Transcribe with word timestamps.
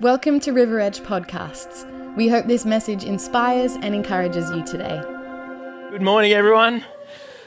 Welcome 0.00 0.38
to 0.40 0.52
River 0.52 0.78
Edge 0.78 1.00
Podcasts. 1.00 1.84
We 2.14 2.28
hope 2.28 2.46
this 2.46 2.64
message 2.64 3.02
inspires 3.02 3.74
and 3.74 3.96
encourages 3.96 4.48
you 4.52 4.64
today. 4.64 5.02
Good 5.90 6.02
morning, 6.02 6.30
everyone. 6.30 6.84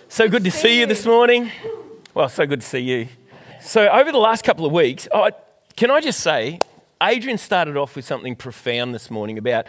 So 0.09 0.27
good 0.27 0.43
to 0.43 0.51
see 0.51 0.81
you 0.81 0.85
this 0.85 1.05
morning. 1.05 1.49
Well, 2.13 2.27
so 2.27 2.45
good 2.45 2.59
to 2.59 2.67
see 2.67 2.79
you. 2.79 3.07
So, 3.61 3.87
over 3.87 4.11
the 4.11 4.17
last 4.17 4.43
couple 4.43 4.65
of 4.65 4.73
weeks, 4.73 5.07
oh, 5.13 5.29
can 5.77 5.91
I 5.91 6.01
just 6.01 6.19
say, 6.19 6.59
Adrian 7.01 7.37
started 7.37 7.77
off 7.77 7.95
with 7.95 8.03
something 8.03 8.35
profound 8.35 8.93
this 8.93 9.09
morning 9.09 9.37
about 9.37 9.67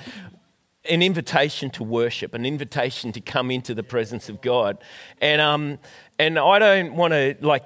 an 0.91 1.03
invitation 1.03 1.71
to 1.71 1.85
worship, 1.85 2.35
an 2.35 2.45
invitation 2.45 3.13
to 3.13 3.21
come 3.21 3.53
into 3.53 3.77
the 3.77 3.85
presence 3.85 4.29
of 4.29 4.41
God. 4.41 4.79
And, 5.21 5.41
um, 5.41 5.79
and 6.19 6.37
I 6.37 6.59
don't 6.59 6.95
want 6.95 7.13
to 7.13 7.37
like 7.41 7.63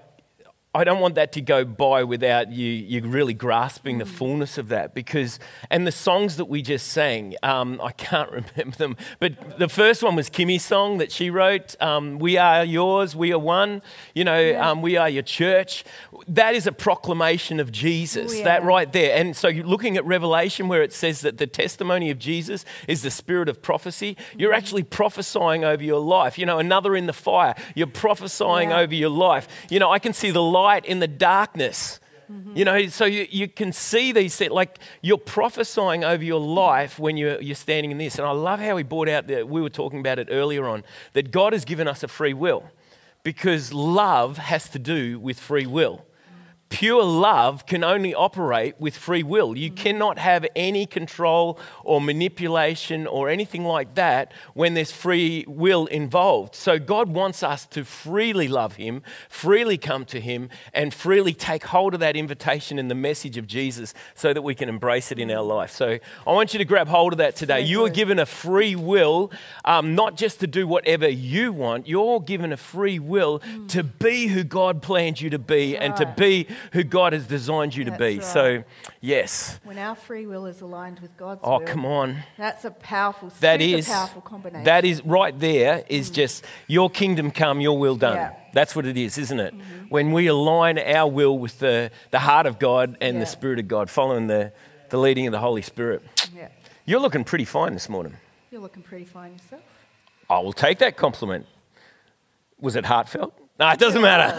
I 0.77 0.85
don't 0.85 1.01
want 1.01 1.15
that 1.15 1.33
to 1.33 1.41
go 1.41 1.65
by 1.65 2.05
without 2.05 2.53
you, 2.53 2.67
you 2.67 3.01
really 3.09 3.33
grasping 3.33 3.97
the 3.97 4.05
fullness 4.05 4.59
of 4.59 4.69
that 4.69 4.95
because, 4.95 5.39
and 5.71 5.87
the 5.87 5.93
songs 5.93 6.37
that 6.37 6.45
we 6.45 6.61
just 6.61 6.89
sang, 6.89 7.35
um, 7.43 7.81
I 7.83 7.93
can't 7.93 8.31
remember 8.57 8.77
them, 8.77 8.97
but 9.19 9.59
the 9.59 9.71
first 9.71 10.03
one 10.03 10.17
was 10.17 10.29
Kimmy's 10.29 10.67
song 10.67 10.99
that 10.99 11.11
she 11.11 11.31
wrote, 11.31 11.81
um, 11.81 12.19
We 12.19 12.37
Are 12.37 12.63
Yours, 12.63 13.17
We 13.17 13.33
Are 13.33 13.39
One, 13.39 13.81
you 14.15 14.23
know, 14.23 14.39
yeah. 14.39 14.71
um, 14.71 14.83
We 14.83 14.99
Are 14.99 15.09
Your 15.09 15.23
Church. 15.23 15.83
That 16.29 16.55
is 16.55 16.67
a 16.67 16.73
proclamation 16.73 17.59
of 17.59 17.73
Jesus, 17.73 18.33
oh, 18.33 18.37
yeah. 18.37 18.45
that 18.45 18.63
right 18.63 18.93
there. 18.93 19.17
And 19.19 19.35
so 19.35 19.49
looking 19.49 19.97
at 19.97 20.05
Revelation 20.05 20.69
where 20.69 20.83
it 20.83 20.93
says 20.93 21.23
that 21.23 21.39
the 21.39 21.47
testimony 21.47 22.11
of 22.11 22.19
Jesus 22.19 22.67
is 22.87 23.01
the 23.01 23.11
spirit 23.11 23.49
of 23.49 23.63
prophecy, 23.63 24.15
you're 24.37 24.51
mm-hmm. 24.51 24.59
actually 24.59 24.83
prophesying 24.83 25.65
over 25.65 25.83
your 25.83 26.01
life. 26.01 26.39
You 26.39 26.45
know, 26.45 26.59
another 26.59 26.95
in 26.95 27.07
the 27.07 27.15
fire, 27.15 27.55
you're 27.75 27.87
prophesying 27.87 28.69
yeah. 28.71 28.81
over 28.81 28.95
your 28.95 29.09
life. 29.09 29.49
You 29.71 29.79
know, 29.79 29.91
I 29.91 29.99
can 29.99 30.13
see 30.13 30.31
the 30.31 30.43
light 30.43 30.66
light 30.67 30.85
in 30.85 30.99
the 30.99 31.09
darkness. 31.09 32.01
Mm-hmm. 32.31 32.57
You 32.57 32.65
know, 32.65 32.87
so 32.89 33.05
you, 33.05 33.27
you 33.31 33.47
can 33.47 33.73
see 33.73 34.11
these 34.11 34.35
things, 34.37 34.51
like 34.51 34.79
you're 35.01 35.17
prophesying 35.17 36.03
over 36.03 36.25
your 36.25 36.41
life 36.41 36.99
when 36.99 37.17
you're, 37.17 37.41
you're 37.41 37.55
standing 37.55 37.93
in 37.93 37.99
this. 37.99 38.19
And 38.19 38.27
I 38.27 38.33
love 38.33 38.59
how 38.59 38.77
he 38.77 38.83
brought 38.83 39.09
out 39.09 39.29
that 39.29 39.49
we 39.49 39.61
were 39.61 39.71
talking 39.71 40.01
about 40.01 40.19
it 40.19 40.29
earlier 40.31 40.67
on 40.67 40.83
that 41.13 41.31
God 41.31 41.53
has 41.53 41.65
given 41.65 41.87
us 41.87 42.03
a 42.03 42.09
free 42.09 42.35
will 42.35 42.65
because 43.23 43.73
love 43.73 44.39
has 44.39 44.69
to 44.71 44.79
do 44.79 45.21
with 45.21 45.39
free 45.39 45.67
will 45.67 46.06
pure 46.69 47.05
love 47.05 47.65
can 47.67 47.85
only 47.85 48.15
operate 48.15 48.75
with 48.79 48.97
free 48.97 49.23
will. 49.23 49.57
You 49.57 49.71
cannot 49.71 50.19
have 50.19 50.45
any 50.57 50.85
control 50.85 51.59
or 51.85 52.01
manipulation 52.01 53.07
or 53.07 53.29
anything 53.29 53.65
like 53.65 53.95
that 53.95 54.33
when 54.55 54.75
there's 54.75 54.91
free 54.91 55.45
will 55.47 55.87
involved. 55.87 56.55
So 56.55 56.79
God 56.79 57.11
wants 57.11 57.43
us 57.43 57.67
to 57.67 57.85
freely 57.85 58.49
love 58.49 58.77
Him, 58.77 59.03
freely 59.29 59.79
come 59.79 60.05
to 60.07 60.21
Him, 60.21 60.51
and 60.75 60.93
freely 60.93 61.33
take 61.33 61.65
hold 61.65 61.95
of 61.95 62.01
that 62.01 62.17
invitation 62.17 62.79
and 62.79 62.91
the 62.91 62.95
message 62.95 63.37
of 63.37 63.47
Jesus 63.47 63.95
so 64.15 64.33
that 64.33 64.43
we 64.43 64.55
can 64.55 64.69
embrace 64.69 65.13
it 65.13 65.19
in 65.19 65.31
our 65.31 65.43
life. 65.43 65.71
So 65.71 65.99
I 66.27 66.33
want 66.33 66.53
you 66.53 66.59
to 66.59 66.65
grab 66.65 66.89
hold 66.89 67.13
of 67.13 67.19
that 67.19 67.37
today. 67.37 67.61
You 67.61 67.85
are 67.85 67.91
given 67.91 68.19
a 68.19 68.27
free 68.27 68.75
will, 68.75 69.31
um, 69.65 69.95
not 69.95 70.17
just 70.17 70.41
to 70.41 70.47
do 70.47 70.67
whatever 70.67 71.09
you 71.09 71.53
want, 71.53 71.87
you're 71.87 72.21
given 72.21 72.53
a 72.53 72.57
free 72.57 72.99
will 72.99 73.41
mm. 73.41 73.69
to 73.69 73.85
be 73.85 74.27
who 74.27 74.43
God 74.43 74.83
planned 74.83 75.21
you 75.21 75.31
to 75.31 75.39
be 75.39 75.77
and 75.77 75.95
to 75.97 76.13
be 76.17 76.49
who 76.73 76.83
God 76.83 77.13
has 77.13 77.27
designed 77.27 77.75
you 77.75 77.85
to 77.85 77.91
be. 77.93 78.19
Right. 78.19 78.25
So, 78.25 78.65
yes. 79.01 79.61
When 79.65 79.79
our 79.79 79.95
free 79.95 80.27
will 80.27 80.47
is 80.47 80.61
aligned 80.61 81.01
with 81.01 81.17
God's 81.17 81.41
oh, 81.45 81.59
will. 81.59 81.67
come 81.67 81.85
on. 81.85 82.23
That's 82.37 82.65
a 82.65 82.71
powerful, 82.71 83.33
that 83.41 83.61
is, 83.61 83.89
powerful 83.89 84.23
combination. 84.23 84.65
That 84.65 84.85
is 84.85 85.05
right 85.05 85.39
there 85.39 85.85
is 85.89 86.11
mm. 86.11 86.15
just 86.15 86.45
your 86.67 86.91
kingdom 86.91 87.31
come, 87.31 87.61
your 87.61 87.79
will 87.79 87.97
done. 87.97 88.17
Yeah. 88.17 88.35
That's 88.53 88.75
what 88.75 88.87
it 88.87 88.97
is, 88.97 89.19
isn't 89.19 89.39
it? 89.39 89.55
Mm-hmm. 89.55 89.89
When 89.89 90.13
we 90.13 90.27
align 90.29 90.79
our 90.79 91.11
will 91.11 91.39
with 91.39 91.59
the, 91.59 91.91
the 92.11 92.21
heart 92.21 92.47
of 92.47 92.59
God 92.59 92.97
and 93.01 93.15
yeah. 93.17 93.21
the 93.21 93.27
Spirit 93.27 93.59
of 93.59 93.69
God, 93.69 93.91
following 93.91 94.27
the, 94.27 94.53
the 94.91 94.99
leading 94.99 95.27
of 95.27 95.33
the 95.33 95.41
Holy 95.41 95.63
Spirit. 95.63 96.03
Yeah. 96.35 96.49
You're 96.85 97.01
looking 97.01 97.25
pretty 97.25 97.45
fine 97.45 97.73
this 97.73 97.89
morning. 97.89 98.15
You're 98.51 98.61
looking 98.61 98.83
pretty 98.83 99.05
fine 99.05 99.33
yourself. 99.33 99.63
I 100.31 100.39
will 100.39 100.53
take 100.53 100.79
that 100.79 100.97
compliment. 100.97 101.47
Was 102.61 102.77
it 102.77 102.87
heartfelt? 102.87 103.35
No, 103.59 103.69
it 103.71 103.79
doesn't 103.79 104.03
matter. 104.03 104.35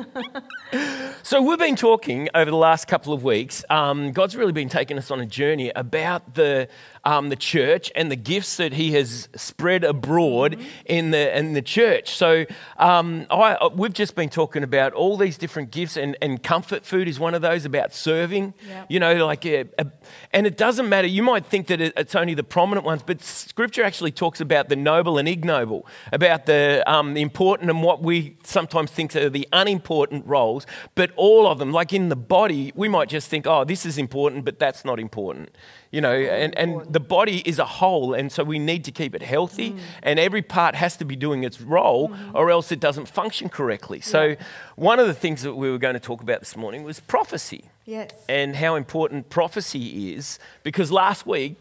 so 1.22 1.42
we've 1.42 1.58
been 1.58 1.76
talking 1.76 2.28
over 2.34 2.50
the 2.50 2.56
last 2.56 2.86
couple 2.86 3.12
of 3.12 3.22
weeks. 3.22 3.64
Um, 3.70 4.12
God's 4.12 4.36
really 4.36 4.52
been 4.52 4.68
taking 4.68 4.98
us 4.98 5.10
on 5.10 5.20
a 5.20 5.26
journey 5.26 5.70
about 5.74 6.34
the 6.34 6.68
um, 7.04 7.28
the 7.28 7.36
church 7.36 7.90
and 7.94 8.10
the 8.10 8.16
gifts 8.16 8.56
that 8.56 8.72
He 8.72 8.92
has 8.92 9.28
spread 9.36 9.84
abroad 9.84 10.52
mm-hmm. 10.52 10.66
in 10.86 11.10
the 11.10 11.36
in 11.36 11.52
the 11.52 11.62
church. 11.62 12.14
So 12.14 12.46
um, 12.76 13.26
I, 13.30 13.54
uh, 13.54 13.70
we've 13.70 13.92
just 13.92 14.14
been 14.14 14.28
talking 14.28 14.62
about 14.62 14.92
all 14.92 15.16
these 15.16 15.36
different 15.36 15.70
gifts, 15.70 15.96
and, 15.96 16.16
and 16.22 16.42
comfort 16.42 16.84
food 16.84 17.08
is 17.08 17.18
one 17.18 17.34
of 17.34 17.42
those 17.42 17.64
about 17.64 17.94
serving. 17.94 18.54
Yep. 18.66 18.86
You 18.88 19.00
know, 19.00 19.26
like 19.26 19.44
a, 19.46 19.64
a, 19.78 19.86
and 20.32 20.46
it 20.46 20.56
doesn't 20.56 20.88
matter. 20.88 21.08
You 21.08 21.22
might 21.22 21.46
think 21.46 21.66
that 21.68 21.80
it's 21.80 22.14
only 22.14 22.34
the 22.34 22.44
prominent 22.44 22.86
ones, 22.86 23.02
but 23.04 23.22
Scripture 23.22 23.84
actually 23.84 24.12
talks 24.12 24.40
about 24.40 24.68
the 24.68 24.76
noble 24.76 25.18
and 25.18 25.28
ignoble, 25.28 25.86
about 26.12 26.46
the, 26.46 26.82
um, 26.86 27.14
the 27.14 27.22
important 27.22 27.70
and 27.70 27.82
what 27.82 28.02
we 28.02 28.36
sometimes 28.44 28.90
think 28.90 29.14
are 29.16 29.30
the 29.30 29.48
unimportant 29.52 30.26
roles. 30.26 30.66
But 30.94 31.10
all 31.16 31.46
of 31.46 31.58
them, 31.58 31.72
like 31.72 31.92
in 31.92 32.08
the 32.08 32.16
body, 32.16 32.72
we 32.74 32.88
might 32.88 33.08
just 33.08 33.28
think, 33.28 33.46
oh, 33.46 33.64
this 33.64 33.84
is 33.86 33.98
important, 33.98 34.44
but 34.44 34.58
that's 34.58 34.84
not 34.84 34.98
important 34.98 35.50
you 35.92 36.00
know, 36.00 36.12
and, 36.12 36.58
and 36.58 36.92
the 36.92 36.98
body 37.00 37.42
is 37.46 37.58
a 37.58 37.64
whole, 37.64 38.14
and 38.14 38.32
so 38.32 38.42
we 38.42 38.58
need 38.58 38.84
to 38.84 38.90
keep 38.90 39.14
it 39.14 39.22
healthy, 39.22 39.72
mm. 39.72 39.78
and 40.02 40.18
every 40.18 40.42
part 40.42 40.74
has 40.74 40.96
to 40.96 41.04
be 41.04 41.14
doing 41.14 41.44
its 41.44 41.60
role, 41.60 42.08
mm-hmm. 42.08 42.36
or 42.36 42.50
else 42.50 42.72
it 42.72 42.80
doesn't 42.80 43.06
function 43.06 43.48
correctly. 43.48 44.00
So, 44.00 44.22
yeah. 44.24 44.34
one 44.74 44.98
of 44.98 45.06
the 45.06 45.14
things 45.14 45.42
that 45.42 45.54
we 45.54 45.70
were 45.70 45.78
going 45.78 45.94
to 45.94 46.00
talk 46.00 46.22
about 46.22 46.40
this 46.40 46.56
morning 46.56 46.82
was 46.82 46.98
prophecy. 46.98 47.66
Yes. 47.84 48.10
And 48.28 48.56
how 48.56 48.74
important 48.76 49.28
prophecy 49.28 50.14
is, 50.14 50.38
because 50.62 50.90
last 50.90 51.26
week, 51.26 51.56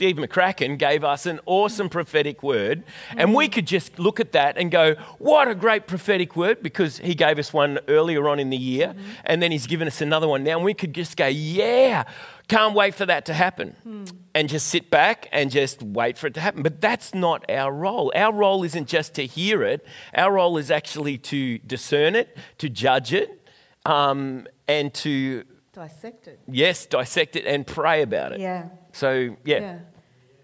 Steve 0.00 0.16
McCracken 0.16 0.78
gave 0.78 1.04
us 1.04 1.26
an 1.26 1.40
awesome 1.44 1.90
prophetic 1.90 2.42
word, 2.42 2.84
and 3.18 3.34
we 3.34 3.46
mm. 3.46 3.52
could 3.52 3.66
just 3.66 3.98
look 3.98 4.18
at 4.18 4.32
that 4.32 4.56
and 4.56 4.70
go, 4.70 4.94
What 5.18 5.46
a 5.46 5.54
great 5.54 5.86
prophetic 5.86 6.34
word, 6.36 6.62
because 6.62 6.96
he 6.96 7.14
gave 7.14 7.38
us 7.38 7.52
one 7.52 7.78
earlier 7.86 8.26
on 8.26 8.40
in 8.40 8.48
the 8.48 8.56
year, 8.56 8.94
mm-hmm. 8.94 9.10
and 9.26 9.42
then 9.42 9.52
he's 9.52 9.66
given 9.66 9.86
us 9.86 10.00
another 10.00 10.26
one 10.26 10.42
now, 10.42 10.56
and 10.56 10.64
we 10.64 10.72
could 10.72 10.94
just 10.94 11.18
go, 11.18 11.26
Yeah, 11.26 12.04
can't 12.48 12.74
wait 12.74 12.94
for 12.94 13.04
that 13.04 13.26
to 13.26 13.34
happen. 13.34 13.76
Hmm. 13.82 14.04
And 14.34 14.48
just 14.48 14.68
sit 14.68 14.88
back 14.88 15.28
and 15.32 15.50
just 15.50 15.82
wait 15.82 16.16
for 16.16 16.28
it 16.28 16.32
to 16.34 16.40
happen. 16.40 16.62
But 16.62 16.80
that's 16.80 17.12
not 17.12 17.44
our 17.50 17.70
role. 17.70 18.10
Our 18.14 18.32
role 18.32 18.64
isn't 18.64 18.88
just 18.88 19.12
to 19.16 19.26
hear 19.26 19.62
it, 19.62 19.84
our 20.14 20.32
role 20.32 20.56
is 20.56 20.70
actually 20.70 21.18
to 21.18 21.58
discern 21.58 22.16
it, 22.16 22.38
to 22.56 22.70
judge 22.70 23.12
it, 23.12 23.46
um, 23.84 24.46
and 24.66 24.94
to 24.94 25.44
dissect 25.72 26.26
it. 26.26 26.40
Yes, 26.48 26.86
dissect 26.86 27.36
it 27.36 27.44
and 27.46 27.66
pray 27.66 28.02
about 28.02 28.32
it. 28.32 28.40
Yeah. 28.40 28.68
So, 28.92 29.36
yeah. 29.44 29.60
Yeah, 29.60 29.78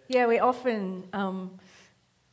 yeah 0.09 0.27
we 0.27 0.39
often 0.39 1.05
um, 1.13 1.59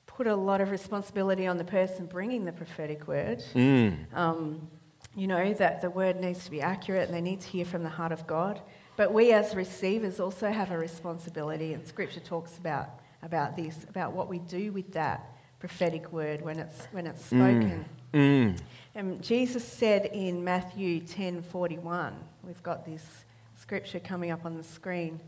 put 0.06 0.28
a 0.28 0.36
lot 0.36 0.62
of 0.62 0.72
responsibility 0.72 1.48
on 1.48 1.58
the 1.58 1.64
person 1.64 2.06
bringing 2.06 2.46
the 2.46 2.52
prophetic 2.52 3.08
word. 3.08 3.44
Mm. 3.54 4.14
Um, 4.14 4.68
you 5.16 5.28
know, 5.28 5.54
that 5.54 5.82
the 5.82 5.90
word 5.90 6.20
needs 6.20 6.46
to 6.46 6.52
be 6.52 6.62
accurate 6.62 7.08
and 7.08 7.14
they 7.14 7.22
need 7.22 7.42
to 7.42 7.48
hear 7.48 7.66
from 7.66 7.84
the 7.84 7.90
heart 7.90 8.12
of 8.12 8.26
God. 8.26 8.62
But 8.96 9.14
we 9.14 9.32
as 9.32 9.56
receivers 9.56 10.20
also 10.20 10.52
have 10.52 10.72
a 10.72 10.78
responsibility, 10.78 11.74
and 11.74 11.88
Scripture 11.88 12.20
talks 12.20 12.58
about, 12.58 13.00
about 13.24 13.56
this, 13.56 13.86
about 13.90 14.14
what 14.14 14.28
we 14.28 14.40
do 14.40 14.72
with 14.72 14.94
that 14.94 15.32
prophetic 15.60 16.12
word 16.12 16.42
when 16.42 16.60
it's, 16.60 16.86
when 16.92 17.08
it's 17.08 17.26
spoken. 17.26 17.86
Mm. 18.14 18.54
Mm. 18.54 18.60
And 18.96 19.24
Jesus 19.24 19.64
said 19.64 20.06
in 20.14 20.44
Matthew 20.44 21.02
10:41, 21.02 22.14
we've 22.44 22.62
got 22.62 22.86
this 22.86 23.26
scripture 23.56 24.00
coming 24.00 24.30
up 24.30 24.46
on 24.46 24.56
the 24.58 24.64
screen. 24.64 25.20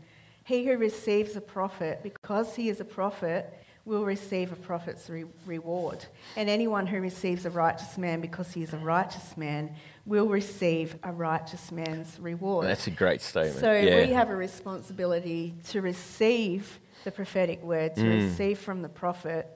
He 0.46 0.64
who 0.64 0.76
receives 0.76 1.34
a 1.34 1.40
prophet, 1.40 2.04
because 2.04 2.54
he 2.54 2.68
is 2.68 2.78
a 2.78 2.84
prophet, 2.84 3.52
will 3.84 4.04
receive 4.04 4.52
a 4.52 4.56
prophet's 4.56 5.10
re- 5.10 5.24
reward. 5.44 6.06
And 6.36 6.48
anyone 6.48 6.86
who 6.86 7.00
receives 7.00 7.44
a 7.46 7.50
righteous 7.50 7.98
man 7.98 8.20
because 8.20 8.52
he 8.52 8.62
is 8.62 8.72
a 8.72 8.78
righteous 8.78 9.36
man 9.36 9.74
will 10.04 10.28
receive 10.28 10.94
a 11.02 11.10
righteous 11.10 11.72
man's 11.72 12.16
reward. 12.20 12.64
That's 12.64 12.86
a 12.86 12.92
great 12.92 13.22
statement. 13.22 13.58
So 13.58 13.72
yeah. 13.72 14.06
we 14.06 14.12
have 14.12 14.30
a 14.30 14.36
responsibility 14.36 15.52
to 15.70 15.82
receive 15.82 16.78
the 17.02 17.10
prophetic 17.10 17.60
word, 17.64 17.96
to 17.96 18.02
mm. 18.02 18.30
receive 18.30 18.60
from 18.60 18.82
the 18.82 18.88
prophet. 18.88 19.48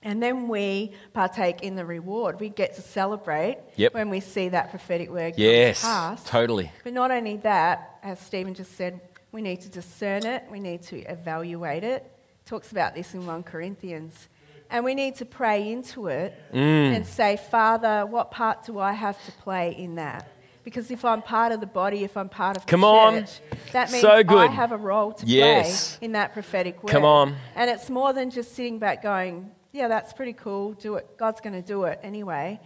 And 0.00 0.22
then 0.22 0.46
we 0.46 0.92
partake 1.12 1.62
in 1.62 1.74
the 1.74 1.84
reward. 1.84 2.38
We 2.38 2.50
get 2.50 2.76
to 2.76 2.82
celebrate 2.82 3.58
yep. 3.74 3.94
when 3.94 4.10
we 4.10 4.20
see 4.20 4.48
that 4.50 4.70
prophetic 4.70 5.10
word 5.10 5.34
yes, 5.36 5.82
pass. 5.82 6.22
totally. 6.22 6.70
But 6.84 6.92
not 6.92 7.10
only 7.10 7.38
that, 7.38 7.98
as 8.04 8.20
Stephen 8.20 8.54
just 8.54 8.76
said, 8.76 9.00
we 9.32 9.42
need 9.42 9.60
to 9.62 9.68
discern 9.68 10.26
it, 10.26 10.44
we 10.50 10.60
need 10.60 10.82
to 10.82 11.00
evaluate 11.02 11.84
it, 11.84 12.10
talks 12.44 12.72
about 12.72 12.94
this 12.94 13.14
in 13.14 13.26
1 13.26 13.42
Corinthians. 13.44 14.28
And 14.70 14.84
we 14.84 14.94
need 14.94 15.16
to 15.16 15.24
pray 15.24 15.70
into 15.70 16.06
it 16.06 16.32
mm. 16.52 16.94
and 16.94 17.04
say, 17.04 17.36
Father, 17.36 18.06
what 18.06 18.30
part 18.30 18.64
do 18.64 18.78
I 18.78 18.92
have 18.92 19.22
to 19.26 19.32
play 19.32 19.74
in 19.76 19.96
that? 19.96 20.30
Because 20.62 20.90
if 20.90 21.04
I'm 21.04 21.22
part 21.22 21.52
of 21.52 21.60
the 21.60 21.66
body, 21.66 22.04
if 22.04 22.16
I'm 22.16 22.28
part 22.28 22.56
of 22.56 22.66
the 22.66 22.70
Come 22.70 22.82
church, 22.82 23.40
on. 23.50 23.58
that 23.72 23.90
means 23.90 24.02
so 24.02 24.22
good. 24.22 24.50
I 24.50 24.52
have 24.52 24.72
a 24.72 24.76
role 24.76 25.12
to 25.12 25.26
yes. 25.26 25.96
play 25.96 26.06
in 26.06 26.12
that 26.12 26.32
prophetic 26.32 26.82
word. 26.82 26.92
Come 26.92 27.04
on. 27.04 27.34
And 27.56 27.68
it's 27.70 27.90
more 27.90 28.12
than 28.12 28.30
just 28.30 28.54
sitting 28.54 28.78
back 28.78 29.02
going, 29.02 29.50
yeah, 29.72 29.88
that's 29.88 30.12
pretty 30.12 30.34
cool. 30.34 30.74
Do 30.74 30.96
it. 30.96 31.16
God's 31.16 31.40
going 31.40 31.54
to 31.54 31.62
do 31.62 31.84
it 31.84 31.98
anyway. 32.02 32.60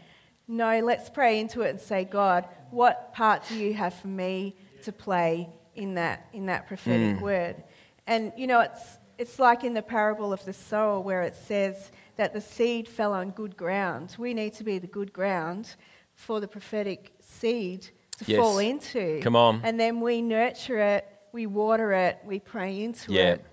No, 0.47 0.81
let's 0.81 1.09
pray 1.09 1.41
into 1.41 1.63
it 1.63 1.71
and 1.71 1.81
say, 1.81 2.05
God, 2.05 2.47
what 2.71 3.15
part 3.15 3.49
do 3.49 3.55
you 3.55 3.73
have 3.75 3.95
for 3.95 4.09
me 4.09 4.57
to 4.83 4.93
play 4.93 5.49
in 5.77 5.95
that, 5.95 6.29
in 6.33 6.47
that 6.47 6.67
prophetic 6.67 7.17
mm. 7.17 7.21
word. 7.21 7.63
And, 8.07 8.33
you 8.37 8.47
know, 8.47 8.61
it's, 8.61 8.99
it's 9.19 9.39
like 9.39 9.65
in 9.65 9.75
the 9.75 9.83
parable 9.83 10.33
of 10.33 10.45
the 10.45 10.53
sower 10.53 11.01
where 11.01 11.23
it 11.23 11.37
says 11.37 11.91
that 12.17 12.33
the 12.33 12.41
seed 12.41 12.89
fell 12.89 13.13
on 13.13 13.31
good 13.31 13.57
ground. 13.57 14.15
We 14.19 14.35
need 14.35 14.55
to 14.55 14.65
be 14.65 14.79
the 14.79 14.87
good 14.87 15.13
ground 15.13 15.75
for 16.15 16.41
the 16.41 16.49
prophetic 16.49 17.13
seed 17.21 17.89
to 18.19 18.25
Yes. 18.27 18.39
fall 18.39 18.59
into. 18.59 19.21
Come 19.23 19.37
on. 19.37 19.61
And 19.65 19.79
then 19.79 20.01
we 20.01 20.23
nurture 20.23 20.79
it, 20.79 21.07
we 21.33 21.47
water 21.47 21.93
it, 21.93 22.19
we 22.25 22.39
pray 22.39 22.83
into 22.83 23.13
Yeah. 23.13 23.33
it 23.35 23.45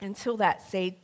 until 0.00 0.36
that 0.38 0.62
seed 0.62 0.96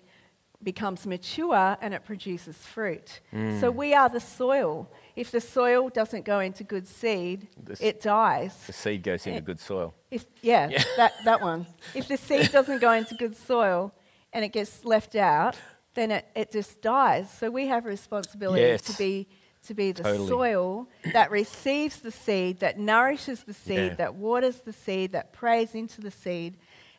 becomes 0.66 1.06
mature 1.06 1.78
and 1.80 1.94
it 1.94 2.04
produces 2.04 2.56
fruit. 2.74 3.20
Mm. 3.32 3.60
So 3.60 3.70
we 3.70 3.94
are 3.94 4.08
the 4.10 4.20
soil. 4.42 4.90
If 5.14 5.30
the 5.30 5.40
soil 5.40 5.88
doesn't 6.00 6.24
go 6.32 6.40
into 6.40 6.62
good 6.64 6.86
seed, 6.88 7.38
it 7.80 7.96
dies. 8.02 8.52
The 8.66 8.72
seed 8.72 9.02
goes 9.04 9.26
into 9.26 9.38
It- 9.38 9.44
good 9.50 9.60
soil. 9.60 9.94
If, 10.10 10.26
yeah, 10.42 10.68
Yeah. 10.68 10.82
That, 10.96 11.12
that 11.24 11.40
one. 11.40 11.66
If 11.94 12.08
the 12.08 12.16
seed 12.16 12.50
doesn't 12.52 12.80
go 12.80 12.92
into 12.92 13.14
good 13.14 13.36
soil 13.36 13.92
and 14.32 14.44
it 14.44 14.52
gets 14.52 14.84
left 14.84 15.14
out, 15.14 15.54
then 15.94 16.10
it, 16.10 16.24
it 16.34 16.50
just 16.52 16.82
dies. 16.82 17.30
So 17.38 17.44
we 17.50 17.68
have 17.68 17.86
a 17.86 17.88
responsibility 17.88 18.62
Yes. 18.62 18.82
to 18.90 18.98
be 18.98 19.26
to 19.68 19.74
be 19.74 19.90
the 19.90 20.02
Totally. 20.04 20.28
soil 20.28 20.86
that 21.12 21.28
receives 21.32 21.96
the 21.98 22.12
seed, 22.12 22.60
that 22.60 22.78
nourishes 22.78 23.42
the 23.42 23.52
seed, 23.66 23.90
Yeah. 23.90 23.94
that 24.02 24.14
waters 24.14 24.58
the 24.60 24.72
seed, 24.72 25.10
that 25.16 25.32
prays 25.32 25.74
into 25.74 26.00
the 26.00 26.10
seed 26.12 26.52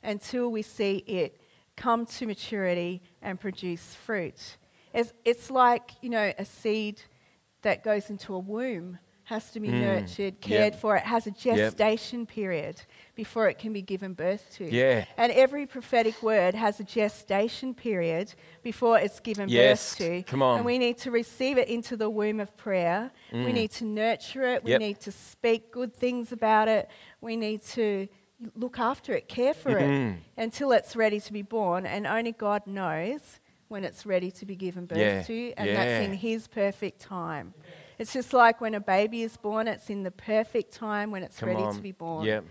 until 0.04 0.46
we 0.52 0.62
see 0.64 0.98
it 1.22 1.40
come 1.78 2.06
to 2.18 2.26
maturity 2.26 3.02
and 3.28 3.40
produce 3.40 3.94
fruit. 3.94 4.58
It's, 4.94 5.12
it's 5.26 5.52
like, 5.52 5.92
you 6.02 6.10
know, 6.10 6.32
a 6.38 6.46
seed 6.46 7.02
that 7.62 7.84
goes 7.84 8.10
into 8.10 8.34
a 8.34 8.40
womb 8.40 9.00
has 9.26 9.52
to 9.52 9.60
be 9.60 9.68
nurtured, 9.68 10.40
cared 10.40 10.72
Mm. 10.72 10.76
Yep. 10.76 10.82
for. 10.82 10.96
It 10.96 11.04
has 11.04 11.28
a 11.28 11.32
gestation 11.32 12.26
period 12.26 12.84
before 13.14 13.50
it 13.50 13.58
can 13.60 13.74
be 13.74 13.82
given 13.82 14.14
birth 14.14 14.46
to. 14.56 14.64
Yeah. 14.74 15.04
And 15.18 15.34
every 15.34 15.66
prophetic 15.66 16.24
word 16.24 16.56
has 16.56 16.80
a 16.80 16.86
gestation 16.86 17.74
period 17.74 18.34
before 18.64 18.98
it's 18.98 19.20
given 19.20 19.50
Yes. 19.50 19.98
birth 19.98 20.08
to. 20.08 20.24
Come 20.24 20.42
on. 20.42 20.58
And 20.60 20.66
we 20.66 20.78
need 20.78 20.98
to 21.00 21.12
receive 21.12 21.58
it 21.58 21.68
into 21.68 21.98
the 21.98 22.10
womb 22.10 22.40
of 22.40 22.56
prayer. 22.56 23.12
We 23.34 23.52
need 23.52 23.72
to 23.72 23.84
nurture 23.84 24.44
it. 24.44 24.64
We 24.64 24.70
Mm. 24.70 24.76
Yep. 24.76 24.80
need 24.82 25.00
to 25.02 25.12
speak 25.12 25.72
good 25.74 25.94
things 25.94 26.32
about 26.32 26.70
it. 26.70 26.90
We 27.20 27.36
need 27.36 27.64
to 27.76 28.08
look 28.56 28.80
after 28.80 29.14
it, 29.14 29.28
care 29.28 29.54
for 29.54 29.72
Mm-hmm. 29.72 30.18
it 30.18 30.20
until 30.38 30.72
it's 30.72 30.96
ready 30.96 31.20
to 31.20 31.34
be 31.34 31.42
born. 31.42 31.86
And 31.86 32.06
only 32.06 32.32
God 32.32 32.68
knows 32.68 33.40
when 33.68 33.84
it's 33.84 34.06
ready 34.06 34.32
to 34.32 34.46
be 34.46 34.56
given 34.56 34.86
birth 34.86 34.98
Yeah. 35.00 35.22
to, 35.24 35.54
and 35.58 35.68
Yeah. 35.70 35.74
that's 35.76 36.06
in 36.06 36.14
His 36.14 36.48
perfect 36.48 37.00
time. 37.02 37.54
It's 38.00 38.14
just 38.14 38.32
like 38.32 38.62
when 38.62 38.76
a 38.76 38.80
baby 38.80 39.24
is 39.24 39.38
born, 39.38 39.68
it's 39.68 39.90
in 39.90 40.04
the 40.04 40.12
perfect 40.12 40.72
time 40.72 41.10
when 41.12 41.24
it's 41.24 41.40
Come 41.40 41.50
ready 41.50 41.64
on. 41.64 41.76
to 41.76 41.82
be 41.82 41.92
born. 41.92 42.26
Yep. 42.26 42.46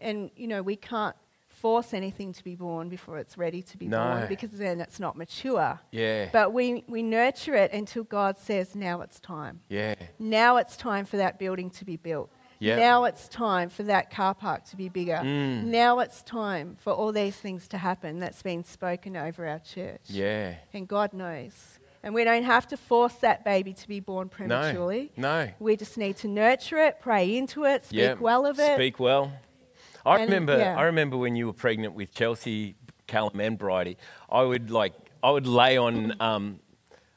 And, 0.00 0.30
you 0.36 0.46
know, 0.48 0.60
we 0.62 0.76
can't 0.76 1.14
force 1.48 1.94
anything 1.94 2.32
to 2.32 2.44
be 2.44 2.54
born 2.54 2.88
before 2.88 3.18
it's 3.18 3.36
ready 3.38 3.62
to 3.62 3.76
be 3.78 3.88
No. 3.88 3.98
born 4.04 4.26
because 4.28 4.50
then 4.52 4.80
it's 4.80 5.00
not 5.00 5.16
mature. 5.16 5.80
Yeah. 5.90 6.28
But 6.32 6.52
we, 6.52 6.84
we 6.86 7.02
nurture 7.02 7.54
it 7.54 7.72
until 7.72 8.04
God 8.04 8.36
says, 8.38 8.74
now 8.76 9.00
it's 9.00 9.18
time. 9.20 9.60
yeah. 9.68 9.94
Now 10.18 10.56
it's 10.58 10.76
time 10.76 11.04
for 11.04 11.16
that 11.16 11.38
building 11.38 11.70
to 11.70 11.84
be 11.84 11.96
built. 11.96 12.30
Yep. 12.60 12.78
Now 12.78 13.04
it's 13.04 13.28
time 13.28 13.68
for 13.68 13.84
that 13.84 14.10
car 14.10 14.34
park 14.34 14.64
to 14.66 14.76
be 14.76 14.88
bigger. 14.88 15.20
Mm. 15.22 15.64
Now 15.64 16.00
it's 16.00 16.22
time 16.22 16.76
for 16.80 16.92
all 16.92 17.12
these 17.12 17.36
things 17.36 17.68
to 17.68 17.78
happen 17.78 18.18
that's 18.18 18.42
been 18.42 18.64
spoken 18.64 19.16
over 19.16 19.46
our 19.46 19.60
church. 19.60 20.00
Yeah. 20.06 20.54
And 20.72 20.88
God 20.88 21.12
knows. 21.12 21.78
And 22.02 22.14
we 22.14 22.24
don't 22.24 22.44
have 22.44 22.66
to 22.68 22.76
force 22.76 23.14
that 23.14 23.44
baby 23.44 23.72
to 23.74 23.88
be 23.88 24.00
born 24.00 24.28
prematurely. 24.28 25.10
No. 25.16 25.44
no. 25.46 25.50
We 25.58 25.76
just 25.76 25.96
need 25.98 26.16
to 26.18 26.28
nurture 26.28 26.78
it, 26.78 27.00
pray 27.00 27.36
into 27.36 27.64
it, 27.64 27.84
speak 27.86 27.98
Yeah. 28.00 28.14
well 28.14 28.46
of 28.46 28.58
it. 28.58 28.74
Speak 28.76 28.98
well. 28.98 29.32
I 30.06 30.20
And, 30.20 30.30
remember. 30.30 30.58
yeah. 30.58 30.78
I 30.78 30.82
remember 30.84 31.16
when 31.16 31.36
you 31.36 31.46
were 31.46 31.52
pregnant 31.52 31.94
with 31.94 32.12
Chelsea, 32.14 32.76
Callum, 33.06 33.40
and 33.40 33.58
Bridie. 33.58 33.98
I 34.30 34.42
would 34.42 34.70
like. 34.70 34.94
I 35.22 35.30
would 35.30 35.46
lay 35.46 35.76
on 35.76 36.14
um, 36.20 36.60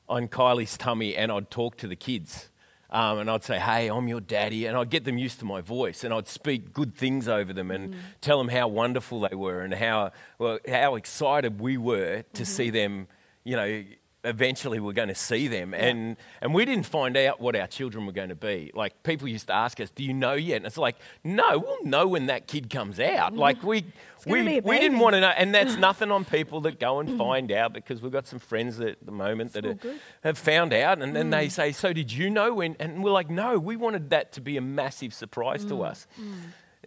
on 0.10 0.28
Kylie's 0.28 0.78
tummy, 0.78 1.16
and 1.16 1.32
I'd 1.32 1.50
talk 1.52 1.78
to 1.78 1.88
the 1.88 1.96
kids. 1.96 2.50
Um, 2.92 3.20
and 3.20 3.30
I'd 3.30 3.44
say, 3.44 3.58
"Hey, 3.58 3.90
I'm 3.90 4.08
your 4.10 4.20
daddy," 4.20 4.66
and 4.66 4.78
I'd 4.78 4.90
get 4.90 5.06
them 5.06 5.18
used 5.18 5.40
to 5.40 5.46
my 5.46 5.62
voice, 5.62 6.04
and 6.04 6.14
I'd 6.14 6.28
speak 6.28 6.74
good 6.74 6.94
things 6.94 7.28
over 7.28 7.54
them, 7.54 7.72
and 7.72 7.96
tell 8.20 8.38
them 8.38 8.50
how 8.50 8.68
wonderful 8.68 9.22
they 9.22 9.36
were, 9.36 9.62
and 9.62 9.74
how 9.74 10.12
well 10.38 10.60
how 10.68 10.96
excited 10.96 11.62
we 11.62 11.78
were 11.78 12.24
to 12.34 12.46
see 12.46 12.70
them. 12.70 13.08
You 13.46 13.56
know, 13.56 13.84
eventually 14.24 14.80
we're 14.80 14.94
going 14.94 15.08
to 15.08 15.16
see 15.16 15.48
them, 15.48 15.74
and 15.74 16.18
and 16.42 16.54
we 16.54 16.66
didn't 16.66 16.86
find 16.86 17.18
out 17.18 17.40
what 17.40 17.56
our 17.56 17.68
children 17.68 18.06
were 18.06 18.12
going 18.12 18.30
to 18.30 18.36
be. 18.36 18.72
Like 18.74 19.04
people 19.04 19.28
used 19.28 19.48
to 19.48 19.54
ask 19.54 19.80
us, 19.80 19.90
"Do 19.90 20.04
you 20.04 20.14
know 20.14 20.34
yet?" 20.34 20.58
And 20.58 20.66
it's 20.66 20.78
like, 20.78 20.98
"No, 21.24 21.60
we'll 21.60 21.84
know 21.84 22.08
when 22.08 22.28
that 22.28 22.48
kid 22.48 22.70
comes 22.70 23.00
out." 23.00 23.34
Like 23.34 23.64
we 23.64 23.86
we 24.26 24.60
we 24.62 24.80
didn't 24.80 25.00
want 25.00 25.16
to 25.16 25.22
know, 25.22 25.30
and 25.30 25.54
that's 25.54 25.76
nothing 25.88 26.12
on 26.12 26.26
people 26.26 26.62
that 26.62 26.80
go 26.80 27.00
and 27.00 27.18
find 27.18 27.52
out 27.52 27.74
because 27.74 28.02
we've 28.02 28.12
got 28.12 28.28
some 28.28 28.40
friends 28.40 28.80
at 28.80 29.04
the 29.06 29.12
moment 29.12 29.54
that 29.54 29.66
are, 29.66 29.78
have 30.24 30.38
found 30.38 30.74
out, 30.74 31.02
and 31.02 31.16
then 31.16 31.30
they 31.32 31.50
say, 31.50 31.72
"So 31.72 31.94
did 31.94 32.12
you 32.12 32.30
know 32.30 32.54
when?" 32.54 32.76
And 32.80 33.04
we're 33.04 33.12
like, 33.12 33.30
"No, 33.30 33.58
we 33.58 33.76
wanted 33.76 34.10
that 34.12 34.32
to 34.34 34.42
be 34.42 34.58
a 34.58 34.62
massive 34.62 35.14
surprise 35.14 35.66
to 35.66 35.84
us." 35.84 36.08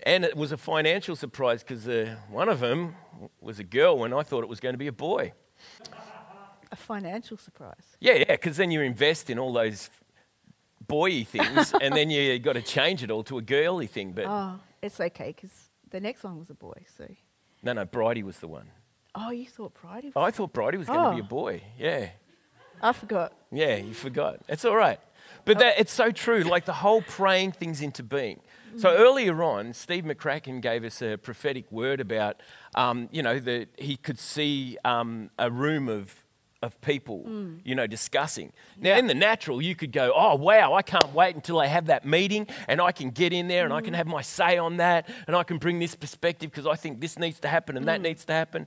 And 0.03 0.25
it 0.25 0.37
was 0.37 0.53
a 0.53 0.57
financial 0.57 1.17
surprise 1.17 1.63
because 1.63 1.89
uh, 1.89 2.17
one 2.29 2.49
of 2.49 2.61
them 2.61 2.97
was 3.41 3.59
a 3.59 3.65
girl 3.65 3.99
when 3.99 4.13
I 4.13 4.23
thought 4.23 4.43
it 4.43 4.49
was 4.49 4.61
going 4.61 4.75
to 4.75 4.79
be 4.79 4.89
a 4.89 4.93
boy. 4.93 5.33
A 6.75 6.77
financial 6.77 7.37
surprise. 7.39 7.97
Yeah, 8.01 8.15
yeah, 8.15 8.25
because 8.33 8.57
then 8.57 8.73
you 8.73 8.81
invest 8.81 9.31
in 9.31 9.39
all 9.39 9.53
those 9.53 9.91
boy 10.89 11.23
things, 11.23 11.73
and 11.81 11.95
then 11.95 12.11
you 12.11 12.37
got 12.41 12.55
to 12.55 12.63
change 12.63 13.05
it 13.05 13.11
all 13.13 13.23
to 13.25 13.39
a 13.39 13.43
girly 13.43 13.87
thing. 13.87 14.11
But 14.11 14.25
Oh, 14.27 14.59
it's 14.83 14.99
okay 15.01 15.29
because 15.37 15.53
the 15.91 16.01
next 16.01 16.25
one 16.25 16.37
was 16.37 16.51
a 16.51 16.55
boy. 16.55 16.75
So, 16.99 17.07
no, 17.63 17.75
no, 17.75 17.85
Bridie 17.85 18.25
was 18.25 18.39
the 18.41 18.49
one. 18.49 18.71
oh, 19.15 19.31
you 19.31 19.47
thought 19.47 19.73
Bridie? 19.81 20.13
Oh, 20.17 20.23
Was 20.23 20.35
I 20.35 20.37
thought 20.37 20.53
Bridie 20.53 20.79
was 20.79 20.89
going 20.89 21.05
to 21.05 21.11
be 21.13 21.21
a 21.21 21.23
Oh. 21.23 21.27
boy. 21.27 21.63
Yeah, 21.79 22.09
I 22.83 22.93
forgot. 22.93 23.33
yeah, 23.53 23.77
you 23.77 23.95
forgot. 23.95 24.41
It's 24.49 24.65
all 24.65 24.75
right. 24.77 24.99
But 25.45 25.59
that, 25.61 25.79
it's 25.79 25.93
so 25.93 26.11
true, 26.11 26.43
like 26.43 26.65
the 26.65 26.73
whole 26.73 27.03
praying 27.03 27.53
things 27.53 27.81
into 27.81 28.03
being. 28.03 28.41
So 28.79 28.89
earlier 28.97 29.41
on, 29.45 29.73
Steve 29.75 30.03
McCracken 30.03 30.61
gave 30.61 30.83
us 30.83 31.01
a 31.01 31.17
prophetic 31.17 31.71
word 31.71 32.01
about, 32.01 32.41
um, 32.75 33.09
you 33.13 33.23
know, 33.23 33.39
that 33.39 33.69
he 33.79 33.97
could 33.97 34.19
see 34.19 34.77
um, 34.85 35.31
a 35.39 35.49
room 35.49 35.89
of, 35.89 36.24
of 36.65 36.81
people, 36.81 37.25
mm. 37.29 37.61
you 37.65 37.75
know, 37.75 37.87
discussing. 37.87 38.53
Now, 38.79 38.97
in 38.97 39.07
the 39.07 39.15
natural, 39.15 39.61
you 39.63 39.77
could 39.77 39.93
go, 39.93 40.13
oh, 40.15 40.35
wow, 40.35 40.75
I 40.75 40.83
can't 40.83 41.13
wait 41.13 41.35
until 41.35 41.61
I 41.61 41.67
have 41.67 41.87
that 41.87 42.05
meeting 42.05 42.47
and 42.67 42.81
I 42.81 42.93
can 42.93 43.11
get 43.11 43.33
in 43.33 43.49
there 43.49 43.65
and 43.65 43.73
I 43.73 43.81
can 43.81 43.93
mm. 43.93 43.97
have 43.99 44.07
my 44.07 44.23
say 44.23 44.59
on 44.59 44.79
that 44.79 45.09
and 45.27 45.37
I 45.37 45.43
can 45.45 45.59
bring 45.59 45.79
this 45.79 45.95
perspective 45.95 46.51
because 46.51 46.67
I 46.67 46.75
think 46.75 47.01
this 47.01 47.19
needs 47.19 47.39
to 47.41 47.49
happen 47.49 47.77
and 47.77 47.87
that 47.87 48.01
mm. 48.01 48.05
needs 48.05 48.25
to 48.25 48.33
happen. 48.33 48.67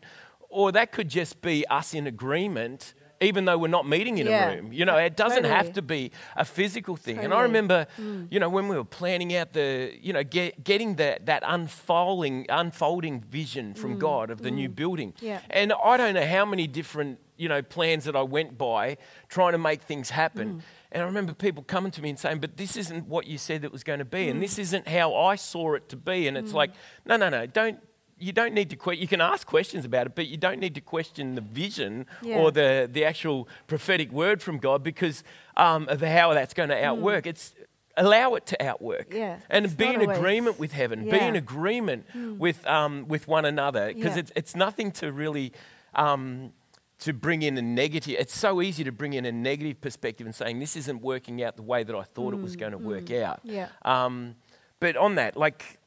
Or 0.50 0.72
that 0.72 0.92
could 0.92 1.10
just 1.10 1.42
be 1.42 1.68
us 1.68 1.94
in 1.94 2.08
agreement, 2.08 2.94
even 3.20 3.46
though 3.46 3.58
we're 3.58 3.68
not 3.68 3.88
meeting 3.88 4.18
in 4.20 4.28
Yeah. 4.28 4.50
a 4.50 4.56
room. 4.56 4.72
You 4.72 4.86
know, 4.86 4.96
it 4.96 5.18
doesn't 5.18 5.44
have 5.44 5.74
to 5.74 5.82
be 5.82 6.12
a 6.36 6.46
physical 6.46 6.96
thing. 6.96 7.18
And 7.18 7.34
I 7.34 7.38
Totally. 7.38 7.48
remember, 7.48 7.88
you 8.30 8.40
know, 8.40 8.48
when 8.48 8.68
we 8.68 8.78
were 8.78 8.86
planning 8.86 9.36
out 9.36 9.54
the, 9.54 9.92
you 10.00 10.14
know, 10.14 10.24
get, 10.24 10.64
getting 10.64 10.96
that, 10.96 11.26
that 11.26 11.44
unfolding, 11.46 12.46
unfolding 12.48 13.22
vision 13.22 13.74
from 13.74 13.98
God 13.98 14.30
of 14.30 14.42
the 14.42 14.52
new 14.52 14.70
building. 14.70 15.14
Yeah. 15.20 15.40
And 15.50 15.74
I 15.74 15.98
don't 15.98 16.14
know 16.14 16.26
how 16.26 16.46
many 16.46 16.68
different, 16.68 17.20
you 17.38 17.48
know, 17.50 17.62
plans 17.62 18.06
that 18.06 18.16
I 18.16 18.22
went 18.24 18.58
by 18.58 18.98
trying 19.30 19.52
to 19.54 19.58
make 19.58 19.82
things 19.84 20.10
happen. 20.10 20.64
And 20.92 21.04
I 21.04 21.06
remember 21.06 21.34
people 21.34 21.64
coming 21.64 21.92
to 21.92 22.02
me 22.02 22.10
and 22.10 22.20
saying, 22.20 22.40
but 22.40 22.58
this 22.58 22.76
isn't 22.78 23.08
what 23.08 23.28
you 23.28 23.38
said 23.38 23.64
it 23.64 23.72
was 23.72 23.84
going 23.84 24.00
to 24.00 24.06
be. 24.06 24.30
And 24.30 24.42
this 24.42 24.58
isn't 24.58 24.88
how 24.88 25.14
I 25.16 25.36
saw 25.36 25.74
it 25.76 25.90
to 25.90 25.96
be. 25.96 26.28
And 26.28 26.38
it's 26.38 26.54
like, 26.54 26.72
no, 27.06 27.18
no, 27.18 27.30
no, 27.30 27.46
don't. 27.46 27.80
You 28.20 28.34
don't 28.34 28.56
need 28.56 28.72
to 28.72 28.76
question. 28.76 29.00
You 29.00 29.08
can 29.08 29.22
ask 29.22 29.46
questions 29.46 29.86
about 29.86 30.08
it, 30.08 30.16
but 30.16 30.26
you 30.26 30.38
don't 30.38 30.60
need 30.60 30.74
to 30.74 30.82
question 30.82 31.36
the 31.36 31.42
vision 31.42 32.08
Yeah. 32.24 32.38
or 32.40 32.52
the, 32.52 32.90
the 32.92 33.06
actual 33.06 33.48
prophetic 33.68 34.12
word 34.12 34.42
from 34.42 34.58
God 34.58 34.82
because 34.82 35.24
um, 35.56 35.88
of 35.88 36.02
how 36.02 36.34
that's 36.34 36.56
going 36.56 36.70
to 36.70 36.84
outwork. 36.84 37.28
It's 37.28 37.54
allow 37.96 38.34
it 38.34 38.48
to 38.48 38.64
outwork. 38.66 39.12
Mm. 39.12 39.18
Yeah, 39.18 39.40
And 39.52 39.78
be 39.78 39.86
in 39.86 40.02
always- 40.02 40.18
agreement 40.18 40.58
with 40.58 40.72
heaven. 40.72 41.08
Be 41.08 41.20
in 41.20 41.36
agreement 41.36 42.08
with 42.40 42.66
um, 42.66 43.08
with 43.08 43.28
one 43.28 43.46
another 43.46 43.94
because 43.94 44.16
Yeah. 44.16 44.22
it's 44.22 44.32
it's 44.36 44.56
nothing 44.56 44.92
to 44.94 45.12
really. 45.12 45.54
Um, 45.94 46.54
to 47.00 47.14
bring 47.14 47.42
in 47.44 47.58
a 47.58 47.62
negative, 47.62 48.16
it's 48.20 48.36
so 48.38 48.62
easy 48.62 48.84
to 48.84 48.92
bring 48.92 49.14
in 49.14 49.26
a 49.26 49.32
negative 49.32 49.80
perspective 49.82 50.26
and 50.26 50.34
saying 50.36 50.60
this 50.60 50.76
isn't 50.76 51.02
working 51.02 51.44
out 51.44 51.56
the 51.56 51.62
way 51.62 51.84
that 51.84 51.96
I 51.96 52.04
thought 52.04 52.34
it 52.34 52.42
was 52.42 52.56
going 52.56 52.72
to 52.72 52.78
work 52.78 53.12
out. 53.12 53.46
Mm, 53.46 53.52
Yeah. 53.54 53.68
Um, 53.84 54.36
but 54.80 54.98
on 54.98 55.16
that, 55.16 55.38
like, 55.38 55.80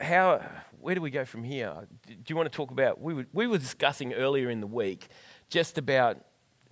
how, 0.00 0.40
where 0.80 0.94
do 0.94 1.00
we 1.00 1.10
go 1.10 1.24
from 1.24 1.44
here? 1.44 1.72
Do 2.06 2.14
you 2.28 2.36
want 2.36 2.50
to 2.50 2.56
talk 2.56 2.70
about? 2.70 3.00
We 3.00 3.14
were, 3.14 3.26
we 3.32 3.46
were 3.46 3.58
discussing 3.58 4.12
earlier 4.12 4.50
in 4.50 4.60
the 4.60 4.66
week 4.66 5.08
just 5.48 5.78
about. 5.78 6.18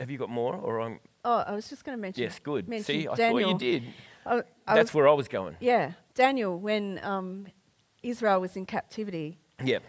Have 0.01 0.11
you 0.11 0.19
got 0.19 0.31
more, 0.31 0.55
or 0.57 0.81
I'm, 0.81 0.99
Oh, 1.25 1.45
I 1.47 1.53
was 1.53 1.69
just 1.71 1.85
going 1.85 1.97
to 1.97 2.03
mention. 2.03 2.23
yes, 2.25 2.41
good. 2.41 2.69
mention 2.69 2.85
See, 2.85 3.07
I 3.07 3.15
Daniel. 3.15 3.51
thought 3.53 3.63
you 3.63 3.81
did. 3.81 3.95
I, 4.27 4.43
I 4.67 4.75
That's 4.75 4.91
was, 4.91 4.95
where 4.95 5.09
I 5.09 5.13
was 5.13 5.29
going. 5.29 5.57
yeah, 5.61 5.93
Daniel, 6.15 6.59
when 6.59 6.99
um, 7.05 7.47
Israel 8.03 8.41
was 8.41 8.57
in 8.57 8.67
captivity 8.67 9.39
Yep. 9.63 9.85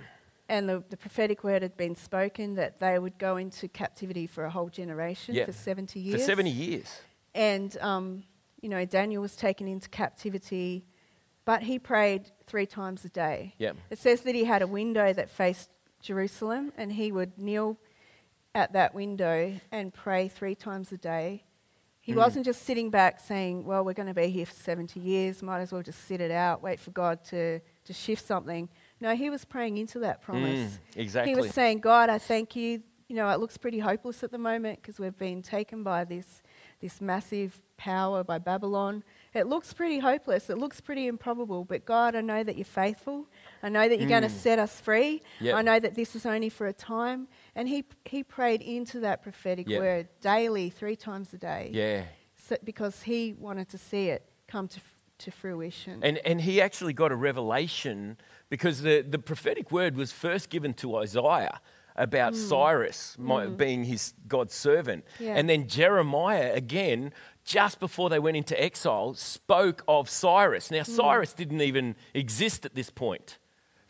And 0.53 0.69
the, 0.69 0.83
the 0.89 0.97
prophetic 0.97 1.43
word 1.43 1.61
had 1.61 1.75
been 1.77 1.95
spoken 1.95 2.55
that 2.55 2.79
they 2.79 2.99
would 2.99 3.17
go 3.17 3.37
into 3.37 3.67
captivity 3.67 4.27
for 4.27 4.45
a 4.45 4.49
whole 4.49 4.69
generation 4.69 5.33
Yeah. 5.35 5.45
for 5.45 5.51
70 5.53 5.99
years. 5.99 6.13
For 6.13 6.17
years. 6.19 6.27
70 6.27 6.49
years. 6.49 7.01
And, 7.35 7.75
um, 7.81 8.23
you 8.61 8.69
know, 8.69 8.85
Daniel 8.85 9.21
was 9.21 9.35
taken 9.35 9.67
into 9.67 9.89
captivity 9.89 10.85
but 11.45 11.61
he 11.63 11.77
prayed 11.77 12.31
three 12.47 12.65
times 12.65 13.03
a 13.03 13.09
day. 13.09 13.53
Yeah. 13.57 13.73
It 13.89 13.99
says 13.99 14.21
that 14.21 14.33
he 14.33 14.45
had 14.45 14.61
a 14.61 14.67
window 14.81 15.11
that 15.11 15.29
faced 15.29 15.69
Jerusalem, 16.01 16.71
and 16.77 16.89
he 16.93 17.11
would 17.11 17.37
kneel 17.37 17.77
at 18.55 18.71
that 18.73 18.95
window 18.95 19.59
and 19.69 19.93
pray 19.93 20.29
three 20.29 20.55
times 20.55 20.93
a 20.93 20.97
day. 20.97 21.43
He 21.99 22.13
Mm. 22.13 22.17
wasn't 22.23 22.45
just 22.45 22.61
sitting 22.63 22.89
back 22.89 23.19
saying, 23.19 23.65
Well, 23.65 23.83
we're 23.83 23.93
going 24.01 24.07
to 24.07 24.13
be 24.13 24.27
here 24.29 24.45
for 24.45 24.53
70 24.53 25.01
years, 25.01 25.41
might 25.43 25.59
as 25.59 25.73
well 25.73 25.81
just 25.81 26.05
sit 26.07 26.21
it 26.21 26.31
out, 26.31 26.61
wait 26.63 26.79
for 26.79 26.91
God 26.91 27.23
to, 27.25 27.59
to 27.87 27.93
shift 27.93 28.23
something. 28.25 28.69
No, 29.03 29.15
he 29.15 29.29
was 29.29 29.43
praying 29.43 29.77
into 29.77 29.99
that 29.99 30.21
promise. 30.21 30.79
Mm, 30.95 31.01
exactly. 31.01 31.33
He 31.33 31.39
was 31.39 31.51
saying, 31.51 31.79
God, 31.81 32.09
I 32.09 32.17
thank 32.17 32.55
you. 32.55 32.81
You 33.09 33.17
know, 33.17 33.29
it 33.29 33.39
looks 33.39 33.57
pretty 33.57 33.79
hopeless 33.79 34.23
at 34.23 34.31
the 34.31 34.37
moment 34.37 34.81
because 34.81 34.97
we've 34.97 35.17
been 35.17 35.41
taken 35.41 35.83
by 35.83 36.05
this, 36.05 36.41
this 36.79 37.01
massive 37.01 37.61
power 37.75 38.23
by 38.23 38.39
Babylon. 38.39 39.03
It 39.33 39.45
looks 39.47 39.73
pretty 39.73 39.99
hopeless. 39.99 40.49
It 40.49 40.57
looks 40.57 40.79
pretty 40.79 41.07
improbable. 41.07 41.65
But 41.65 41.85
God, 41.85 42.15
I 42.15 42.21
know 42.21 42.43
that 42.43 42.55
you're 42.55 42.63
faithful. 42.65 43.27
I 43.61 43.67
know 43.67 43.89
that 43.89 43.99
you're 43.99 44.07
going 44.09 44.23
to 44.23 44.29
set 44.29 44.57
us 44.57 44.79
free. 44.79 45.21
Yep. 45.41 45.55
I 45.55 45.61
know 45.63 45.79
that 45.81 45.95
this 45.95 46.15
is 46.15 46.25
only 46.25 46.47
for 46.49 46.67
a 46.67 46.73
time. 46.73 47.27
And 47.55 47.67
he, 47.67 47.83
he 48.05 48.23
prayed 48.23 48.61
into 48.61 49.01
that 49.01 49.21
prophetic 49.21 49.67
Yep. 49.67 49.81
word 49.81 50.07
daily, 50.21 50.69
three 50.69 50.95
times 50.95 51.33
a 51.33 51.37
day, 51.37 51.71
yeah. 51.73 52.03
so, 52.37 52.55
because 52.63 53.03
he 53.03 53.33
wanted 53.37 53.67
to 53.69 53.77
see 53.77 54.07
it 54.09 54.23
come 54.47 54.67
to, 54.69 54.77
f- 54.77 54.92
to 55.19 55.31
fruition. 55.31 55.99
And, 56.03 56.19
and 56.19 56.41
he 56.41 56.61
actually 56.61 56.93
got 56.93 57.11
a 57.11 57.15
revelation 57.15 58.17
because 58.49 58.81
the, 58.81 59.01
the 59.01 59.19
prophetic 59.19 59.71
word 59.71 59.95
was 59.95 60.11
first 60.11 60.49
given 60.49 60.73
to 60.75 60.97
Isaiah 60.97 61.59
about 61.95 62.33
hmm. 62.33 62.39
Cyrus 62.39 63.15
my, 63.19 63.45
hmm. 63.45 63.55
being 63.55 63.83
his 63.83 64.13
God's 64.27 64.53
servant. 64.53 65.05
Yeah. 65.19 65.35
And 65.35 65.47
then 65.49 65.67
Jeremiah, 65.67 66.51
again, 66.53 67.13
just 67.45 67.79
before 67.79 68.09
they 68.09 68.19
went 68.19 68.37
into 68.37 68.61
exile, 68.61 69.13
spoke 69.13 69.83
of 69.87 70.09
Cyrus. 70.09 70.71
Now, 70.71 70.83
hmm. 70.83 70.91
Cyrus 70.91 71.33
didn't 71.33 71.61
even 71.61 71.95
exist 72.13 72.65
at 72.65 72.75
this 72.75 72.89
point. 72.89 73.37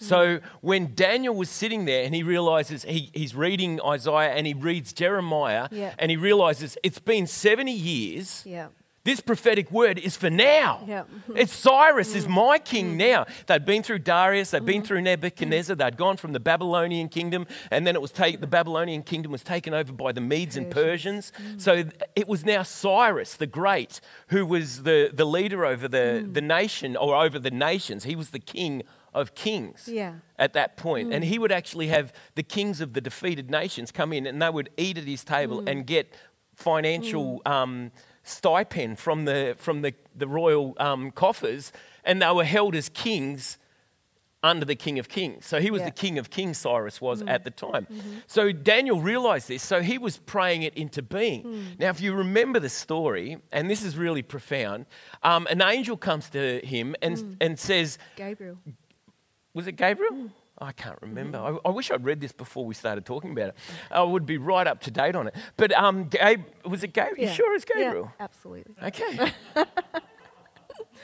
So 0.04 0.40
when 0.62 0.96
Daniel 0.96 1.34
was 1.34 1.50
sitting 1.50 1.86
there 1.86 2.04
and 2.04 2.14
he 2.14 2.24
realizes 2.24 2.84
he, 2.84 3.10
he's 3.14 3.36
reading 3.36 3.80
Isaiah 3.82 4.34
and 4.34 4.46
he 4.46 4.54
reads 4.54 4.92
Jeremiah 4.92 5.70
Yeah. 5.72 5.94
and 5.98 6.12
he 6.12 6.18
realizes 6.18 6.78
it's 6.84 7.00
been 7.00 7.26
70 7.26 7.72
years. 7.72 8.44
yeah. 8.46 8.68
This 9.06 9.20
prophetic 9.20 9.70
word 9.70 10.00
is 10.00 10.16
for 10.16 10.30
now. 10.30 10.86
Yeah. 10.88 11.02
Mm-hmm. 11.02 11.38
It's 11.38 11.54
Cyrus 11.54 12.16
is 12.16 12.26
mm. 12.26 12.30
my 12.30 12.58
king 12.58 12.94
mm. 12.94 12.98
now. 12.98 13.26
They'd 13.48 13.66
been 13.66 13.84
through 13.84 14.00
Darius, 14.00 14.52
they'd 14.52 14.66
been 14.66 14.82
mm. 14.82 14.86
through 14.86 15.02
Nebuchadnezzar, 15.02 15.76
they'd 15.76 15.98
gone 15.98 16.16
from 16.16 16.32
the 16.32 16.40
Babylonian 16.40 17.10
kingdom, 17.10 17.46
and 17.70 17.86
then 17.86 17.96
it 17.96 18.02
was 18.02 18.12
take, 18.12 18.40
the 18.40 18.48
Babylonian 18.48 19.04
kingdom 19.04 19.34
was 19.34 19.44
taken 19.44 19.74
over 19.74 19.92
by 19.92 20.14
the 20.14 20.22
Medes 20.22 20.56
and 20.56 20.72
Persians. 20.72 21.34
So 21.58 21.84
it 22.16 22.30
was 22.30 22.46
now 22.46 22.64
Cyrus 22.64 23.36
the 23.36 23.48
Great 23.48 24.00
who 24.28 24.46
was 24.46 24.84
the, 24.84 25.12
the 25.14 25.26
leader 25.26 25.66
over 25.66 25.90
the, 25.90 26.26
the 26.32 26.42
nation 26.42 26.96
or 26.96 27.16
over 27.16 27.40
the 27.40 27.52
nations. 27.52 28.06
He 28.06 28.16
was 28.16 28.30
the 28.30 28.40
king 28.40 28.84
of 29.14 29.36
kings 29.36 29.90
Yeah. 29.92 30.16
at 30.40 30.54
that 30.54 30.78
point. 30.78 31.14
And 31.14 31.24
he 31.24 31.38
would 31.38 31.52
actually 31.52 31.88
have 31.88 32.14
the 32.36 32.44
kings 32.44 32.82
of 32.82 32.94
the 32.94 33.02
defeated 33.02 33.52
nations 33.52 33.92
come 33.92 34.14
in 34.14 34.26
and 34.26 34.42
they 34.42 34.50
would 34.50 34.70
eat 34.78 34.98
at 34.98 35.04
his 35.04 35.24
table 35.24 35.64
and 35.68 35.86
get 35.86 36.14
financial 36.56 37.42
um, 37.46 37.92
stipend 38.24 39.00
from 39.00 39.26
the, 39.26 39.56
from 39.58 39.82
the, 39.82 39.94
the 40.16 40.28
royal 40.28 40.76
um, 40.80 41.12
coffers. 41.12 41.72
And 42.04 42.22
they 42.22 42.32
were 42.32 42.46
held 42.46 42.76
as 42.76 42.90
kings 42.90 43.58
under 44.44 44.66
the 44.66 44.76
King 44.76 45.00
of 45.00 45.08
Kings. 45.08 45.46
So 45.46 45.60
he 45.62 45.72
was 45.72 45.80
Yeah. 45.80 45.86
the 45.86 45.92
King 45.92 46.20
of 46.20 46.30
Kings, 46.30 46.58
Cyrus 46.58 47.00
was 47.00 47.20
mm-hmm. 47.20 47.30
at 47.30 47.46
the 47.46 47.50
time. 47.50 47.88
Mm-hmm. 47.90 48.18
So 48.28 48.52
Daniel 48.52 49.00
realized 49.00 49.48
this, 49.48 49.64
so 49.64 49.82
he 49.82 49.98
was 49.98 50.18
praying 50.18 50.64
it 50.64 50.74
into 50.76 51.02
being. 51.02 51.44
Hmm. 51.44 51.64
Now, 51.80 51.90
if 51.90 52.02
you 52.02 52.14
remember 52.14 52.60
the 52.60 52.70
story, 52.70 53.38
and 53.54 53.70
this 53.70 53.84
is 53.84 53.98
really 53.98 54.22
profound, 54.22 54.86
um, 55.24 55.48
an 55.50 55.62
angel 55.62 55.96
comes 55.96 56.30
to 56.32 56.60
him 56.60 56.94
and, 57.02 57.18
hmm. 57.18 57.34
and 57.40 57.58
says, 57.58 57.98
Gabriel. 58.18 58.58
was 59.54 59.66
it 59.68 59.78
Gabriel? 59.78 60.14
Hmm. 60.14 60.28
I 60.60 60.72
can't 60.72 61.00
remember. 61.02 61.38
I, 61.40 61.58
I 61.68 61.72
wish 61.72 61.90
I'd 61.92 62.06
read 62.06 62.22
this 62.22 62.32
before 62.32 62.66
we 62.66 62.74
started 62.76 63.06
talking 63.06 63.32
about 63.32 63.50
it. 63.50 63.56
I 63.92 64.04
would 64.04 64.26
be 64.26 64.38
right 64.38 64.68
up 64.68 64.82
to 64.82 64.92
date 64.92 65.16
on 65.16 65.28
it. 65.28 65.36
But 65.58 65.72
um, 65.74 66.06
Gabe, 66.10 66.44
was 66.66 66.84
it 66.84 66.94
Gabriel? 66.94 67.28
You 67.28 67.34
sure 67.34 67.56
it's 67.56 67.66
Yeah, 67.76 67.84
Gabriel? 67.86 68.12
absolutely. 68.20 68.76
Okay. 68.84 69.32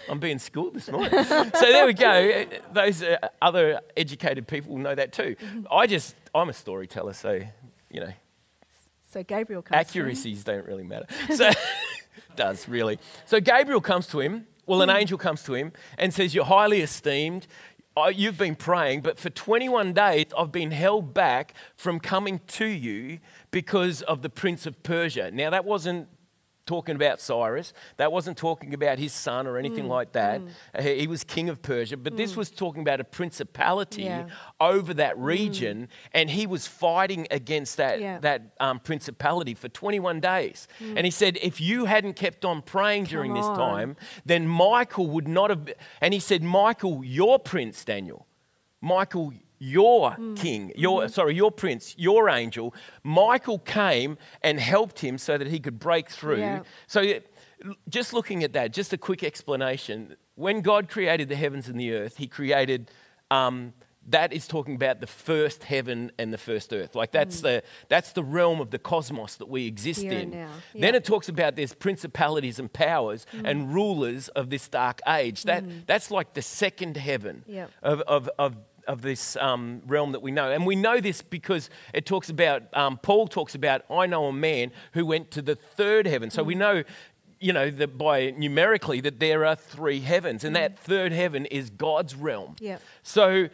I'm 0.09 0.19
being 0.19 0.39
schooled 0.39 0.75
this 0.75 0.89
morning. 0.89 1.11
so 1.11 1.49
there 1.61 1.85
we 1.85 1.93
go. 1.93 2.45
Those 2.73 3.03
uh, 3.03 3.17
other 3.41 3.81
educated 3.97 4.47
people 4.47 4.77
know 4.77 4.95
that 4.95 5.11
too. 5.13 5.35
I 5.69 5.87
just, 5.87 6.15
I'm 6.33 6.49
a 6.49 6.53
storyteller, 6.53 7.13
so, 7.13 7.39
you 7.91 7.99
know, 7.99 8.13
So 9.11 9.23
Gabriel 9.23 9.61
comes. 9.61 9.69
to 9.91 9.99
him. 9.99 10.05
accuracies 10.05 10.43
don't 10.43 10.65
really 10.65 10.83
matter. 10.85 11.05
So, 11.35 11.49
does 12.35 12.67
really. 12.69 12.97
So 13.25 13.39
Gabriel 13.41 13.81
comes 13.81 14.07
to 14.07 14.19
him. 14.19 14.47
Well, 14.65 14.83
an 14.83 14.91
angel 14.91 15.17
comes 15.17 15.41
to 15.43 15.55
him 15.55 15.73
and 15.97 16.13
says, 16.13 16.35
You're 16.35 16.45
highly 16.45 16.81
esteemed. 16.81 17.47
You've 18.07 18.37
been 18.37 18.55
praying, 18.55 19.01
but 19.01 19.19
for 19.19 19.29
21 19.29 19.93
days 19.93 20.25
I've 20.37 20.51
been 20.51 20.71
held 20.71 21.13
back 21.13 21.53
from 21.75 21.99
coming 21.99 22.39
to 22.47 22.65
you 22.65 23.19
because 23.51 24.01
of 24.03 24.21
the 24.21 24.29
prince 24.29 24.65
of 24.65 24.81
Persia. 24.83 25.31
Now, 25.31 25.49
that 25.49 25.65
wasn't 25.65 26.07
talking 26.69 26.95
about 26.95 27.19
Cyrus. 27.19 27.73
That 27.97 28.11
wasn't 28.11 28.37
talking 28.37 28.75
about 28.75 28.99
his 28.99 29.11
son 29.11 29.47
or 29.47 29.57
anything 29.57 29.85
mm, 29.85 29.95
like 29.97 30.11
that. 30.11 30.39
Mm. 30.39 30.49
Uh, 30.75 30.81
He 30.83 31.07
was 31.07 31.23
king 31.23 31.49
of 31.49 31.63
Persia, 31.63 31.97
but 31.97 32.15
this 32.15 32.33
mm. 32.33 32.37
was 32.37 32.51
talking 32.51 32.83
about 32.83 32.99
a 33.01 33.03
principality 33.03 34.03
Yeah. 34.03 34.27
over 34.61 34.93
that 34.93 35.17
region, 35.17 35.89
and 36.13 36.29
he 36.29 36.45
was 36.45 36.67
fighting 36.67 37.25
against 37.31 37.77
that, 37.77 37.99
Yeah. 37.99 38.19
that 38.19 38.41
um, 38.59 38.79
principality 38.79 39.55
for 39.55 39.67
21 39.67 40.19
days. 40.19 40.67
And 40.79 41.05
he 41.05 41.11
said, 41.11 41.39
if 41.41 41.59
you 41.59 41.85
hadn't 41.85 42.15
kept 42.15 42.45
on 42.45 42.61
praying 42.61 43.05
during 43.05 43.33
this 43.33 43.45
on. 43.45 43.57
time, 43.57 43.95
then 44.23 44.47
Michael 44.47 45.07
would 45.07 45.27
not 45.27 45.49
have. 45.49 45.73
And 46.01 46.13
he 46.13 46.19
said, 46.19 46.43
Michael, 46.43 47.03
your 47.03 47.39
prince, 47.39 47.83
Daniel, 47.83 48.27
Michael, 48.79 49.33
your 49.59 50.15
king, 50.35 50.71
your 50.75 51.07
sorry, 51.09 51.35
your 51.35 51.51
prince, 51.51 51.93
your 51.97 52.29
angel, 52.29 52.73
Michael 53.03 53.59
came 53.59 54.17
and 54.41 54.59
helped 54.59 54.99
him 54.99 55.17
so 55.17 55.37
that 55.37 55.47
he 55.47 55.59
could 55.59 55.79
break 55.79 56.09
through. 56.09 56.39
Yeah. 56.39 56.63
So 56.87 57.19
just 57.89 58.13
looking 58.13 58.43
at 58.43 58.53
that, 58.53 58.73
just 58.73 58.93
a 58.93 58.97
quick 58.97 59.23
explanation. 59.23 60.15
When 60.35 60.61
God 60.61 60.89
created 60.89 61.27
the 61.29 61.35
heavens 61.35 61.67
and 61.67 61.79
the 61.79 61.93
earth, 61.93 62.17
He 62.17 62.27
created. 62.27 62.89
Um, 63.31 63.73
that 64.07 64.33
is 64.33 64.47
talking 64.47 64.73
about 64.73 65.01
the 65.01 65.07
first 65.07 65.65
heaven 65.65 66.11
and 66.17 66.33
the 66.33 66.37
first 66.37 66.73
earth. 66.73 66.95
Like 66.95 67.11
that's 67.11 67.41
the 67.41 67.61
that's 67.89 68.13
the 68.13 68.23
realm 68.23 68.59
of 68.59 68.71
the 68.71 68.79
cosmos 68.79 69.35
that 69.35 69.49
we 69.49 69.67
exist 69.67 70.01
Here 70.01 70.13
in. 70.13 70.31
now. 70.31 70.49
Then 70.73 70.95
it 70.95 71.03
talks 71.05 71.29
about 71.29 71.55
there's 71.57 71.75
principalities 71.75 72.57
and 72.57 72.71
powers 72.73 73.27
Mm. 73.33 73.47
and 73.49 73.73
rulers 73.73 74.29
of 74.29 74.49
this 74.49 74.67
dark 74.67 75.01
age. 75.07 75.43
That 75.43 75.63
that's 75.85 76.09
like 76.09 76.33
the 76.33 76.41
second 76.41 76.97
heaven 76.97 77.43
Yep. 77.45 77.71
of, 77.83 78.01
of, 78.01 78.29
of, 78.39 78.55
of 78.89 79.01
this 79.01 79.37
um, 79.37 79.81
realm 79.87 80.11
that 80.11 80.21
we 80.21 80.31
know. 80.31 80.51
And 80.51 80.65
we 80.65 80.75
know 80.75 80.99
this 80.99 81.21
because 81.21 81.69
it 81.93 82.05
talks 82.05 82.29
about, 82.29 82.63
um, 82.73 82.97
Paul 82.97 83.27
talks 83.27 83.55
about, 83.55 83.83
I 83.89 84.07
know 84.07 84.25
a 84.25 84.33
man 84.33 84.71
who 84.93 85.05
went 85.05 85.31
to 85.31 85.41
the 85.41 85.55
third 85.55 86.07
heaven. 86.07 86.29
So 86.31 86.43
we 86.43 86.55
know, 86.55 86.83
you 87.39 87.53
know, 87.53 87.69
that 87.69 87.97
by 87.97 88.31
numerically 88.31 88.99
that 89.01 89.19
there 89.19 89.45
are 89.45 89.55
three 89.55 89.99
heavens, 90.01 90.43
and 90.43 90.55
that 90.55 90.77
third 90.79 91.11
heaven 91.11 91.45
is 91.45 91.69
God's 91.69 92.15
realm. 92.15 92.55
Yep. 92.59 92.81
So 93.03 93.47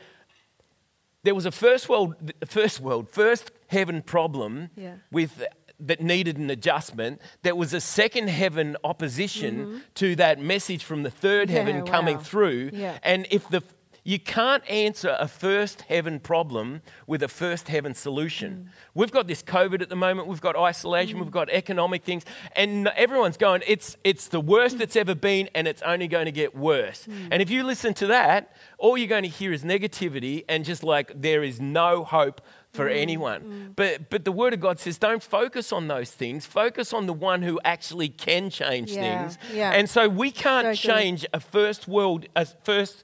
there 1.23 1.35
was 1.35 1.45
a 1.45 1.51
first 1.51 1.89
world, 1.89 2.15
first 2.47 2.79
world, 2.79 3.09
first 3.09 3.51
heaven 3.67 4.01
problem 4.01 4.69
Yeah. 4.75 4.95
with 5.11 5.43
that 5.77 5.99
needed 6.01 6.37
an 6.37 6.49
adjustment. 6.49 7.19
There 7.41 7.55
was 7.55 7.73
a 7.73 7.81
second 7.81 8.29
heaven 8.29 8.77
opposition 8.85 9.81
to 9.95 10.15
that 10.15 10.39
message 10.39 10.85
from 10.85 11.03
the 11.03 11.09
third 11.11 11.49
Mm-hmm. 11.49 11.57
Yeah, 11.57 11.63
heaven 11.73 11.85
coming 11.85 12.15
wow. 12.15 12.23
through. 12.23 12.69
Yeah. 12.73 12.97
And 13.03 13.27
if 13.29 13.49
the 13.49 13.61
you 14.07 14.19
can't 14.19 14.63
answer 14.69 15.17
a 15.19 15.27
first 15.27 15.81
heaven 15.89 16.19
problem 16.19 16.83
with 17.07 17.23
a 17.23 17.27
first 17.27 17.67
heaven 17.69 17.95
solution. 17.95 18.51
Mm. 18.69 18.73
We've 18.93 19.11
got 19.11 19.27
this 19.27 19.41
COVID 19.41 19.81
at 19.81 19.89
the 19.89 19.95
moment, 19.95 20.27
we've 20.27 20.39
got 20.39 20.55
isolation, 20.55 21.19
we've 21.19 21.31
got 21.31 21.49
economic 21.49 22.03
things, 22.03 22.23
and 22.55 22.87
everyone's 22.89 23.35
going, 23.35 23.63
it's, 23.65 23.97
it's 24.03 24.27
the 24.27 24.39
worst 24.39 24.79
it's 24.79 24.95
ever 24.95 25.15
been, 25.15 25.49
and 25.55 25.67
it's 25.67 25.81
only 25.81 26.07
going 26.07 26.25
to 26.25 26.31
get 26.31 26.55
worse. 26.55 27.07
Mm. 27.07 27.29
And 27.31 27.41
if 27.41 27.49
you 27.49 27.63
listen 27.63 27.95
to 27.95 28.07
that, 28.07 28.55
all 28.77 28.95
you're 28.95 29.07
going 29.07 29.23
to 29.23 29.27
hear 29.29 29.51
is 29.51 29.63
negativity 29.63 30.45
and 30.47 30.63
just 30.63 30.83
like 30.83 31.11
there 31.19 31.41
is 31.43 31.59
no 31.59 32.03
hope 32.03 32.41
for 32.73 32.85
Mm. 32.87 32.95
anyone. 33.01 33.73
But, 33.75 34.11
but 34.11 34.23
the 34.23 34.31
Word 34.31 34.53
of 34.53 34.59
God 34.59 34.79
says, 34.79 34.99
don't 34.99 35.23
focus 35.23 35.71
on 35.71 35.87
those 35.87 36.11
things, 36.11 36.45
focus 36.45 36.93
on 36.93 37.07
the 37.07 37.13
one 37.13 37.41
who 37.41 37.59
actually 37.65 38.09
can 38.09 38.51
change 38.51 38.91
Yeah, 38.91 39.01
things. 39.29 39.37
yeah. 39.51 39.71
And 39.71 39.89
so 39.89 40.07
we 40.07 40.29
can't 40.29 40.77
So 40.77 40.89
change 40.93 41.25
a 41.33 41.39
first 41.39 41.87
world, 41.87 42.27
a 42.35 42.45
first 42.45 43.03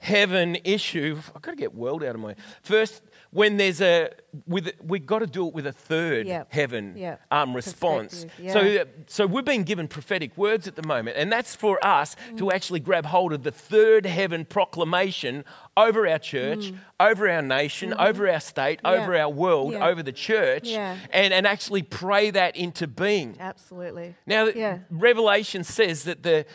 heaven 0.00 0.56
issue. 0.64 1.18
I've 1.36 1.42
got 1.42 1.52
to 1.52 1.56
get 1.56 1.74
world 1.74 2.02
out 2.02 2.14
of 2.14 2.20
my 2.20 2.34
first. 2.62 3.02
When 3.32 3.58
there's 3.58 3.80
a, 3.80 4.10
with 4.48 4.72
we've 4.82 5.06
got 5.06 5.20
to 5.20 5.26
do 5.26 5.46
it 5.46 5.54
with 5.54 5.64
a 5.64 5.72
third 5.72 6.26
Yep. 6.26 6.52
heaven 6.52 6.96
Yep. 6.96 7.20
um, 7.30 7.54
response. 7.54 8.24
Perspective, 8.24 8.52
So, 8.52 8.60
uh, 8.60 8.84
so 9.06 9.26
we've 9.26 9.44
been 9.44 9.62
given 9.62 9.86
prophetic 9.86 10.36
words 10.36 10.66
at 10.66 10.74
the 10.74 10.82
moment, 10.82 11.16
and 11.16 11.30
that's 11.30 11.54
for 11.54 11.78
us 11.86 12.16
to 12.38 12.50
actually 12.50 12.80
grab 12.80 13.06
hold 13.06 13.32
of 13.32 13.44
the 13.44 13.52
third 13.52 14.04
heaven 14.04 14.44
proclamation 14.46 15.44
over 15.76 16.08
our 16.08 16.18
church, 16.18 16.72
over 16.98 17.30
our 17.30 17.42
nation, 17.42 17.94
over 17.94 18.28
our 18.28 18.40
state, 18.40 18.80
Yeah. 18.84 18.90
over 18.90 19.16
our 19.16 19.28
world, 19.28 19.74
Yeah. 19.74 19.86
over 19.86 20.02
the 20.02 20.12
church, 20.12 20.66
Yeah. 20.68 20.96
and, 21.12 21.32
and 21.32 21.46
actually 21.46 21.82
pray 21.82 22.30
that 22.30 22.56
into 22.56 22.88
being. 22.88 23.36
Absolutely. 23.38 24.16
Now, 24.26 24.46
Yeah. 24.46 24.78
Revelation 24.90 25.62
says 25.62 26.02
that 26.04 26.24
the, 26.24 26.46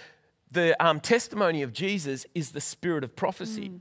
the 0.55 0.83
um, 0.83 0.99
testimony 0.99 1.61
of 1.61 1.71
Jesus 1.71 2.25
is 2.33 2.51
the 2.51 2.61
spirit 2.61 3.03
of 3.03 3.15
prophecy. 3.15 3.71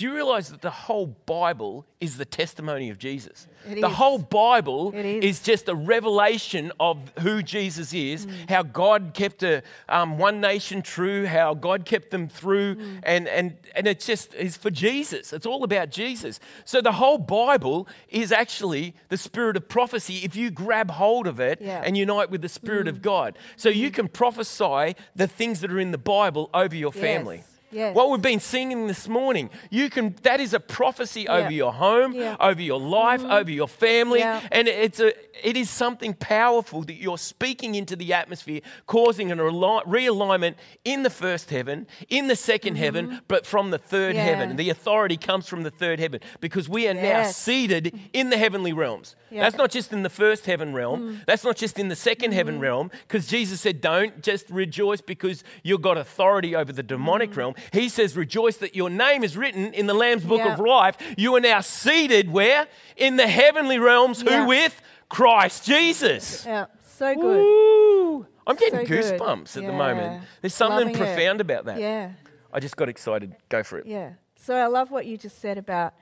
Do 0.00 0.06
you 0.06 0.14
realize 0.14 0.48
that 0.48 0.62
the 0.62 0.70
whole 0.70 1.08
Bible 1.26 1.84
is 2.00 2.16
the 2.16 2.24
testimony 2.24 2.88
of 2.88 2.96
Jesus? 2.96 3.46
It 3.68 3.82
the 3.82 3.88
is. 3.88 3.96
whole 3.96 4.16
Bible 4.16 4.94
is 4.94 5.42
just 5.42 5.68
a 5.68 5.74
revelation 5.74 6.72
of 6.80 7.12
who 7.18 7.42
Jesus 7.42 7.92
is, 7.92 8.24
mm. 8.24 8.48
how 8.48 8.62
God 8.62 9.10
kept 9.12 9.42
a, 9.42 9.62
um, 9.90 10.16
one 10.16 10.40
nation 10.40 10.80
true, 10.80 11.26
how 11.26 11.52
God 11.52 11.84
kept 11.84 12.12
them 12.12 12.30
through, 12.30 12.76
mm. 12.76 13.00
and, 13.02 13.28
and, 13.28 13.58
and 13.74 13.86
it 13.86 14.00
just 14.00 14.32
is 14.32 14.56
for 14.56 14.70
Jesus. 14.70 15.34
It's 15.34 15.44
all 15.44 15.64
about 15.64 15.90
Jesus. 15.90 16.40
So 16.64 16.80
the 16.80 16.92
whole 16.92 17.18
Bible 17.18 17.86
is 18.08 18.32
actually 18.32 18.94
the 19.10 19.18
spirit 19.18 19.54
of 19.58 19.68
prophecy 19.68 20.20
if 20.24 20.34
you 20.34 20.50
grab 20.50 20.92
hold 20.92 21.26
of 21.26 21.40
it 21.40 21.60
Yeah. 21.60 21.82
and 21.84 21.94
unite 21.94 22.30
with 22.30 22.40
the 22.40 22.48
Spirit 22.48 22.88
of 22.88 23.00
mm. 23.00 23.02
God. 23.02 23.36
So 23.56 23.68
you 23.68 23.90
can 23.90 24.08
prophesy 24.08 24.96
the 25.14 25.26
things 25.26 25.60
that 25.60 25.70
are 25.70 25.78
in 25.78 25.90
the 25.90 25.98
Bible 25.98 26.48
over 26.54 26.74
your 26.74 26.90
family. 26.90 27.36
Yes. 27.36 27.59
What 27.72 28.10
we've 28.10 28.20
been 28.22 28.40
singing 28.40 28.86
this 28.88 29.06
morning, 29.08 29.48
you 29.70 29.90
can 29.90 30.16
that 30.22 30.40
is 30.40 30.54
a 30.54 30.60
prophecy 30.60 31.28
over 31.28 31.50
your 31.52 31.72
home, 31.72 32.12
Yeah. 32.14 32.36
over 32.40 32.60
your 32.60 32.80
life, 32.80 33.22
over 33.24 33.50
your 33.50 33.68
family, 33.68 34.20
Yeah. 34.20 34.40
and 34.50 34.66
it's 34.68 34.98
a 35.00 35.12
it 35.42 35.56
is 35.56 35.70
something 35.70 36.12
powerful 36.14 36.82
that 36.82 36.94
you're 36.96 37.16
speaking 37.16 37.74
into 37.74 37.96
the 37.96 38.12
atmosphere, 38.12 38.60
causing 38.86 39.32
an 39.32 39.40
ali- 39.40 39.82
realignment 39.86 40.56
in 40.84 41.02
the 41.02 41.08
first 41.08 41.48
heaven, 41.48 41.86
in 42.10 42.26
the 42.28 42.34
2nd 42.36 42.76
heaven, 42.76 43.22
but 43.26 43.46
from 43.46 43.70
the 43.70 43.78
third 43.78 44.00
Mm-hmm. 44.16 44.16
Yeah. 44.18 44.24
heaven. 44.36 44.56
The 44.56 44.68
authority 44.70 45.16
comes 45.16 45.46
from 45.48 45.62
the 45.62 45.70
third 45.70 45.98
heaven 45.98 46.20
because 46.40 46.68
we 46.68 46.86
are 46.88 46.94
now 46.94 47.24
seated 47.24 47.98
in 48.12 48.28
the 48.30 48.36
heavenly 48.36 48.72
realms. 48.74 49.16
Yeah. 49.30 49.38
Mm. 49.38 49.42
That's 49.44 49.56
not 49.56 49.70
just 49.70 49.92
in 49.92 50.02
the 50.02 50.10
first 50.10 50.44
heaven 50.46 50.74
realm. 50.74 51.20
That's 51.26 51.44
not 51.44 51.56
just 51.56 51.78
in 51.78 51.88
the 51.88 51.94
2nd 51.96 52.32
heaven 52.34 52.54
Mm-hmm. 52.54 52.62
realm, 52.62 52.90
because 53.08 53.26
Jesus 53.26 53.60
said, 53.62 53.80
Don't 53.80 54.22
just 54.22 54.50
rejoice 54.50 55.00
because 55.00 55.42
you've 55.62 55.80
got 55.82 55.96
authority 55.96 56.54
over 56.54 56.72
the 56.72 56.82
demonic 56.82 57.30
Mm. 57.30 57.36
realm. 57.36 57.54
He 57.72 57.88
says, 57.88 58.16
Rejoice 58.16 58.56
that 58.58 58.74
your 58.74 58.90
name 58.90 59.24
is 59.24 59.36
written 59.36 59.72
in 59.74 59.86
the 59.86 59.94
Lamb's 59.94 60.24
book 60.24 60.38
Yeah. 60.38 60.54
of 60.54 60.60
life. 60.60 60.96
You 61.16 61.34
are 61.36 61.40
now 61.40 61.60
seated 61.60 62.30
where? 62.30 62.66
In 62.96 63.16
the 63.16 63.26
heavenly 63.28 63.78
realms. 63.78 64.22
Yeah. 64.22 64.42
Who 64.42 64.48
with? 64.48 64.80
Christ 65.08 65.64
Jesus. 65.64 66.46
Yeah, 66.46 66.66
so 66.86 67.14
good. 67.14 67.22
Woo! 67.42 68.26
I'm 68.46 68.54
getting 68.56 68.80
So 68.80 68.86
good. 68.86 69.04
goosebumps 69.20 69.56
at 69.56 69.66
the 69.66 69.72
moment. 69.72 70.22
There's 70.40 70.54
something 70.54 70.86
Loving 70.88 70.94
it. 70.94 70.98
profound 70.98 71.40
about 71.40 71.64
that. 71.64 71.78
Yeah, 71.78 72.12
I 72.52 72.60
just 72.60 72.76
got 72.76 72.88
excited. 72.88 73.34
Go 73.48 73.62
for 73.62 73.78
it. 73.78 73.86
yeah. 73.86 74.12
So 74.36 74.54
I 74.54 74.66
love 74.68 74.90
what 74.90 75.06
you 75.06 75.16
just 75.18 75.38
said 75.40 75.58
about 75.58 75.94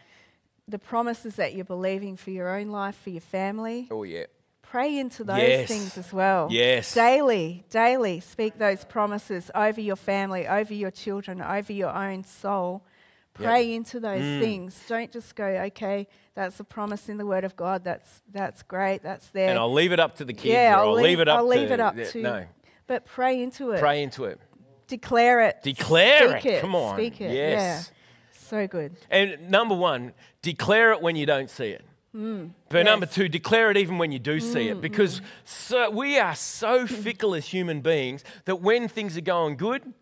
the 0.69 0.79
promises 0.79 1.37
that 1.37 1.55
you're 1.55 1.65
believing 1.65 2.17
for 2.17 2.31
your 2.31 2.55
own 2.57 2.69
life, 2.69 2.95
for 3.03 3.11
your 3.11 3.21
family. 3.23 3.89
Oh, 3.91 4.03
yeah. 4.05 4.27
Pray 4.71 4.99
into 4.99 5.25
those 5.25 5.39
Yes. 5.39 5.69
things 5.69 5.97
as 5.97 6.13
well. 6.13 6.49
Yes. 6.51 6.93
Daily, 6.93 7.65
daily 7.71 8.21
speak 8.21 8.59
those 8.59 8.85
promises 8.85 9.51
over 9.55 9.81
your 9.81 9.97
family, 9.97 10.47
over 10.47 10.75
your 10.75 10.91
children, 10.91 11.41
over 11.41 11.73
your 11.73 11.89
own 11.91 12.23
soul. 12.25 12.83
Pray 13.33 13.73
into 13.73 13.99
those 14.01 14.21
Mm. 14.21 14.41
things. 14.41 14.83
Don't 14.89 15.11
just 15.11 15.35
go, 15.37 15.47
okay, 15.47 16.07
that's 16.35 16.61
a 16.61 16.65
promise 16.65 17.09
in 17.09 17.17
the 17.17 17.25
Word 17.25 17.45
of 17.45 17.57
God. 17.57 17.83
That's 17.85 18.21
that's 18.31 18.63
great. 18.63 19.03
That's 19.03 19.29
there. 19.29 19.49
And 19.49 19.59
I'll 19.59 19.73
leave 19.73 19.93
it 19.93 20.01
up 20.01 20.17
to 20.17 20.25
the 20.25 20.35
kids. 20.35 20.53
yeah, 20.53 20.75
or 20.75 20.79
I'll, 20.81 20.89
I'll 20.89 20.95
leave, 20.95 21.21
it 21.21 21.29
up 21.29 21.39
I'll 21.39 21.45
to. 21.45 21.49
leave 21.49 21.71
it 21.71 21.81
up 21.81 21.97
yeah, 21.97 22.05
to. 22.11 22.23
No. 22.23 22.45
But 22.87 23.07
pray 23.07 23.41
into 23.43 23.71
it. 23.71 23.81
Pray 23.81 24.03
into 24.03 24.25
it. 24.25 24.39
Declare 24.87 25.41
it. 25.43 25.63
Declare 25.63 26.41
Speak 26.41 26.47
it. 26.53 26.61
Come 26.61 26.75
on. 26.75 26.97
Speak 26.97 27.21
it. 27.21 27.31
Yes. 27.33 27.91
Yeah. 27.91 27.95
So 28.33 28.67
good. 28.67 28.97
And 29.11 29.51
number 29.51 29.75
one, 29.75 30.13
declare 30.43 30.93
it 30.93 31.01
when 31.01 31.15
you 31.17 31.25
don't 31.27 31.49
see 31.49 31.69
it. 31.69 31.85
But 32.13 32.19
Mm. 32.21 32.51
yes. 32.71 32.83
Mm, 32.83 32.85
number 32.85 33.07
two, 33.07 33.29
declare 33.29 33.71
it 33.71 33.77
even 33.77 33.99
when 33.99 34.13
you 34.13 34.19
do 34.19 34.41
see 34.41 34.69
it. 34.69 34.81
Because 34.81 35.21
so, 35.45 35.91
we 35.91 36.19
are 36.19 36.35
so 36.35 36.87
fickle 36.87 37.35
as 37.35 37.47
human 37.47 37.81
beings 37.81 38.25
that 38.47 38.57
when 38.57 38.89
things 38.89 39.17
are 39.17 39.21
going 39.23 39.57
good, 39.57 39.93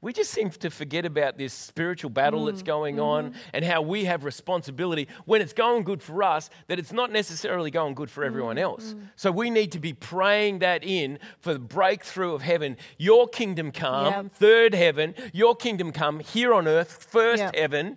we 0.00 0.12
just 0.12 0.32
seem 0.32 0.50
to 0.50 0.68
forget 0.68 1.06
about 1.06 1.38
this 1.38 1.54
spiritual 1.54 2.10
battle 2.10 2.42
Mm, 2.42 2.46
that's 2.46 2.62
going 2.64 2.96
mm-hmm. 2.96 3.04
on 3.04 3.34
and 3.52 3.64
how 3.64 3.80
we 3.82 4.06
have 4.06 4.24
responsibility 4.24 5.06
when 5.26 5.40
it's 5.40 5.52
going 5.52 5.84
good 5.84 6.02
for 6.02 6.24
us, 6.24 6.50
that 6.66 6.80
it's 6.80 6.92
not 6.92 7.12
necessarily 7.12 7.70
going 7.70 7.94
good 7.94 8.10
for 8.10 8.24
everyone 8.24 8.56
Mm, 8.56 8.62
else. 8.62 8.96
So 9.14 9.30
we 9.30 9.48
need 9.48 9.70
to 9.70 9.78
be 9.78 9.92
praying 9.92 10.58
that 10.58 10.82
in 10.82 11.20
for 11.38 11.52
the 11.52 11.60
breakthrough 11.60 12.34
of 12.34 12.42
heaven. 12.42 12.76
Your 12.98 13.28
kingdom 13.28 13.70
come, 13.70 14.12
Yep. 14.12 14.32
third 14.32 14.74
heaven, 14.74 15.14
your 15.32 15.54
kingdom 15.54 15.92
come 15.92 16.18
here 16.18 16.52
on 16.52 16.66
earth, 16.66 17.06
first 17.08 17.40
Yep. 17.40 17.54
heaven 17.54 17.96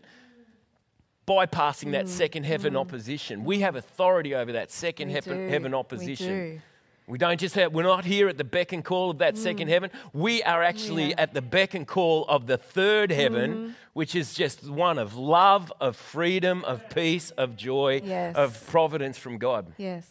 bypassing 1.28 1.92
that 1.92 2.06
mm, 2.06 2.10
second 2.10 2.44
heaven 2.46 2.74
mm. 2.74 2.80
opposition. 2.80 3.44
We 3.44 3.60
have 3.60 3.76
authority 3.76 4.36
over 4.36 4.52
that 4.54 4.72
second 4.72 5.10
Mm, 5.10 5.14
heaven, 5.14 5.50
heaven 5.50 5.72
We 5.72 5.78
opposition. 5.78 6.28
do. 6.28 6.62
We 7.08 7.20
don't 7.20 7.40
just 7.40 7.54
have, 7.54 7.72
we're 7.72 7.84
not 7.84 8.04
here 8.04 8.28
at 8.28 8.38
the 8.38 8.44
beck 8.44 8.72
and 8.74 8.84
call 8.84 9.12
of 9.12 9.20
that 9.20 9.38
second 9.38 9.68
mm. 9.68 9.72
heaven. 9.72 9.92
We 10.12 10.42
are 10.44 10.64
actually 10.64 11.10
Yeah. 11.10 11.16
at 11.20 11.34
the 11.36 11.42
beck 11.42 11.76
and 11.76 11.88
call 11.88 12.26
of 12.26 12.48
the 12.48 12.58
third 12.58 13.12
heaven, 13.12 13.54
mm-hmm. 13.54 13.72
which 13.94 14.16
is 14.16 14.34
just 14.34 14.68
one 14.68 14.98
of 14.98 15.16
love, 15.16 15.72
of 15.80 15.96
freedom, 15.96 16.64
of 16.66 16.90
peace, 16.90 17.30
of 17.32 17.56
joy, 17.56 18.02
Yes. 18.04 18.36
of 18.36 18.66
providence 18.68 19.20
from 19.20 19.38
God. 19.38 19.74
Yes. 19.78 20.08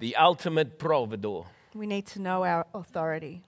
The 0.00 0.16
ultimate 0.16 0.78
providor. 0.78 1.46
We 1.74 1.86
need 1.86 2.06
to 2.08 2.20
know 2.20 2.44
our 2.44 2.66
authority, 2.74 3.42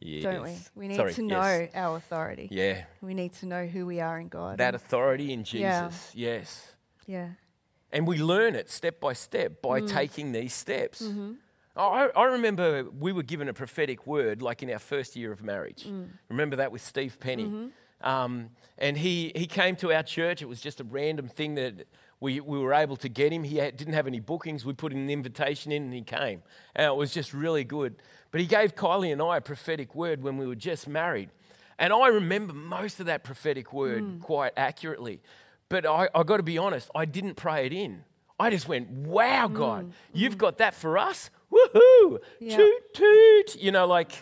Yes. 0.00 0.22
don't 0.22 0.42
we? 0.42 0.56
We 0.74 0.88
need 0.88 0.96
Sorry, 0.96 1.12
to 1.14 1.22
yes. 1.22 1.30
know 1.30 1.68
our 1.80 1.96
authority. 1.96 2.48
Yeah. 2.50 2.84
We 3.00 3.14
need 3.14 3.32
to 3.34 3.46
know 3.46 3.66
who 3.66 3.86
we 3.86 4.00
are 4.00 4.18
in 4.20 4.28
God. 4.28 4.58
That 4.58 4.74
authority 4.74 5.32
in 5.32 5.40
Yeah. 5.50 5.88
Jesus. 5.88 6.12
Yes. 6.14 6.74
yeah. 7.06 7.28
And 7.90 8.06
we 8.06 8.18
learn 8.18 8.54
it 8.54 8.68
step 8.70 9.00
by 9.00 9.14
step 9.14 9.62
by 9.62 9.80
Mm. 9.80 9.88
taking 9.90 10.32
these 10.32 10.52
steps. 10.54 11.02
Mm-hmm. 11.02 11.32
I, 11.76 12.10
I 12.16 12.24
remember 12.24 12.84
we 12.98 13.12
were 13.12 13.22
given 13.22 13.48
a 13.48 13.54
prophetic 13.54 14.06
word 14.06 14.42
like 14.42 14.62
in 14.62 14.70
our 14.70 14.78
first 14.80 15.14
year 15.16 15.30
of 15.32 15.42
marriage. 15.42 15.84
Mm. 15.86 16.08
Remember 16.28 16.56
that 16.56 16.70
with 16.72 16.82
Steve 16.82 17.18
Penny? 17.20 17.44
Mm-hmm. 17.44 18.06
Um, 18.08 18.50
and 18.78 18.96
he, 18.98 19.32
he 19.34 19.46
came 19.46 19.74
to 19.76 19.92
our 19.92 20.02
church. 20.02 20.42
It 20.42 20.48
was 20.48 20.60
just 20.60 20.80
a 20.80 20.84
random 20.84 21.28
thing 21.28 21.54
that 21.54 21.86
we, 22.20 22.40
we 22.40 22.58
were 22.58 22.74
able 22.74 22.96
to 22.96 23.08
get 23.08 23.32
him. 23.32 23.42
He 23.44 23.56
had, 23.58 23.76
didn't 23.76 23.94
have 23.94 24.06
any 24.06 24.20
bookings. 24.20 24.64
We 24.64 24.72
put 24.72 24.92
an 24.92 25.08
invitation 25.08 25.72
in 25.72 25.84
and 25.84 25.92
he 25.94 26.02
came. 26.02 26.42
And 26.74 26.86
it 26.86 26.96
was 26.96 27.12
just 27.14 27.32
really 27.32 27.64
good. 27.64 28.02
But 28.30 28.40
he 28.40 28.46
gave 28.46 28.74
Kylie 28.74 29.12
and 29.12 29.22
I 29.22 29.38
a 29.38 29.40
prophetic 29.40 29.94
word 29.94 30.22
when 30.22 30.36
we 30.36 30.46
were 30.46 30.54
just 30.54 30.86
married. 30.88 31.30
And 31.78 31.92
I 31.92 32.08
remember 32.08 32.52
most 32.52 33.00
of 33.00 33.06
that 33.06 33.24
prophetic 33.24 33.72
word 33.72 34.02
Mm. 34.02 34.20
quite 34.20 34.52
accurately. 34.56 35.20
But 35.68 35.86
I, 35.86 36.08
I 36.14 36.22
got 36.24 36.38
to 36.38 36.42
be 36.42 36.58
honest, 36.58 36.90
I 36.94 37.04
didn't 37.04 37.34
pray 37.36 37.66
it 37.66 37.72
in. 37.72 38.04
I 38.40 38.50
just 38.50 38.68
went, 38.68 38.88
wow, 38.90 39.48
God, 39.48 39.92
you've 40.12 40.38
got 40.38 40.58
that 40.58 40.74
for 40.74 40.96
us? 40.98 41.30
Woohoo! 41.52 41.80
Mm. 41.80 42.18
Yeah. 42.40 42.56
Toot, 42.56 42.94
toot. 42.94 43.56
You 43.56 43.72
know, 43.72 43.86
like, 43.86 44.12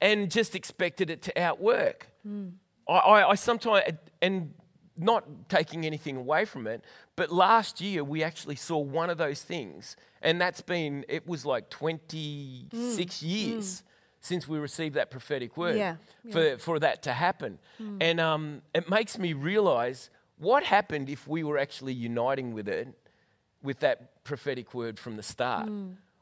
and 0.00 0.30
just 0.30 0.54
expected 0.54 1.10
it 1.10 1.22
to 1.22 1.40
outwork. 1.40 2.08
Mm. 2.26 2.52
I, 2.88 2.92
I, 2.92 3.30
I 3.30 3.34
sometimes, 3.34 3.84
and 4.22 4.54
not 4.96 5.48
taking 5.48 5.84
anything 5.86 6.16
away 6.16 6.44
from 6.44 6.66
it, 6.66 6.84
but 7.18 7.30
last 7.32 7.80
year 7.80 8.02
we 8.04 8.22
actually 8.22 8.54
saw 8.56 8.78
one 8.78 9.10
of 9.10 9.18
those 9.18 9.42
things. 9.42 9.96
And 10.22 10.40
that's 10.40 10.60
been, 10.62 11.04
it 11.08 11.26
was 11.26 11.44
like 11.44 11.68
26 11.70 13.22
years 13.22 13.82
since 14.20 14.48
we 14.48 14.58
received 14.58 14.94
that 14.94 15.10
prophetic 15.10 15.56
word 15.56 15.76
Mm. 15.76 15.78
Yeah, 15.78 16.32
For, 16.32 16.58
for 16.58 16.78
that 16.80 17.02
to 17.02 17.12
happen. 17.12 17.58
And 18.00 18.20
um, 18.20 18.62
it 18.74 18.88
makes 18.88 19.18
me 19.18 19.32
realize 19.32 20.10
what 20.38 20.62
happened 20.64 21.08
if 21.08 21.26
we 21.28 21.42
were 21.44 21.58
actually 21.58 21.92
uniting 21.92 22.54
with 22.54 22.68
it, 22.68 22.88
with 23.62 23.80
that 23.80 24.22
prophetic 24.24 24.72
word 24.74 24.98
from 24.98 25.16
the 25.16 25.22
start. 25.22 25.68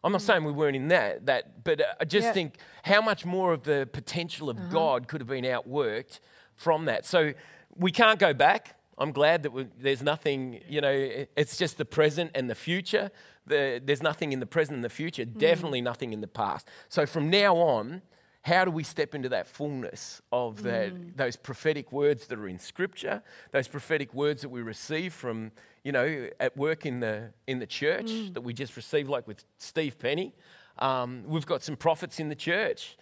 I'm 0.05 0.13
not 0.13 0.23
saying 0.23 0.45
we 0.45 0.53
weren't 0.53 0.77
in 0.77 0.89
that, 0.89 1.27
that 1.27 1.65
but 1.65 1.81
uh, 1.81 1.85
I 2.01 2.05
just 2.05 2.27
Yeah. 2.27 2.33
think 2.33 2.59
how 2.85 3.01
much 3.03 3.25
more 3.25 3.53
of 3.53 3.63
the 3.65 3.89
potential 3.93 4.49
of 4.49 4.57
God 4.71 5.09
could 5.09 5.21
have 5.21 5.29
been 5.29 5.45
outworked 5.45 6.21
from 6.55 6.85
that. 6.87 7.05
So 7.05 7.33
we 7.77 7.91
can't 7.93 8.19
go 8.19 8.33
back. 8.33 8.77
I'm 8.99 9.13
glad 9.13 9.43
that 9.43 9.53
we, 9.53 9.67
there's 9.79 10.03
nothing, 10.03 10.61
you 10.69 10.81
know, 10.81 11.27
it's 11.37 11.57
just 11.57 11.77
the 11.77 11.85
present 11.85 12.31
and 12.35 12.49
the 12.49 12.55
future. 12.55 13.11
The, 13.47 13.81
there's 13.85 14.03
nothing 14.03 14.33
in 14.33 14.41
the 14.41 14.47
present 14.47 14.77
and 14.77 14.85
the 14.85 14.89
future, 14.89 15.25
hmm. 15.25 15.39
definitely 15.39 15.81
nothing 15.81 16.13
in 16.13 16.21
the 16.21 16.29
past. 16.29 16.69
So 16.89 17.07
from 17.07 17.31
now 17.31 17.57
on, 17.57 18.03
how 18.43 18.65
do 18.65 18.71
we 18.71 18.85
step 18.85 19.15
into 19.15 19.29
that 19.31 19.49
fullness 19.49 20.23
of 20.33 20.63
that, 20.63 20.93
hmm. 20.93 21.09
those 21.17 21.37
prophetic 21.37 21.93
words 21.93 22.27
that 22.29 22.39
are 22.39 22.49
in 22.49 22.59
Scripture, 22.59 23.23
those 23.51 23.69
prophetic 23.69 24.15
words 24.15 24.43
that 24.43 24.49
we 24.49 24.63
receive 24.63 25.13
from, 25.13 25.53
you 25.83 25.93
know, 25.93 26.29
at 26.41 26.57
work 26.57 26.87
in 26.87 27.01
the 27.01 27.33
in 27.47 27.59
the 27.59 27.67
church 27.67 28.11
hmm. 28.11 28.33
that 28.33 28.43
we 28.43 28.55
just 28.55 28.77
received, 28.77 29.09
like 29.09 29.27
with 29.27 29.45
Steve 29.59 29.99
Penny. 29.99 30.35
Um, 30.79 31.25
we've 31.27 31.47
got 31.47 31.63
some 31.63 31.77
prophets 31.77 32.21
in 32.21 32.29
the 32.29 32.35
church. 32.35 32.97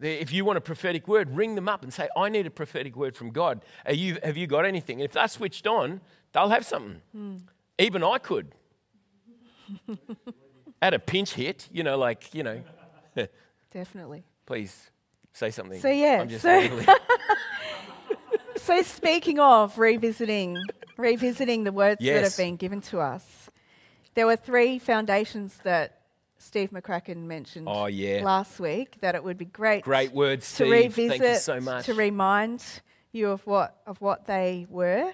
If 0.00 0.32
you 0.32 0.44
want 0.44 0.56
a 0.58 0.60
prophetic 0.62 1.06
word, 1.06 1.36
ring 1.36 1.54
them 1.54 1.68
up 1.68 1.82
and 1.82 1.92
say, 1.92 2.08
"I 2.16 2.28
need 2.30 2.46
a 2.46 2.50
prophetic 2.50 2.96
word 2.96 3.14
from 3.16 3.30
God. 3.30 3.64
Are 3.84 3.92
you, 3.92 4.18
have 4.22 4.36
you 4.36 4.46
got 4.46 4.64
anything?" 4.64 4.96
And 5.00 5.04
if 5.04 5.12
they're 5.12 5.28
switched 5.28 5.66
on, 5.66 6.00
they'll 6.32 6.48
have 6.48 6.64
something. 6.64 7.02
Hmm. 7.12 7.36
Even 7.78 8.02
I 8.02 8.18
could. 8.18 8.52
At 10.82 10.94
a 10.94 10.98
pinch 10.98 11.34
hit, 11.34 11.68
you 11.72 11.82
know, 11.82 11.98
like 11.98 12.34
you 12.34 12.42
know. 12.42 12.62
Definitely. 13.72 14.24
Please 14.46 14.90
say 15.32 15.50
something. 15.50 15.80
So, 15.80 15.88
yeah, 15.88 16.26
so- 16.38 16.80
So 18.56 18.82
speaking 18.82 19.38
of 19.40 19.78
revisiting, 19.78 20.62
revisiting 20.96 21.64
the 21.64 21.72
words 21.72 22.00
that 22.00 22.24
have 22.24 22.36
been 22.36 22.56
given 22.56 22.80
to 22.82 23.00
us, 23.00 23.48
there 24.14 24.26
were 24.26 24.36
three 24.36 24.78
foundations 24.78 25.58
that 25.64 25.99
Steve 26.40 26.70
McCracken 26.70 27.18
mentioned 27.26 27.66
Oh, 27.68 27.86
yeah. 27.86 28.22
last 28.24 28.58
week 28.58 28.96
that 29.02 29.14
it 29.14 29.22
would 29.22 29.36
be 29.36 29.44
great 29.44 29.84
Great 29.84 30.12
words, 30.12 30.56
to 30.56 30.64
revisit, 30.64 31.18
Thank 31.18 31.22
you 31.22 31.36
so 31.38 31.60
much. 31.60 31.84
to 31.86 31.94
remind 31.94 32.64
you 33.12 33.28
of 33.30 33.46
what 33.46 33.76
of 33.86 34.00
what 34.00 34.26
they 34.26 34.66
were. 34.70 35.12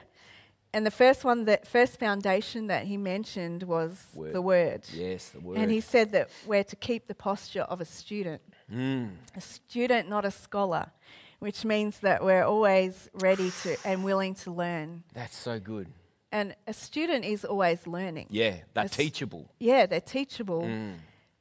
And 0.72 0.84
the 0.86 0.90
first 0.90 1.24
one, 1.24 1.46
that 1.46 1.66
first 1.66 1.98
foundation 1.98 2.66
that 2.66 2.84
he 2.84 2.96
mentioned 2.96 3.62
was 3.62 4.04
Word. 4.14 4.32
the 4.34 4.42
word. 4.42 4.82
yes, 4.92 5.30
the 5.30 5.40
word. 5.40 5.58
And 5.58 5.70
he 5.70 5.80
said 5.80 6.12
that 6.12 6.28
we're 6.46 6.64
to 6.64 6.76
keep 6.76 7.06
the 7.06 7.14
posture 7.14 7.62
of 7.62 7.80
a 7.80 7.84
student, 7.86 8.42
Mm. 8.70 9.10
a 9.34 9.40
student, 9.40 10.08
not 10.08 10.24
a 10.24 10.30
scholar, 10.30 10.90
which 11.38 11.64
means 11.64 12.00
that 12.00 12.22
we're 12.22 12.44
always 12.44 13.08
ready 13.14 13.50
to 13.62 13.76
and 13.84 14.04
willing 14.04 14.34
to 14.44 14.50
learn. 14.50 15.02
That's 15.14 15.36
so 15.36 15.58
good. 15.58 15.86
And 16.32 16.54
a 16.66 16.72
student 16.74 17.24
is 17.24 17.44
always 17.44 17.86
learning. 17.86 18.26
Yeah, 18.28 18.50
they're 18.50 18.64
That's- 18.74 18.96
teachable. 18.96 19.48
Yeah, 19.58 19.86
they're 19.86 20.00
teachable. 20.00 20.62
Mm. 20.62 20.96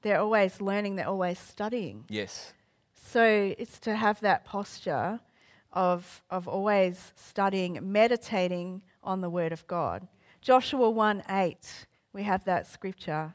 They're 0.06 0.22
always 0.22 0.62
learning. 0.62 0.98
They're 0.98 1.08
always 1.08 1.40
studying. 1.40 2.06
Yes. 2.10 2.54
So 2.94 3.56
it's 3.58 3.80
to 3.80 3.96
have 3.96 4.20
that 4.20 4.46
posture 4.46 5.20
of, 5.74 6.24
of 6.30 6.48
always 6.48 7.12
studying, 7.16 7.80
meditating 7.92 8.84
on 9.04 9.22
the 9.22 9.32
Word 9.32 9.52
of 9.52 9.66
God. 9.66 10.08
Joshua 10.42 10.92
1 10.92 11.24
8, 11.28 11.88
we 12.14 12.22
have 12.22 12.44
that 12.44 12.68
scripture, 12.68 13.34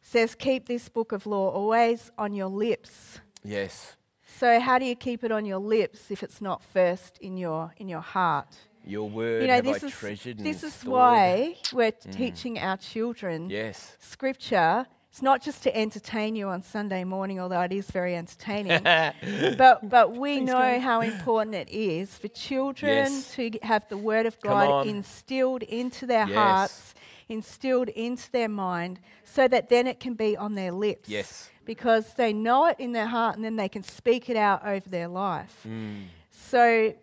says, 0.00 0.34
Keep 0.34 0.66
this 0.66 0.88
book 0.88 1.12
of 1.12 1.26
law 1.26 1.50
always 1.50 2.10
on 2.16 2.32
your 2.32 2.48
lips. 2.48 3.20
Yes. 3.44 3.98
So, 4.26 4.60
how 4.60 4.78
do 4.78 4.86
you 4.86 4.96
keep 4.96 5.22
it 5.22 5.30
on 5.30 5.44
your 5.44 5.58
lips 5.58 6.10
if 6.10 6.22
it's 6.22 6.40
not 6.40 6.62
first 6.62 7.18
in 7.18 7.36
your, 7.36 7.74
in 7.76 7.86
your 7.86 8.00
heart? 8.00 8.56
Your 8.86 9.10
word 9.10 9.42
you 9.42 9.48
know, 9.48 9.60
this 9.60 9.84
I 9.84 9.88
is, 9.88 10.22
this 10.38 10.62
is 10.64 10.72
stored. 10.72 10.90
why 10.90 11.56
we're 11.70 11.92
mm. 11.92 12.16
teaching 12.16 12.58
our 12.58 12.78
children 12.78 13.50
Yes. 13.50 13.98
scripture. 14.00 14.86
It's 15.18 15.22
not 15.24 15.42
just 15.42 15.64
to 15.64 15.76
entertain 15.76 16.36
you 16.36 16.46
on 16.46 16.62
Sunday 16.62 17.02
morning, 17.02 17.40
although 17.40 17.62
it 17.62 17.72
is 17.72 17.90
very 17.90 18.14
entertaining. 18.14 18.80
but 19.58 19.88
but 19.88 20.16
we 20.16 20.40
know 20.40 20.78
how 20.78 21.00
important 21.00 21.56
it 21.56 21.68
is 21.70 22.16
for 22.16 22.28
children 22.28 23.10
Yes. 23.10 23.34
to 23.34 23.50
have 23.64 23.88
the 23.88 23.96
Word 23.96 24.26
of 24.26 24.38
God 24.38 24.86
instilled 24.86 25.64
into 25.64 26.06
their 26.06 26.28
Yes. 26.28 26.36
hearts, 26.36 26.94
instilled 27.28 27.88
into 27.88 28.30
their 28.30 28.48
mind, 28.48 29.00
so 29.24 29.48
that 29.48 29.68
then 29.68 29.88
it 29.88 29.98
can 29.98 30.14
be 30.14 30.36
on 30.36 30.54
their 30.54 30.70
lips. 30.70 31.08
Yes. 31.08 31.50
Because 31.64 32.14
they 32.14 32.32
know 32.32 32.66
it 32.66 32.76
in 32.78 32.92
their 32.92 33.08
heart 33.08 33.34
and 33.34 33.44
then 33.44 33.56
they 33.56 33.68
can 33.68 33.82
speak 33.82 34.30
it 34.30 34.36
out 34.36 34.64
over 34.64 34.88
their 34.88 35.08
life. 35.08 35.66
Mm. 35.66 36.04
So, 36.30 36.94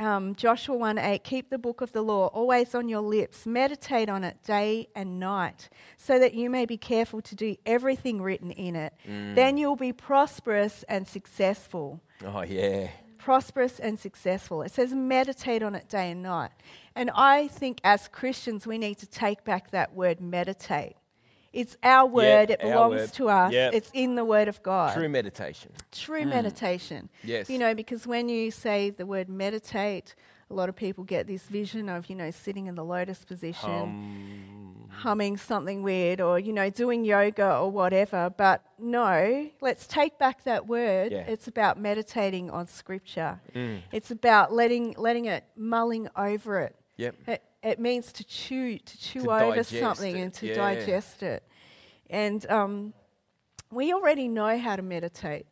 um, 0.00 0.34
Joshua 0.34 0.76
1 0.76 0.98
8, 0.98 1.22
keep 1.22 1.50
the 1.50 1.58
book 1.58 1.80
of 1.80 1.92
the 1.92 2.02
law 2.02 2.26
always 2.28 2.74
on 2.74 2.88
your 2.88 3.02
lips, 3.02 3.46
meditate 3.46 4.08
on 4.08 4.24
it 4.24 4.42
day 4.42 4.88
and 4.96 5.20
night, 5.20 5.68
so 5.96 6.18
that 6.18 6.34
you 6.34 6.48
may 6.48 6.64
be 6.64 6.76
careful 6.76 7.20
to 7.20 7.34
do 7.34 7.56
everything 7.66 8.22
written 8.22 8.50
in 8.50 8.74
it. 8.74 8.94
Mm. 9.06 9.34
Then 9.34 9.56
you'll 9.58 9.76
be 9.76 9.92
prosperous 9.92 10.84
and 10.88 11.06
successful. 11.06 12.00
Oh, 12.24 12.42
yeah. 12.42 12.88
Prosperous 13.18 13.78
and 13.78 13.98
successful. 13.98 14.62
It 14.62 14.72
says 14.72 14.94
meditate 14.94 15.62
on 15.62 15.74
it 15.74 15.88
day 15.88 16.10
and 16.10 16.22
night. 16.22 16.52
And 16.94 17.10
I 17.14 17.48
think 17.48 17.80
as 17.84 18.08
Christians, 18.08 18.66
we 18.66 18.78
need 18.78 18.96
to 18.98 19.06
take 19.06 19.44
back 19.44 19.70
that 19.70 19.94
word 19.94 20.20
meditate. 20.20 20.96
It's 21.52 21.76
our 21.82 22.06
word, 22.06 22.50
it 22.50 22.60
belongs 22.60 22.94
word. 23.00 23.12
to 23.14 23.28
us, 23.28 23.52
Yep. 23.52 23.74
it's 23.74 23.90
in 23.92 24.14
the 24.14 24.24
word 24.24 24.46
of 24.48 24.62
God 24.62 24.94
True 24.94 25.08
meditation. 25.08 25.72
true 25.90 26.24
meditation. 26.24 27.08
Yes. 27.24 27.50
You 27.50 27.58
know, 27.58 27.74
because 27.74 28.06
when 28.06 28.28
you 28.28 28.50
say 28.52 28.90
the 28.90 29.04
word 29.06 29.28
meditate, 29.28 30.14
a 30.48 30.54
lot 30.54 30.68
of 30.68 30.76
people 30.76 31.02
get 31.04 31.26
this 31.26 31.42
vision 31.44 31.88
of, 31.88 32.08
you 32.08 32.14
know, 32.16 32.30
sitting 32.30 32.66
in 32.66 32.74
the 32.76 32.84
lotus 32.84 33.24
position, 33.24 33.70
Um, 33.70 34.88
humming 34.90 35.36
something 35.36 35.82
weird, 35.82 36.20
or, 36.20 36.38
you 36.38 36.52
know, 36.52 36.68
doing 36.68 37.04
yoga 37.04 37.56
or 37.56 37.70
whatever. 37.70 38.30
But 38.36 38.62
no, 38.78 39.48
let's 39.60 39.86
take 39.86 40.18
back 40.18 40.44
that 40.44 40.66
word. 40.66 41.12
Yeah. 41.12 41.20
It's 41.20 41.48
about 41.48 41.78
meditating 41.78 42.50
on 42.50 42.66
scripture, 42.66 43.40
Mm. 43.54 43.80
it's 43.92 44.10
about 44.10 44.52
letting, 44.52 44.94
letting 44.98 45.24
it, 45.26 45.44
mulling 45.56 46.08
over 46.16 46.60
it. 46.60 46.76
Yep. 46.96 47.14
It, 47.28 47.42
it 47.62 47.78
means 47.78 48.12
to 48.12 48.24
chew, 48.24 48.78
to 48.78 48.98
chew 48.98 49.22
To 49.22 49.30
over 49.30 49.62
something 49.62 50.16
it, 50.16 50.20
and 50.22 50.34
to 50.34 50.46
yeah. 50.46 50.54
digest 50.54 51.22
it. 51.22 51.42
And 52.08 52.48
um, 52.50 52.94
we 53.70 53.92
already 53.92 54.28
know 54.28 54.58
how 54.58 54.76
to 54.76 54.82
meditate. 54.82 55.46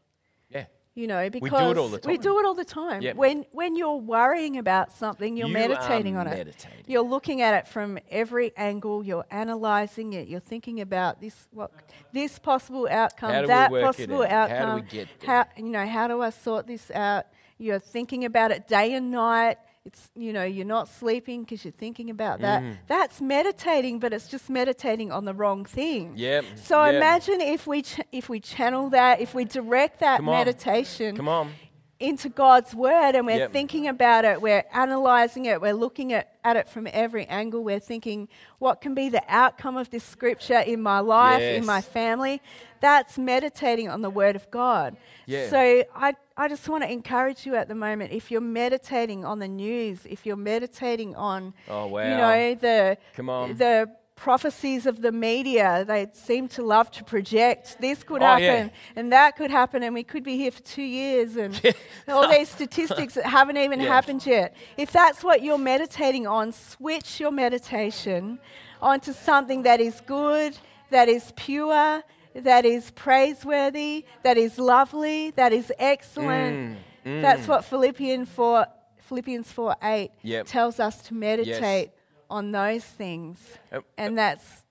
Yeah. 0.50 0.66
You 0.94 1.06
know, 1.06 1.20
do 1.20 1.38
it 1.38 1.42
because 1.44 1.78
all 1.78 1.88
the 1.88 2.00
we 2.06 2.18
do 2.18 2.38
it 2.40 2.46
all 2.46 2.54
the 2.54 2.64
time. 2.64 3.02
Yep. 3.02 3.16
When 3.16 3.44
when 3.52 3.76
you're 3.76 3.96
worrying 3.96 4.56
about 4.58 4.92
something, 4.92 5.36
you're 5.36 5.46
You 5.46 5.54
meditating 5.54 6.16
on 6.16 6.26
it. 6.26 6.36
meditating. 6.36 6.84
You're 6.86 7.02
looking 7.02 7.40
at 7.42 7.54
it 7.54 7.68
from 7.68 7.98
every 8.10 8.52
angle. 8.56 9.04
You're 9.04 9.26
analysing 9.30 10.14
it. 10.14 10.26
You're 10.26 10.40
thinking 10.40 10.80
about 10.80 11.20
this 11.20 11.46
what 11.52 11.70
this 12.12 12.38
possible 12.40 12.88
outcome, 12.90 13.42
we 13.42 13.46
that 13.46 13.72
it 13.72 13.82
possible 13.84 14.22
out? 14.22 14.50
How 14.50 14.58
do 14.58 14.64
we 14.64 14.80
outcome. 14.80 14.86
get 14.90 15.08
there? 15.20 15.28
How 15.30 15.46
you 15.56 15.70
know 15.70 15.86
how 15.86 16.08
do 16.08 16.20
I 16.20 16.30
sort 16.30 16.66
this 16.66 16.90
out? 16.90 17.26
You're 17.58 17.78
thinking 17.80 18.24
about 18.24 18.50
it 18.50 18.66
day 18.66 18.94
and 18.94 19.10
night. 19.12 19.58
It's 19.88 20.10
you 20.14 20.34
know 20.34 20.44
you're 20.44 20.66
not 20.66 20.86
sleeping 20.86 21.44
because 21.44 21.64
you're 21.64 21.72
thinking 21.72 22.10
about 22.10 22.40
that. 22.40 22.62
Mm. 22.62 22.76
That's 22.88 23.22
meditating, 23.22 24.00
but 24.00 24.12
it's 24.12 24.28
just 24.28 24.50
meditating 24.50 25.10
on 25.10 25.24
the 25.24 25.32
wrong 25.32 25.64
thing. 25.64 26.12
Yep. 26.14 26.44
So 26.56 26.84
Yep. 26.84 26.94
imagine 26.96 27.40
if 27.40 27.66
we 27.66 27.80
ch- 27.80 28.02
if 28.12 28.28
we 28.28 28.38
channel 28.38 28.90
that, 28.90 29.22
if 29.22 29.34
we 29.34 29.46
direct 29.46 30.00
that 30.00 30.18
Come 30.18 30.28
on. 30.28 30.34
meditation 30.40 31.16
Come 31.16 31.28
on. 31.28 31.52
into 31.98 32.28
God's 32.28 32.74
word 32.74 33.12
and 33.16 33.24
we're 33.26 33.38
Yep. 33.38 33.52
thinking 33.52 33.88
about 33.88 34.26
it, 34.26 34.42
we're 34.42 34.64
analyzing 34.74 35.46
it, 35.46 35.60
we're 35.62 35.72
looking 35.72 36.12
at, 36.12 36.34
at 36.44 36.54
it 36.56 36.68
from 36.68 36.86
every 36.92 37.24
angle, 37.26 37.64
we're 37.64 37.80
thinking, 37.80 38.28
what 38.58 38.80
can 38.82 38.92
be 38.94 39.08
the 39.08 39.22
outcome 39.26 39.76
of 39.78 39.88
this 39.90 40.04
scripture 40.04 40.60
in 40.60 40.80
my 40.82 41.00
life, 41.00 41.42
in 41.42 41.64
my 41.64 41.80
family? 41.80 42.40
That's 42.80 43.18
meditating 43.18 43.88
on 43.88 44.02
the 44.02 44.10
word 44.10 44.36
of 44.36 44.50
God. 44.50 44.96
Yeah. 45.26 45.48
So 45.50 45.84
I, 45.94 46.14
I 46.36 46.48
just 46.48 46.68
want 46.68 46.84
to 46.84 46.90
encourage 46.90 47.44
you 47.46 47.54
at 47.54 47.68
the 47.68 47.74
moment, 47.74 48.12
if 48.12 48.30
you're 48.30 48.40
meditating 48.40 49.24
on 49.24 49.38
the 49.40 49.48
news, 49.48 50.06
if 50.06 50.24
you're 50.24 50.36
meditating 50.36 51.16
on, 51.16 51.54
Oh, 51.68 51.86
you 51.88 52.16
know, 52.16 52.54
the, 52.54 52.98
Come 53.16 53.28
on. 53.30 53.56
the 53.56 53.90
prophecies 54.14 54.84
of 54.86 55.00
the 55.00 55.12
media, 55.12 55.84
they 55.86 56.08
seem 56.12 56.48
to 56.48 56.60
love 56.62 56.90
to 56.90 57.04
project 57.04 57.76
this 57.80 58.02
could 58.02 58.20
Oh, 58.22 58.36
yeah. 58.36 58.38
happen 58.52 58.70
and 58.96 59.12
that 59.12 59.36
could 59.36 59.50
happen, 59.50 59.82
and 59.84 59.94
we 59.94 60.02
could 60.02 60.24
be 60.24 60.36
here 60.36 60.50
for 60.50 60.62
two 60.62 60.82
years, 60.82 61.36
and 61.36 61.60
all 62.08 62.28
these 62.28 62.48
statistics 62.48 63.14
that 63.14 63.26
haven't 63.26 63.58
even 63.58 63.80
Yeah. 63.80 63.86
happened 63.88 64.26
yet. 64.26 64.56
If 64.76 64.90
that's 64.90 65.22
what 65.22 65.42
you're 65.42 65.58
meditating 65.58 66.26
on, 66.26 66.50
switch 66.52 67.20
your 67.20 67.30
meditation 67.30 68.40
onto 68.82 69.12
something 69.12 69.62
that 69.62 69.80
is 69.80 70.00
good, 70.06 70.56
that 70.90 71.08
is 71.08 71.32
pure, 71.36 72.02
that 72.44 72.64
is 72.64 72.90
praiseworthy, 72.92 74.04
that 74.22 74.36
is 74.36 74.58
lovely, 74.58 75.30
that 75.32 75.52
is 75.52 75.72
excellent. 75.78 76.78
Mm, 77.04 77.22
That's 77.22 77.46
what 77.48 77.64
Philippians 77.64 78.28
4, 78.28 78.66
Philippians 79.08 79.50
4 79.52 79.76
8 79.82 80.10
Yep. 80.22 80.46
tells 80.46 80.80
us 80.80 81.02
to 81.08 81.14
meditate 81.14 81.90
on 82.30 82.50
those 82.52 82.84
things. 82.84 83.38
Uh, 83.72 83.80
And 83.96 84.18
that's, 84.18 84.64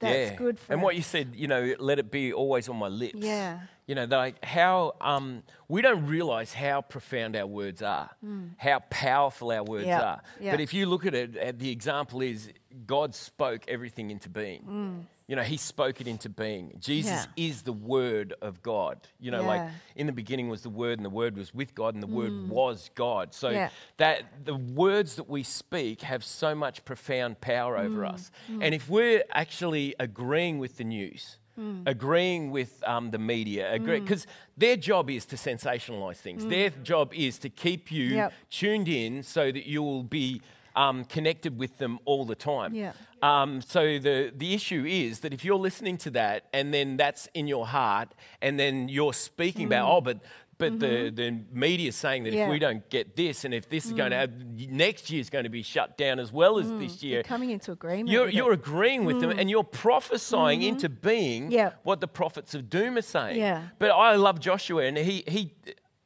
that's 0.00 0.30
yeah. 0.32 0.36
good 0.36 0.58
for 0.58 0.72
And 0.72 0.80
us. 0.80 0.84
what 0.84 0.96
you 0.96 1.02
said, 1.02 1.34
you 1.36 1.46
know, 1.46 1.74
let 1.78 1.98
it 1.98 2.10
be 2.10 2.32
always 2.32 2.68
on 2.68 2.76
my 2.76 2.88
lips. 2.88 3.18
Yeah. 3.18 3.60
You 3.86 3.94
know, 3.94 4.04
like 4.06 4.42
how 4.44 4.94
um, 5.00 5.42
we 5.68 5.82
don't 5.82 6.06
realize 6.06 6.54
how 6.54 6.80
profound 6.80 7.36
our 7.36 7.46
words 7.46 7.82
are, 7.82 8.08
how 8.56 8.78
powerful 8.90 9.50
our 9.52 9.62
words. 9.62 9.86
Yeah, 9.86 10.00
are. 10.02 10.22
yeah. 10.40 10.52
But 10.52 10.60
if 10.60 10.72
you 10.72 10.86
look 10.86 11.04
at 11.04 11.14
it, 11.14 11.58
the 11.58 11.70
example 11.70 12.22
is 12.22 12.50
God 12.86 13.14
spoke 13.14 13.62
everything 13.68 14.10
into 14.10 14.30
being. 14.30 15.06
You 15.26 15.36
know, 15.36 15.42
He 15.42 15.56
spoke 15.56 16.00
it 16.02 16.06
into 16.06 16.28
being. 16.28 16.76
Jesus. 16.80 17.26
Yeah. 17.36 17.46
is 17.48 17.62
the 17.62 17.72
Word 17.72 18.34
of 18.42 18.62
God. 18.62 18.98
You 19.18 19.30
know, 19.30 19.42
like 19.42 19.70
in 19.96 20.06
the 20.06 20.12
beginning 20.12 20.48
was 20.50 20.62
the 20.62 20.68
Word, 20.68 20.98
and 20.98 21.04
the 21.04 21.10
Word 21.10 21.36
was 21.36 21.54
with 21.54 21.74
God, 21.74 21.94
and 21.94 22.02
the 22.02 22.06
Word 22.06 22.48
was 22.50 22.90
God. 22.94 23.32
So. 23.34 23.48
Yeah. 23.48 23.70
that 23.96 24.44
the 24.44 24.54
words 24.56 25.16
that 25.16 25.28
we 25.28 25.42
speak 25.42 26.02
have 26.02 26.22
so 26.24 26.54
much 26.54 26.84
profound 26.84 27.40
power 27.40 27.78
over 27.78 28.02
Mm. 28.02 28.12
us. 28.12 28.30
And 28.48 28.74
if 28.74 28.88
we're 28.88 29.22
actually 29.32 29.94
agreeing 29.98 30.58
with 30.58 30.76
the 30.76 30.84
news, 30.84 31.38
Mm. 31.58 31.86
agreeing 31.86 32.50
with 32.50 32.82
um, 32.84 33.12
the 33.12 33.18
media, 33.18 33.78
because 33.80 34.26
their 34.56 34.76
job 34.76 35.08
is 35.08 35.24
to 35.26 35.36
sensationalize 35.36 36.16
things. 36.16 36.44
Their 36.44 36.70
job 36.70 37.14
is 37.14 37.38
to 37.38 37.48
keep 37.48 37.92
you 37.92 38.10
Mm. 38.10 38.16
Yep. 38.16 38.32
tuned 38.50 38.88
in 38.88 39.22
so 39.22 39.52
that 39.52 39.64
you 39.66 39.80
will 39.82 40.02
be 40.02 40.42
um, 40.76 41.04
connected 41.04 41.58
with 41.58 41.78
them 41.78 41.98
all 42.04 42.24
the 42.24 42.34
time. 42.34 42.74
Yeah. 42.74 42.92
Um, 43.22 43.60
so 43.62 43.98
the, 43.98 44.32
the 44.36 44.54
issue 44.54 44.84
is 44.86 45.20
that 45.20 45.32
if 45.32 45.44
you're 45.44 45.56
listening 45.58 45.96
to 45.98 46.10
that 46.10 46.44
and 46.52 46.74
then 46.74 46.96
that's 46.96 47.26
in 47.32 47.46
your 47.46 47.66
heart 47.66 48.12
and 48.42 48.58
then 48.58 48.88
you're 48.88 49.14
speaking 49.14 49.66
about, 49.66 49.90
oh, 49.90 50.00
but 50.00 50.18
but 50.56 50.78
the, 50.78 51.10
the 51.10 51.40
media 51.52 51.88
is 51.88 51.96
saying 51.96 52.22
that 52.24 52.30
Mm. 52.32 52.36
Mm-hmm. 52.36 52.38
Yeah. 52.38 52.44
if 52.46 52.50
we 52.52 52.58
don't 52.60 52.88
get 52.88 53.16
this 53.16 53.44
and 53.44 53.52
if 53.52 53.68
this 53.68 53.86
is 53.86 53.92
going 53.92 54.12
to 54.12 54.16
have, 54.16 54.30
next 54.70 55.10
year 55.10 55.20
is 55.20 55.28
going 55.28 55.42
to 55.44 55.50
be 55.50 55.62
shut 55.64 55.98
down 55.98 56.20
as 56.20 56.32
well 56.32 56.58
as 56.60 56.70
this 56.74 57.02
year, 57.02 57.14
You're 57.16 57.22
coming 57.24 57.50
into 57.50 57.72
agreement. 57.72 58.08
you're, 58.08 58.28
you're 58.28 58.52
agreeing 58.52 59.04
with 59.04 59.20
them 59.20 59.30
and 59.30 59.50
you're 59.50 59.64
prophesying 59.64 60.62
into 60.62 60.88
being 60.88 61.42
Mm. 61.44 61.46
Mm-hmm. 61.46 61.52
Yeah. 61.52 61.70
what 61.82 62.00
the 62.00 62.06
prophets 62.08 62.54
of 62.54 62.70
doom 62.70 62.96
are 62.96 63.02
saying. 63.02 63.36
Yeah. 63.38 63.62
But 63.80 63.90
I 63.90 64.14
love 64.14 64.38
Joshua, 64.38 64.84
and 64.84 64.96
he, 64.96 65.24
he 65.26 65.52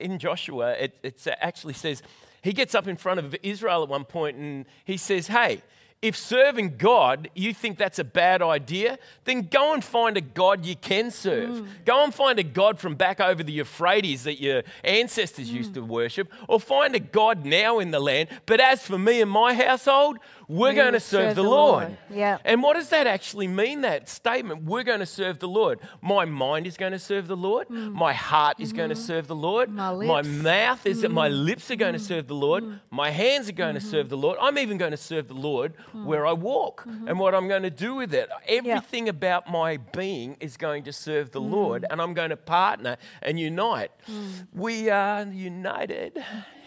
in 0.00 0.18
Joshua, 0.18 0.72
it 0.72 0.98
it's 1.02 1.26
actually 1.26 1.74
says, 1.74 2.02
he 2.42 2.52
gets 2.52 2.74
up 2.74 2.86
in 2.86 2.96
front 2.96 3.20
of 3.20 3.34
Israel 3.42 3.82
at 3.82 3.88
one 3.88 4.04
point 4.04 4.36
and 4.36 4.66
he 4.84 4.96
says, 4.96 5.28
Hey, 5.28 5.62
If 6.00 6.16
serving 6.16 6.76
God, 6.76 7.28
you 7.34 7.52
think 7.52 7.76
that's 7.76 7.98
a 7.98 8.04
bad 8.04 8.40
idea, 8.40 9.00
then 9.24 9.48
go 9.50 9.74
and 9.74 9.82
find 9.82 10.16
a 10.16 10.20
God 10.20 10.64
you 10.64 10.76
can 10.76 11.10
serve. 11.10 11.58
Hmm. 11.58 11.66
Go 11.84 12.04
and 12.04 12.14
find 12.14 12.38
a 12.38 12.44
God 12.44 12.78
from 12.78 12.94
back 12.94 13.18
over 13.18 13.42
the 13.42 13.50
Euphrates 13.50 14.22
that 14.22 14.40
your 14.40 14.62
ancestors 14.84 15.50
used 15.50 15.70
hmm. 15.70 15.80
to 15.80 15.84
worship, 15.84 16.32
or 16.46 16.60
find 16.60 16.94
a 16.94 17.00
God 17.00 17.44
now 17.44 17.80
in 17.80 17.90
the 17.90 17.98
land. 17.98 18.28
But 18.46 18.60
as 18.60 18.86
for 18.86 18.96
me 18.96 19.20
and 19.20 19.30
my 19.30 19.54
household, 19.54 20.18
we're 20.48 20.70
We 20.70 20.74
going 20.76 20.94
to 20.94 21.00
serve, 21.00 21.28
serve 21.28 21.36
the 21.36 21.42
the 21.42 21.48
Lord. 21.48 21.84
Lord. 21.84 21.98
Yeah. 22.10 22.38
And 22.44 22.62
what 22.62 22.74
does 22.74 22.88
that 22.88 23.06
actually 23.06 23.46
mean, 23.48 23.82
that 23.82 24.08
statement? 24.08 24.64
We're 24.64 24.82
going 24.82 25.00
to 25.00 25.06
serve 25.06 25.38
the 25.38 25.48
Lord. 25.48 25.80
My 26.00 26.24
mind 26.24 26.66
is 26.66 26.76
going 26.76 26.92
to 26.92 26.98
serve 26.98 27.28
the 27.28 27.36
Lord. 27.36 27.68
My 27.70 28.12
heart 28.14 28.56
is 28.58 28.72
going 28.72 28.88
to 28.88 28.96
serve 28.96 29.26
the 29.26 29.36
Lord. 29.36 29.68
Mm. 29.68 30.06
My 30.06 30.22
My 30.22 30.22
mouth 30.22 30.86
is 30.86 31.02
that 31.02 31.10
my 31.10 31.28
lips 31.28 31.70
are 31.70 31.76
going 31.76 31.92
to 31.92 31.98
serve 31.98 32.26
the 32.26 32.34
Lord. 32.34 32.80
My 32.90 33.10
hands 33.10 33.48
are 33.48 33.52
going 33.52 33.74
to 33.74 33.80
mm-hmm. 33.80 33.90
serve 33.90 34.08
the 34.08 34.16
Lord. 34.16 34.38
I'm 34.40 34.58
even 34.58 34.78
going 34.78 34.90
to 34.90 34.96
serve 34.96 35.28
the 35.28 35.34
Lord 35.34 35.76
mm-hmm. 35.76 36.06
where 36.06 36.26
I 36.26 36.32
walk 36.32 36.84
mm-hmm. 36.84 37.08
and 37.08 37.18
what 37.18 37.34
I'm 37.34 37.46
going 37.46 37.62
to 37.62 37.70
do 37.70 37.94
with 37.94 38.14
it. 38.14 38.28
Everything 38.48 39.08
about 39.08 39.50
my 39.50 39.76
being 39.76 40.36
is 40.40 40.56
going 40.56 40.84
to 40.84 40.92
serve 40.92 41.30
the 41.30 41.40
Lord 41.40 41.84
and 41.88 42.00
I'm 42.00 42.14
going 42.14 42.30
to 42.30 42.36
partner 42.36 42.96
and 43.22 43.38
unite. 43.38 43.90
Mm. 44.10 44.46
We 44.52 44.90
are 44.90 45.22
united. 45.24 46.24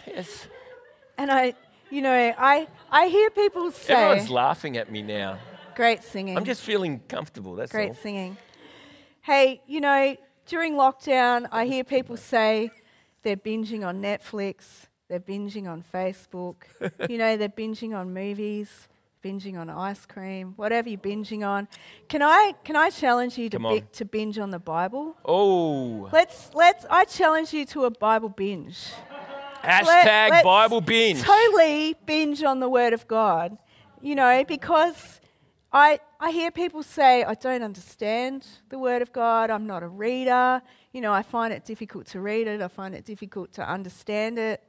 Yes. 0.08 0.48
And 1.18 1.32
I, 1.32 1.54
you 1.92 2.02
know, 2.02 2.34
I, 2.38 2.68
I 2.90 3.08
hear 3.08 3.30
people 3.30 3.72
say, 3.72 3.94
Everyone's 3.94 4.30
laughing 4.30 4.78
at 4.78 4.92
me 4.92 5.02
now. 5.02 5.38
great 5.76 6.04
singing. 6.04 6.38
I'm 6.38 6.46
just 6.46 6.62
feeling 6.62 7.00
comfortable. 7.08 7.56
That's 7.56 7.72
Great 7.72 7.90
all. 7.90 7.96
singing. 7.96 8.38
Hey, 9.22 9.62
you 9.68 9.82
know, 9.82 10.16
during 10.48 10.74
lockdown, 10.76 11.48
I 11.52 11.66
hear 11.66 11.84
people 11.84 12.18
say 12.18 12.72
they're 13.24 13.38
binging 13.38 13.86
on 13.86 14.02
Netflix, 14.02 14.88
they're 15.08 15.20
binging 15.20 15.68
on 15.70 15.84
Facebook, 15.94 16.56
you 17.10 17.18
know, 17.18 17.38
they're 17.38 17.50
binging 17.50 17.96
on 17.96 18.14
movies, 18.14 18.88
binging 19.24 19.58
on 19.60 19.70
ice 19.70 20.06
cream, 20.08 20.54
whatever 20.56 20.90
you're 20.90 20.98
binging 20.98 21.46
on. 21.46 21.68
Can 22.10 22.24
I, 22.24 22.54
can 22.64 22.76
I 22.76 22.90
challenge 22.90 23.38
you 23.38 23.50
to, 23.52 23.58
on. 23.60 23.82
to 23.94 24.06
binge 24.06 24.40
on 24.40 24.50
the 24.50 24.58
Bible? 24.60 25.16
Oh, 25.24 26.10
Let's, 26.12 26.50
let's, 26.56 26.86
I 26.90 27.06
challenge 27.06 27.54
you 27.54 27.66
to 27.68 27.86
a 27.86 27.92
Bible 27.92 28.30
binge. 28.30 28.88
Hashtag 29.64 30.30
Let- 30.30 30.44
Bible 30.44 30.82
binge. 30.82 31.22
Totally 31.22 31.96
binge 32.06 32.44
on 32.44 32.60
the 32.60 32.70
Word 32.70 32.94
of 32.94 33.08
God, 33.08 33.58
you 34.02 34.16
know, 34.16 34.44
because 34.48 35.22
I, 35.72 36.00
I 36.20 36.32
hear 36.32 36.52
people 36.52 36.84
say, 36.84 37.24
I 37.24 37.34
don't 37.34 37.64
understand 37.64 38.46
the 38.70 38.78
Word 38.78 39.02
of 39.02 39.14
God, 39.14 39.50
I'm 39.50 39.66
not 39.66 39.84
a 39.84 39.88
reader, 39.88 40.62
you 40.92 41.00
know, 41.00 41.14
I 41.14 41.22
find 41.22 41.54
it 41.54 41.64
difficult 41.64 42.08
to 42.08 42.20
read 42.20 42.48
it, 42.48 42.62
I 42.62 42.68
find 42.68 42.94
it 42.94 43.06
difficult 43.06 43.54
to 43.54 43.68
understand 43.68 44.38
it. 44.38 44.62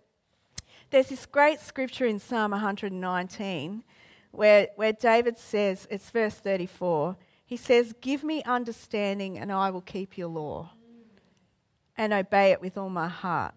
There's 0.90 1.08
this 1.08 1.26
great 1.26 1.58
scripture 1.60 2.06
in 2.06 2.18
Psalm 2.18 2.52
119 2.52 3.82
where, 4.30 4.68
where 4.76 4.92
David 4.92 5.38
says, 5.38 5.88
it's 5.90 6.10
verse 6.10 6.34
34, 6.34 7.16
he 7.44 7.56
says, 7.56 7.94
Give 8.00 8.22
me 8.22 8.42
understanding 8.44 9.38
and 9.38 9.50
I 9.50 9.70
will 9.70 9.80
keep 9.80 10.16
your 10.16 10.28
law 10.28 10.70
and 11.96 12.12
obey 12.12 12.52
it 12.52 12.60
with 12.60 12.78
all 12.78 12.90
my 12.90 13.08
heart. 13.08 13.54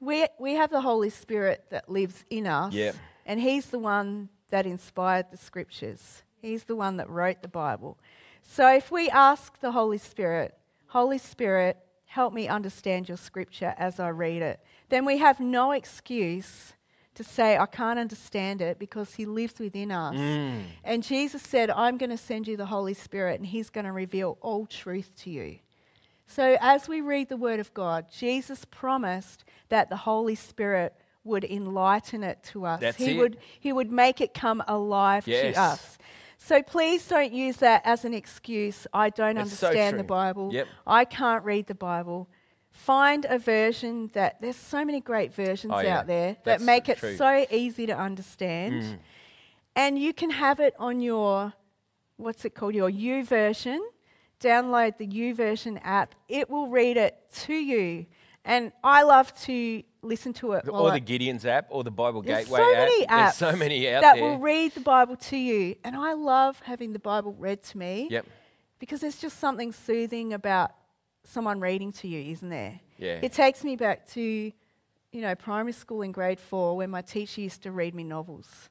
We, 0.00 0.26
we 0.38 0.54
have 0.54 0.70
the 0.70 0.80
Holy 0.82 1.10
Spirit 1.10 1.64
that 1.70 1.88
lives 1.88 2.24
in 2.30 2.46
us, 2.46 2.74
and 3.24 3.40
He's 3.40 3.66
the 3.66 3.78
one 3.78 4.28
that 4.50 4.66
inspired 4.66 5.26
the 5.30 5.36
scriptures. 5.36 6.22
He's 6.40 6.64
the 6.64 6.76
one 6.76 6.98
that 6.98 7.08
wrote 7.08 7.42
the 7.42 7.48
Bible. 7.48 7.98
So 8.42 8.72
if 8.72 8.90
we 8.90 9.08
ask 9.10 9.58
the 9.60 9.72
Holy 9.72 9.98
Spirit, 9.98 10.54
Holy 10.88 11.18
Spirit, 11.18 11.78
help 12.04 12.32
me 12.32 12.46
understand 12.46 13.08
your 13.08 13.16
scripture 13.16 13.74
as 13.76 13.98
I 13.98 14.10
read 14.10 14.42
it, 14.42 14.60
then 14.88 15.04
we 15.04 15.18
have 15.18 15.40
no 15.40 15.72
excuse 15.72 16.74
to 17.14 17.24
say, 17.24 17.56
I 17.56 17.66
can't 17.66 17.98
understand 17.98 18.60
it 18.60 18.78
because 18.78 19.14
He 19.14 19.26
lives 19.26 19.58
within 19.58 19.90
us. 19.90 20.14
Mm. 20.14 20.62
And 20.84 21.02
Jesus 21.02 21.42
said, 21.42 21.70
I'm 21.70 21.96
going 21.96 22.10
to 22.10 22.18
send 22.18 22.46
you 22.46 22.56
the 22.56 22.66
Holy 22.66 22.94
Spirit, 22.94 23.40
and 23.40 23.46
He's 23.46 23.70
going 23.70 23.86
to 23.86 23.92
reveal 23.92 24.38
all 24.40 24.66
truth 24.66 25.10
to 25.22 25.30
you. 25.30 25.58
So, 26.26 26.56
as 26.60 26.88
we 26.88 27.00
read 27.00 27.28
the 27.28 27.36
Word 27.36 27.60
of 27.60 27.72
God, 27.72 28.06
Jesus 28.10 28.64
promised 28.64 29.44
that 29.68 29.88
the 29.90 29.96
Holy 29.96 30.34
Spirit 30.34 30.94
would 31.24 31.44
enlighten 31.44 32.22
it 32.22 32.42
to 32.52 32.66
us. 32.66 32.80
That's 32.80 32.96
he 32.96 33.12
it. 33.12 33.18
would 33.18 33.38
He 33.58 33.72
would 33.72 33.90
make 33.90 34.20
it 34.20 34.34
come 34.34 34.62
alive 34.68 35.26
Yes. 35.26 35.54
to 35.54 35.60
us. 35.60 35.98
So 36.38 36.62
please 36.62 37.06
don't 37.08 37.32
use 37.32 37.56
that 37.58 37.82
as 37.84 38.04
an 38.04 38.12
excuse. 38.12 38.86
I 38.92 39.10
don't 39.10 39.38
It's 39.38 39.52
so 39.58 39.68
understand 39.68 39.98
the 39.98 40.02
true. 40.02 40.08
Bible. 40.08 40.50
Yep. 40.52 40.66
I 40.86 41.04
can't 41.04 41.44
read 41.44 41.66
the 41.66 41.74
Bible. 41.74 42.28
Find 42.70 43.24
a 43.28 43.38
version 43.38 44.10
that 44.12 44.40
there's 44.42 44.56
so 44.56 44.84
many 44.84 45.00
great 45.00 45.32
versions 45.32 45.72
Oh, 45.74 45.80
yeah. 45.80 45.98
out 46.00 46.06
there 46.06 46.32
that 46.34 46.44
That's 46.44 46.62
make 46.62 46.88
it 46.90 46.98
true. 46.98 47.14
Mm. 47.14 47.18
so 47.18 47.46
easy 47.50 47.86
to 47.86 47.96
understand. 47.96 48.98
And 49.74 49.98
you 49.98 50.12
can 50.12 50.30
have 50.30 50.60
it 50.60 50.74
on 50.78 51.00
your 51.00 51.54
what's 52.18 52.44
it 52.44 52.50
called? 52.54 52.74
Your 52.74 52.90
YouVersion. 52.90 53.78
Download 54.40 54.96
the 54.98 55.06
YouVersion 55.06 55.80
app. 55.82 56.14
It 56.28 56.50
will 56.50 56.68
read 56.68 56.96
it 56.96 57.18
to 57.44 57.54
you. 57.54 58.06
And 58.44 58.70
I 58.84 59.02
love 59.02 59.36
to 59.42 59.82
listen 60.02 60.32
to 60.34 60.52
it. 60.52 60.68
or 60.68 60.92
the 60.92 61.00
Gideon's 61.00 61.44
app 61.44 61.66
or 61.68 61.82
the 61.82 61.90
Bible 61.90 62.22
there's 62.22 62.44
Gateway 62.44 62.60
so 62.60 62.72
app. 62.74 62.78
many 62.88 63.06
apps 63.06 63.08
There's 63.08 63.34
so 63.52 63.56
many 63.56 63.88
out 63.92 64.02
that 64.02 64.14
there. 64.16 64.22
will 64.24 64.38
read 64.38 64.72
the 64.74 64.80
Bible 64.80 65.16
to 65.16 65.36
you. 65.36 65.74
And 65.82 65.96
I 65.96 66.12
love 66.12 66.60
having 66.64 66.92
the 66.92 67.00
Bible 67.00 67.32
read 67.36 67.62
to 67.64 67.78
me 67.78 68.06
Yep. 68.10 68.26
because 68.78 69.00
there's 69.00 69.18
just 69.18 69.40
something 69.40 69.72
soothing 69.72 70.32
about 70.32 70.70
someone 71.24 71.58
reading 71.58 71.90
to 71.92 72.06
you, 72.08 72.30
isn't 72.32 72.48
there? 72.48 72.78
Yeah. 72.98 73.18
It 73.20 73.32
takes 73.32 73.64
me 73.64 73.74
back 73.74 74.06
to, 74.10 74.20
you 74.22 75.20
know, 75.20 75.34
primary 75.34 75.72
school 75.72 76.02
in 76.02 76.12
grade 76.12 76.38
four 76.38 76.76
when 76.76 76.88
my 76.90 77.02
teacher 77.02 77.40
used 77.40 77.64
to 77.64 77.72
read 77.72 77.96
me 77.96 78.04
novels. 78.04 78.68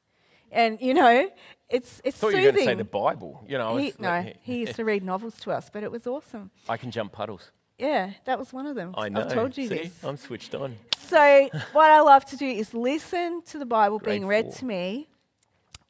And, 0.52 0.80
you 0.80 0.94
know, 0.94 1.28
it's, 1.68 2.00
it's 2.04 2.16
I 2.16 2.20
thought 2.20 2.28
you 2.30 2.36
were 2.36 2.52
going 2.52 2.54
to 2.54 2.64
say 2.64 2.74
the 2.74 2.84
Bible. 2.84 3.44
You 3.48 3.58
know, 3.58 3.76
he, 3.76 3.92
no, 3.98 4.08
like, 4.08 4.38
he 4.42 4.58
used 4.58 4.76
to 4.76 4.84
read 4.84 5.02
novels 5.02 5.36
to 5.40 5.50
us, 5.50 5.70
but 5.72 5.82
it 5.82 5.90
was 5.90 6.06
awesome. 6.06 6.50
I 6.68 6.76
can 6.76 6.90
jump 6.90 7.12
puddles. 7.12 7.50
Yeah, 7.78 8.12
that 8.24 8.38
was 8.38 8.52
one 8.52 8.66
of 8.66 8.74
them. 8.74 8.94
I 8.96 9.08
know. 9.08 9.20
I've 9.20 9.32
told 9.32 9.56
you 9.58 9.68
See? 9.68 9.76
this. 9.76 10.04
I'm 10.04 10.16
switched 10.16 10.54
on. 10.54 10.76
So, 10.98 11.48
what 11.72 11.90
I 11.90 12.00
love 12.00 12.24
to 12.26 12.36
do 12.36 12.46
is 12.46 12.72
listen 12.72 13.42
to 13.46 13.58
the 13.58 13.66
Bible 13.66 13.98
Grade 13.98 14.20
being 14.20 14.26
read 14.26 14.46
four. 14.46 14.54
to 14.54 14.64
me 14.64 15.08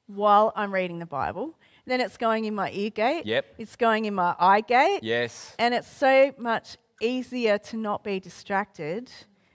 while 0.06 0.52
I'm 0.56 0.72
reading 0.74 0.98
the 0.98 1.06
Bible. 1.06 1.54
Then 1.86 2.00
it's 2.00 2.16
going 2.16 2.44
in 2.44 2.54
my 2.54 2.70
ear 2.72 2.90
gate. 2.90 3.26
Yep. 3.26 3.54
It's 3.58 3.76
going 3.76 4.06
in 4.06 4.14
my 4.14 4.34
eye 4.40 4.62
gate. 4.62 5.00
Yes. 5.02 5.54
And 5.58 5.72
it's 5.72 5.88
so 5.88 6.34
much 6.36 6.76
easier 7.00 7.58
to 7.58 7.76
not 7.76 8.02
be 8.02 8.18
distracted 8.18 9.10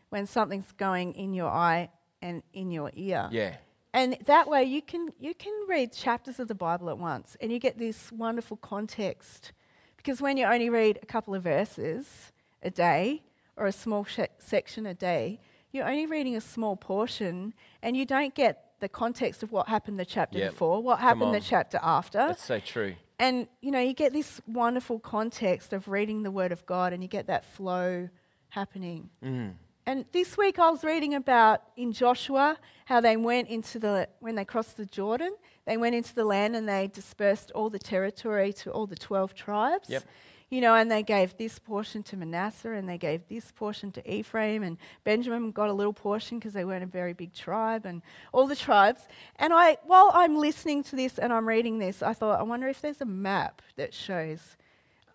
when 0.10 0.26
something's 0.26 0.72
going 0.74 1.14
in 1.14 1.34
your 1.34 1.50
eye 1.50 1.90
and 2.22 2.44
in 2.54 2.72
your 2.72 2.92
ear. 2.96 3.28
Yeah. 3.32 3.58
And 3.94 4.18
that 4.26 4.48
way 4.48 4.64
you 4.64 4.82
can 4.82 5.10
you 5.20 5.34
can 5.34 5.54
read 5.68 5.92
chapters 5.92 6.40
of 6.40 6.48
the 6.48 6.56
Bible 6.56 6.90
at 6.90 6.98
once 6.98 7.36
and 7.42 7.52
you 7.52 7.60
get 7.60 7.78
this 7.78 8.12
wonderful 8.12 8.58
context. 8.58 9.52
Because 9.98 10.22
when 10.22 10.38
you 10.38 10.46
only 10.46 10.70
read 10.70 10.98
a 11.04 11.06
couple 11.06 11.36
of 11.36 11.44
verses 11.44 12.32
a 12.64 12.70
day 12.72 13.24
or 13.58 13.66
a 13.68 13.72
small 13.72 14.06
sh- 14.06 14.20
section 14.40 14.86
a 14.86 14.94
day, 14.94 15.40
you're 15.72 15.88
only 15.88 16.06
reading 16.06 16.36
a 16.36 16.42
small 16.42 16.76
portion 16.76 17.54
and 17.84 17.96
you 17.98 18.06
don't 18.06 18.34
get 18.34 18.72
the 18.80 18.90
context 18.90 19.44
of 19.44 19.52
what 19.52 19.68
happened 19.68 20.00
the 20.00 20.06
chapter 20.06 20.40
Yep. 20.40 20.52
before, 20.52 20.82
what 20.82 21.00
happened 21.00 21.34
the 21.36 21.40
chapter 21.40 21.80
after. 21.84 22.18
That's 22.18 22.44
so 22.44 22.60
true. 22.60 22.96
And 23.20 23.48
you 23.62 23.70
know, 23.72 23.80
you 23.80 23.94
get 23.94 24.14
this 24.14 24.42
wonderful 24.48 25.00
context 25.00 25.74
of 25.74 25.88
reading 25.88 26.24
the 26.24 26.32
Word 26.32 26.52
of 26.52 26.66
God, 26.66 26.92
and 26.94 27.04
you 27.04 27.08
get 27.10 27.28
that 27.28 27.46
flow 27.46 28.10
happening. 28.50 29.10
Mm. 29.24 29.54
And 29.86 30.06
this 30.12 30.38
week 30.38 30.60
I 30.60 30.70
was 30.70 30.84
reading 30.84 31.16
about 31.16 31.64
in 31.76 31.92
Joshua 31.92 32.58
how 32.86 33.02
they 33.02 33.18
went 33.18 33.50
into 33.50 33.80
the 33.80 34.08
when 34.20 34.36
they 34.36 34.46
crossed 34.46 34.78
the 34.78 34.86
Jordan, 34.86 35.36
they 35.66 35.78
went 35.78 35.96
into 35.96 36.14
the 36.14 36.26
land 36.26 36.56
and 36.56 36.68
they 36.68 36.88
dispersed 36.88 37.52
all 37.52 37.70
the 37.70 37.80
territory 37.80 38.54
to 38.54 38.72
all 38.72 38.86
the 38.86 38.96
twelve 38.96 39.34
tribes. 39.34 39.90
Yep. 39.90 40.04
You 40.50 40.60
know, 40.60 40.76
and 40.76 40.92
they 40.92 41.02
gave 41.02 41.38
this 41.38 41.58
portion 41.60 42.04
to 42.04 42.18
Manasseh 42.18 42.74
and 42.74 42.88
they 42.88 42.98
gave 42.98 43.26
this 43.30 43.54
portion 43.54 43.90
to 43.94 44.14
Ephraim 44.14 44.64
and 44.64 44.78
Benjamin 45.06 45.52
got 45.52 45.70
a 45.70 45.74
little 45.74 45.94
portion 45.94 46.40
because 46.40 46.52
they 46.52 46.66
weren't 46.66 46.84
a 46.84 46.88
very 46.88 47.14
big 47.14 47.34
tribe 47.34 47.86
and 47.86 48.02
all 48.34 48.48
the 48.48 48.56
tribes. 48.56 49.08
And 49.38 49.54
I 49.54 49.78
while 49.86 50.12
I'm 50.14 50.36
listening 50.36 50.84
to 50.84 50.96
this 50.96 51.18
and 51.18 51.34
I'm 51.34 51.48
reading 51.48 51.80
this, 51.80 52.04
I 52.04 52.14
thought, 52.14 52.40
I 52.40 52.44
wonder 52.44 52.68
if 52.68 52.82
there's 52.82 53.02
a 53.02 53.06
map 53.06 53.62
that 53.78 53.94
shows 53.94 54.58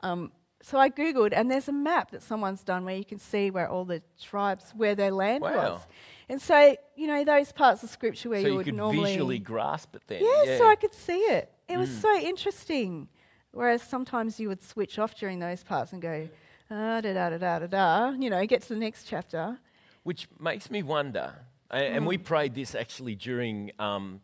um, 0.02 0.32
so 0.68 0.78
I 0.78 0.88
googled, 0.90 1.32
and 1.32 1.48
there's 1.48 1.68
a 1.68 1.72
map 1.90 2.10
that 2.10 2.22
someone's 2.24 2.64
done 2.64 2.84
where 2.84 2.96
you 2.96 3.04
can 3.04 3.20
see 3.20 3.50
where 3.52 3.68
all 3.68 3.84
the 3.84 4.02
tribes, 4.20 4.72
where 4.76 4.96
their 4.96 5.12
land 5.12 5.42
Wow. 5.42 5.54
was. 5.54 5.86
And 6.28 6.42
so, 6.42 6.58
you 6.96 7.06
know, 7.06 7.22
those 7.24 7.52
parts 7.52 7.84
of 7.84 7.90
scripture 7.90 8.30
where 8.30 8.40
So 8.40 8.46
you 8.48 8.52
you 8.54 8.56
would 8.58 8.64
could 8.64 8.74
normally 8.74 9.04
visually 9.12 9.38
grasp 9.38 9.94
it 9.94 10.02
then. 10.08 10.22
yeah, 10.24 10.58
so 10.58 10.68
I 10.68 10.74
could 10.74 10.92
see 10.92 11.20
it. 11.36 11.52
It 11.68 11.74
Mm. 11.74 11.78
was 11.78 11.90
so 12.06 12.12
interesting. 12.18 13.08
Whereas 13.52 13.80
sometimes 13.82 14.40
you 14.40 14.48
would 14.48 14.60
switch 14.62 14.98
off 14.98 15.14
during 15.14 15.38
those 15.38 15.62
parts 15.62 15.92
and 15.92 16.02
go, 16.02 16.28
ah, 16.70 17.00
da 17.00 17.12
da 17.14 17.30
da 17.30 17.38
da 17.38 17.58
da 17.60 17.66
da, 17.66 18.10
you 18.18 18.28
know, 18.28 18.44
get 18.44 18.62
to 18.62 18.68
the 18.70 18.80
next 18.80 19.04
chapter. 19.04 19.58
Which 20.02 20.26
makes 20.40 20.68
me 20.68 20.82
wonder, 20.82 21.32
and, 21.70 22.02
Hmm. 22.02 22.06
we 22.06 22.18
prayed 22.18 22.54
this 22.54 22.74
actually 22.74 23.14
during 23.14 23.70
um, 23.78 24.20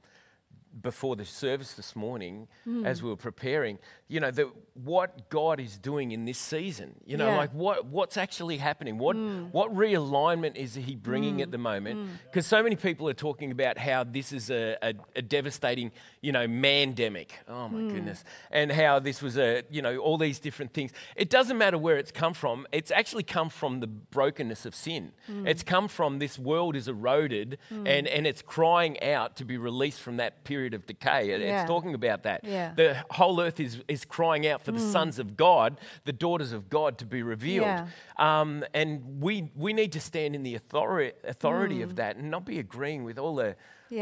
before 0.81 1.17
the 1.17 1.25
service 1.25 1.75
this 1.75 1.95
morning, 1.95 2.49
hmm. 2.65 2.87
as 2.87 3.03
we 3.03 3.09
were 3.11 3.17
preparing, 3.17 3.79
you 4.09 4.21
know, 4.21 4.31
the, 4.31 4.51
what 4.75 5.29
God 5.29 5.61
is 5.61 5.77
doing 5.77 6.13
in 6.13 6.25
this 6.25 6.39
season. 6.39 6.95
You 7.05 7.17
know, 7.17 7.31
Yeah. 7.31 7.37
like 7.37 7.53
what, 7.53 7.87
what's 7.87 8.17
actually 8.17 8.57
happening? 8.57 8.99
What, 8.99 9.17
hmm. 9.17 9.45
what 9.53 9.75
realignment 9.75 10.57
is 10.57 10.75
He 10.75 10.95
bringing 10.97 11.37
hmm. 11.37 11.43
at 11.43 11.51
the 11.51 11.59
moment? 11.59 12.11
Because 12.25 12.47
so 12.47 12.63
many 12.63 12.77
people 12.77 13.09
are 13.09 13.15
talking 13.15 13.51
about 13.51 13.79
how 13.79 14.05
this 14.05 14.33
is 14.33 14.51
a, 14.51 14.77
a, 14.83 14.95
a 15.17 15.23
devastating, 15.23 15.93
you 16.21 16.33
know, 16.33 16.47
mandemic. 16.47 17.31
Oh 17.49 17.69
my 17.69 17.93
goodness. 17.93 18.25
And 18.51 18.73
how 18.73 18.99
this 18.99 19.21
was 19.21 19.37
a, 19.39 19.63
you 19.71 19.83
know, 19.83 19.99
all 19.99 20.19
these 20.19 20.39
different 20.39 20.73
things. 20.73 20.93
It 21.17 21.29
doesn't 21.31 21.59
matter 21.59 21.79
where 21.79 21.99
it's 21.99 22.13
come 22.13 22.35
from, 22.35 22.67
it's 22.73 22.91
actually 22.91 23.25
come 23.25 23.51
from 23.51 23.81
the 23.81 23.87
brokenness 23.87 24.65
of 24.67 24.75
sin. 24.75 25.13
It's 25.47 25.63
come 25.63 25.89
from 25.89 26.19
this 26.19 26.39
world 26.39 26.77
is 26.77 26.89
eroded 26.89 27.59
and, 27.71 28.07
and 28.07 28.27
it's 28.27 28.43
crying 28.43 29.03
out 29.03 29.37
to 29.37 29.45
be 29.45 29.57
released 29.57 30.01
from 30.01 30.17
that 30.19 30.45
period 30.45 30.62
of 30.75 30.87
decay. 30.87 31.31
It- 31.31 31.41
Yeah. 31.41 31.63
It's 31.63 31.69
talking 31.69 31.95
about 31.95 32.23
that. 32.23 32.45
Yeah. 32.45 32.73
The 32.75 32.97
whole 33.11 33.41
earth 33.41 33.59
is, 33.61 33.83
is 33.89 34.05
crying 34.05 34.47
out 34.47 34.63
for 34.63 34.73
the 34.73 34.79
sons 34.81 35.19
of 35.19 35.37
God, 35.37 35.81
the 36.05 36.13
daughters 36.13 36.53
of 36.53 36.69
God 36.71 36.99
to 36.99 37.05
be 37.07 37.23
revealed. 37.23 37.67
Yeah. 37.67 37.87
Um, 38.19 38.65
and 38.75 39.21
we, 39.21 39.51
we 39.55 39.73
need 39.73 39.93
to 39.93 40.01
stand 40.01 40.35
in 40.35 40.43
the 40.43 40.55
authority, 40.55 41.13
authority 41.25 41.83
of 41.83 41.97
that 41.97 42.17
and 42.17 42.31
not 42.31 42.45
be 42.45 42.59
agreeing 42.59 43.05
with 43.05 43.19
all 43.19 43.35
the, 43.35 43.57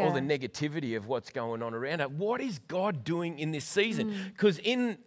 all 0.07 0.13
the 0.13 0.21
negativity 0.21 0.97
of 0.97 1.07
what's 1.07 1.31
going 1.31 1.63
on 1.63 1.75
around 1.75 2.01
it. 2.01 2.11
What 2.13 2.41
is 2.41 2.59
God 2.61 3.03
doing 3.05 3.39
in 3.39 3.51
this 3.51 3.65
season? 3.65 4.11
Mm. 4.11 4.17
Because 4.33 4.59
in 4.59 4.99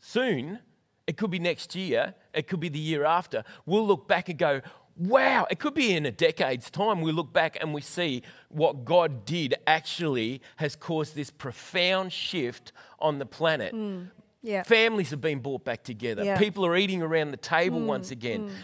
soon, 0.00 0.60
it 1.06 1.16
could 1.16 1.30
be 1.30 1.38
next 1.38 1.74
year, 1.74 2.14
it 2.34 2.46
could 2.48 2.60
be 2.60 2.68
the 2.68 2.78
year 2.78 3.04
after, 3.04 3.44
we'll 3.64 3.86
look 3.86 4.06
back 4.08 4.28
and 4.28 4.38
go, 4.38 4.60
wow, 4.96 5.46
it 5.50 5.58
could 5.58 5.74
be 5.74 5.94
in 5.94 6.06
a 6.06 6.10
decade's 6.10 6.70
time. 6.70 7.00
We 7.00 7.12
look 7.12 7.32
back 7.32 7.58
and 7.60 7.74
we 7.74 7.80
see 7.80 8.22
what 8.48 8.84
God 8.84 9.24
did 9.24 9.54
actually 9.66 10.40
has 10.56 10.76
caused 10.76 11.14
this 11.14 11.30
profound 11.30 12.12
shift 12.12 12.72
on 12.98 13.18
the 13.18 13.26
planet. 13.26 13.72
Hmm, 13.72 14.04
yeah. 14.42 14.62
Families 14.62 15.10
have 15.10 15.20
been 15.20 15.40
brought 15.40 15.64
back 15.64 15.82
together. 15.82 16.24
Yeah. 16.24 16.38
People 16.38 16.64
are 16.64 16.76
eating 16.76 17.02
around 17.02 17.32
the 17.32 17.36
table 17.36 17.80
hmm, 17.80 17.86
once 17.86 18.10
again. 18.10 18.48
Hmm. 18.48 18.54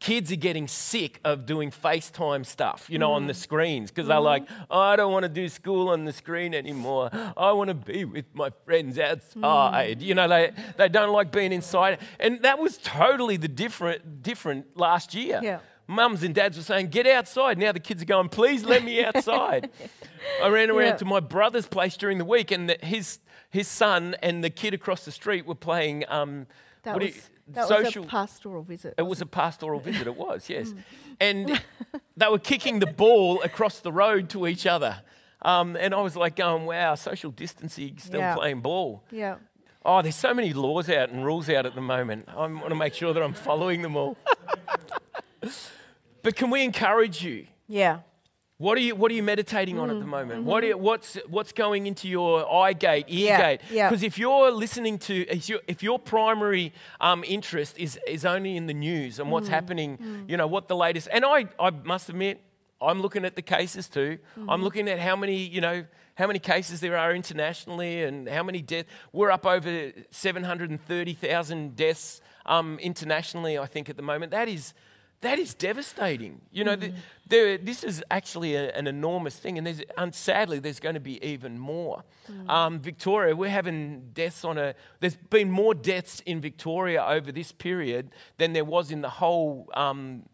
Kids 0.00 0.30
are 0.32 0.36
getting 0.36 0.68
sick 0.68 1.18
of 1.24 1.46
doing 1.46 1.70
FaceTime 1.70 2.44
stuff, 2.44 2.86
you 2.90 2.98
know, 2.98 3.12
on 3.12 3.26
the 3.26 3.32
screens 3.32 3.90
because 3.90 4.06
they're 4.06 4.20
like, 4.20 4.46
oh, 4.68 4.78
I 4.78 4.96
don't 4.96 5.12
want 5.12 5.22
to 5.22 5.30
do 5.30 5.48
school 5.48 5.88
on 5.88 6.04
the 6.04 6.12
screen 6.12 6.52
anymore. 6.52 7.08
I 7.36 7.52
want 7.52 7.68
to 7.68 7.74
be 7.74 8.04
with 8.04 8.26
my 8.34 8.50
friends 8.66 8.98
outside. 8.98 10.02
You 10.02 10.14
know, 10.14 10.28
they, 10.28 10.52
they 10.76 10.88
don't 10.90 11.12
like 11.12 11.32
being 11.32 11.52
inside. 11.52 12.00
And 12.20 12.42
that 12.42 12.58
was 12.58 12.76
totally 12.78 13.38
the 13.38 13.48
different, 13.48 14.22
different 14.22 14.76
last 14.76 15.14
year. 15.14 15.40
Yeah. 15.42 15.60
Mums 15.86 16.22
and 16.22 16.34
dads 16.34 16.56
were 16.56 16.62
saying, 16.62 16.88
get 16.88 17.06
outside. 17.06 17.58
Now 17.58 17.72
the 17.72 17.80
kids 17.80 18.02
are 18.02 18.06
going, 18.06 18.28
please 18.30 18.64
let 18.64 18.82
me 18.84 19.04
outside. 19.04 19.68
I 20.42 20.48
ran 20.48 20.70
around 20.70 20.86
Yeah. 20.86 20.96
to 20.96 21.04
my 21.04 21.20
brother's 21.20 21.66
place 21.66 21.96
during 21.96 22.18
the 22.18 22.24
week, 22.24 22.50
and 22.50 22.70
the, 22.70 22.78
his, 22.82 23.18
his 23.50 23.68
son 23.68 24.16
and 24.22 24.42
the 24.42 24.50
kid 24.50 24.72
across 24.74 25.04
the 25.04 25.12
street 25.12 25.44
were 25.46 25.54
playing 25.54 26.04
um, 26.08 26.46
That, 26.84 26.94
what 26.94 27.02
was, 27.02 27.14
you- 27.16 27.22
that 27.48 27.68
social. 27.68 28.02
was 28.04 28.08
a 28.08 28.10
pastoral 28.10 28.62
visit. 28.62 28.94
it 28.96 29.02
was 29.02 29.20
a 29.20 29.26
pastoral 29.26 29.78
visit, 29.80 30.06
it 30.06 30.16
was, 30.16 30.48
yes. 30.48 30.70
Mm. 30.70 30.78
And 31.20 31.62
they 32.16 32.28
were 32.28 32.38
kicking 32.38 32.78
the 32.78 32.86
ball 32.86 33.42
across 33.42 33.80
the 33.80 33.92
road 33.92 34.30
to 34.30 34.46
each 34.46 34.66
other. 34.66 35.02
Um, 35.42 35.76
and 35.76 35.92
I 35.94 36.00
was 36.00 36.16
like, 36.16 36.36
going, 36.36 36.64
wow, 36.64 36.94
social 36.94 37.30
distancing, 37.30 37.98
still 37.98 38.20
Yeah. 38.20 38.34
playing 38.36 38.60
ball. 38.60 39.02
yeah. 39.10 39.36
Oh, 39.86 40.00
there's 40.00 40.16
so 40.16 40.32
many 40.32 40.54
laws 40.54 40.88
out 40.88 41.10
and 41.10 41.26
rules 41.26 41.50
out 41.50 41.66
at 41.66 41.74
the 41.74 41.82
moment. 41.82 42.26
I 42.28 42.36
want 42.46 42.70
to 42.70 42.74
make 42.74 42.94
sure 42.94 43.12
that 43.12 43.22
I'm 43.22 43.34
following 43.34 43.82
them 43.82 43.96
all. 43.98 44.16
But 46.24 46.34
can 46.34 46.50
we 46.50 46.64
encourage 46.64 47.22
you? 47.22 47.46
Yeah. 47.68 48.00
What 48.58 48.78
are 48.78 48.80
you 48.80 48.94
What 48.94 49.10
are 49.10 49.14
you 49.14 49.22
meditating 49.22 49.78
on 49.78 49.90
at 49.90 49.98
the 49.98 50.06
moment? 50.06 50.44
What 50.44 50.62
are 50.64 50.76
What's 50.76 51.16
What's 51.28 51.52
going 51.52 51.86
into 51.86 52.08
your 52.08 52.32
eye 52.62 52.72
gate, 52.72 53.06
ear 53.08 53.14
Mm, 53.14 53.34
mm-hmm. 53.34 53.40
Yeah, 53.40 53.42
gate? 53.56 53.60
yeah. 53.70 53.88
Because 53.88 54.02
if 54.04 54.16
you're 54.18 54.50
listening 54.52 54.98
to, 55.08 55.14
if 55.28 55.48
your, 55.48 55.60
if 55.66 55.82
your 55.82 55.98
primary 55.98 56.72
um, 57.00 57.24
interest 57.24 57.76
is 57.78 57.98
is 58.06 58.24
only 58.24 58.56
in 58.56 58.66
the 58.66 58.74
news 58.74 59.18
and 59.18 59.28
Mm, 59.28 59.32
what's 59.32 59.48
happening, 59.48 59.98
you 60.28 60.36
know 60.36 60.46
what 60.46 60.68
the 60.68 60.76
latest. 60.76 61.08
And 61.12 61.24
I 61.24 61.46
I 61.58 61.70
must 61.70 62.08
admit, 62.08 62.40
I'm 62.80 63.00
looking 63.02 63.24
at 63.24 63.34
the 63.34 63.42
cases 63.56 63.88
too. 63.88 64.18
Mm-hmm. 64.38 64.50
I'm 64.50 64.62
looking 64.62 64.88
at 64.88 64.98
how 65.08 65.16
many 65.16 65.36
you 65.56 65.60
know 65.60 65.84
how 66.20 66.26
many 66.28 66.38
cases 66.38 66.78
there 66.80 66.96
are 66.96 67.12
internationally 67.12 68.04
and 68.04 68.28
how 68.28 68.44
many 68.44 68.62
deaths. 68.62 68.88
We're 69.12 69.32
up 69.32 69.44
over 69.46 69.90
730,000 70.10 71.76
deaths 71.76 72.20
um, 72.46 72.78
internationally. 72.78 73.58
I 73.58 73.66
think 73.66 73.88
at 73.90 73.96
the 73.96 74.02
moment 74.02 74.30
that 74.32 74.48
is 74.48 74.74
that 75.24 75.38
is 75.38 75.54
devastating. 75.54 76.40
You 76.52 76.64
know, 76.64 76.76
the, 76.76 76.92
the, 77.28 77.58
this 77.62 77.82
is 77.82 78.02
actually 78.10 78.54
a, 78.54 78.70
an 78.72 78.86
enormous 78.86 79.36
thing, 79.36 79.58
and 79.58 79.66
there's, 79.66 79.82
and 79.96 80.14
sadly, 80.14 80.58
there's 80.58 80.80
going 80.80 80.94
to 80.94 81.00
be 81.00 81.22
even 81.24 81.58
more. 81.58 82.04
Um, 82.48 82.78
Victoria, 82.78 83.34
we're 83.34 83.50
having 83.50 84.10
deaths 84.12 84.44
on 84.44 84.58
a. 84.58 84.74
There's 85.00 85.16
been 85.16 85.50
more 85.50 85.74
deaths 85.74 86.22
in 86.24 86.40
Victoria 86.40 87.04
over 87.04 87.32
this 87.32 87.52
period 87.52 88.10
than 88.36 88.52
there 88.52 88.64
was 88.64 88.90
in 88.90 89.00
the 89.00 89.10
whole 89.10 89.68
um, 89.74 90.24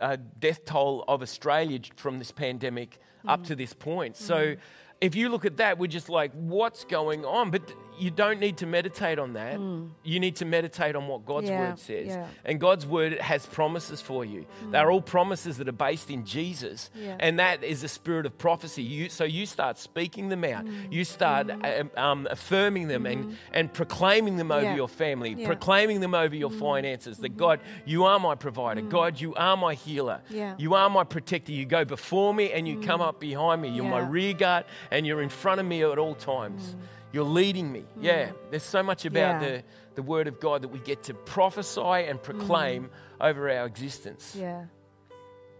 uh, 0.00 0.16
death 0.38 0.64
toll 0.64 1.04
of 1.08 1.22
Australia 1.22 1.80
from 1.96 2.18
this 2.18 2.32
pandemic 2.32 2.98
up 3.26 3.44
to 3.44 3.54
this 3.54 3.72
point. 3.72 4.16
So. 4.16 4.56
If 4.98 5.14
you 5.14 5.28
look 5.28 5.44
at 5.44 5.58
that, 5.58 5.76
we're 5.76 5.88
just 5.88 6.08
like, 6.08 6.32
what's 6.32 6.86
going 6.86 7.26
on? 7.26 7.50
But 7.50 7.70
you 7.98 8.10
don't 8.10 8.40
need 8.40 8.56
to 8.58 8.66
meditate 8.66 9.18
on 9.18 9.32
that. 9.34 9.56
Hmm. 9.56 9.86
You 10.02 10.20
need 10.20 10.36
to 10.36 10.44
meditate 10.44 10.96
on 10.96 11.06
what 11.08 11.24
God's 11.24 11.48
Yeah, 11.48 11.60
word 11.70 11.78
says. 11.78 12.08
yeah. 12.08 12.26
And 12.44 12.60
God's 12.60 12.86
word 12.86 13.18
has 13.18 13.46
promises 13.46 14.00
for 14.00 14.24
you. 14.24 14.42
Hmm. 14.60 14.70
They're 14.72 14.90
all 14.90 15.00
promises 15.00 15.58
that 15.58 15.68
are 15.68 15.72
based 15.72 16.10
in 16.10 16.24
Jesus. 16.24 16.90
Yeah. 16.94 17.16
And 17.18 17.38
that 17.38 17.64
is 17.64 17.82
the 17.82 17.88
spirit 17.88 18.26
of 18.26 18.36
prophecy. 18.38 18.82
You, 18.82 19.08
so 19.08 19.24
you 19.24 19.46
start 19.46 19.78
speaking 19.78 20.28
them 20.28 20.44
out. 20.44 20.64
Hmm. 20.64 20.92
You 20.92 21.04
start 21.04 21.50
um, 21.50 21.90
um, 21.96 22.28
affirming 22.30 22.88
them 22.88 23.06
and, 23.06 23.36
and 23.52 23.72
proclaiming 23.72 24.36
them 24.36 24.50
over 24.50 24.74
your 24.74 24.88
family, 24.88 25.44
proclaiming 25.44 26.00
them 26.00 26.14
over 26.14 26.34
your 26.34 26.50
finances. 26.50 27.18
That 27.18 27.36
God, 27.36 27.60
you 27.84 28.04
are 28.04 28.18
my 28.18 28.34
provider. 28.34 28.80
God, 28.82 29.20
you 29.20 29.34
are 29.34 29.56
my 29.56 29.74
healer. 29.74 30.20
You 30.58 30.74
are 30.74 30.90
my 30.90 31.04
protector. 31.04 31.52
You 31.52 31.64
go 31.64 31.84
before 31.84 32.34
me 32.34 32.52
and 32.52 32.66
you 32.68 32.80
come 32.80 33.00
up 33.00 33.20
behind 33.20 33.62
me. 33.62 33.68
You're 33.68 33.84
my 33.84 34.00
rear 34.00 34.32
guard 34.34 34.64
and 34.90 35.06
you're 35.06 35.22
in 35.22 35.28
front 35.28 35.60
of 35.60 35.66
me 35.66 35.82
at 35.82 35.98
all 35.98 36.14
times. 36.14 36.76
You're 37.16 37.24
leading 37.24 37.72
me. 37.72 37.80
Mm-hmm. 37.80 38.04
Yeah. 38.04 38.32
There's 38.50 38.62
so 38.62 38.82
much 38.82 39.06
about 39.06 39.40
Yeah. 39.40 39.48
the, 39.48 39.64
the 39.94 40.02
word 40.02 40.28
of 40.28 40.38
God 40.38 40.60
that 40.60 40.68
we 40.68 40.80
get 40.80 41.02
to 41.04 41.14
prophesy 41.14 41.80
and 41.80 42.18
mm-hmm. 42.18 42.38
proclaim 42.38 42.90
over 43.22 43.50
our 43.50 43.64
existence. 43.64 44.36
Yeah. 44.38 44.66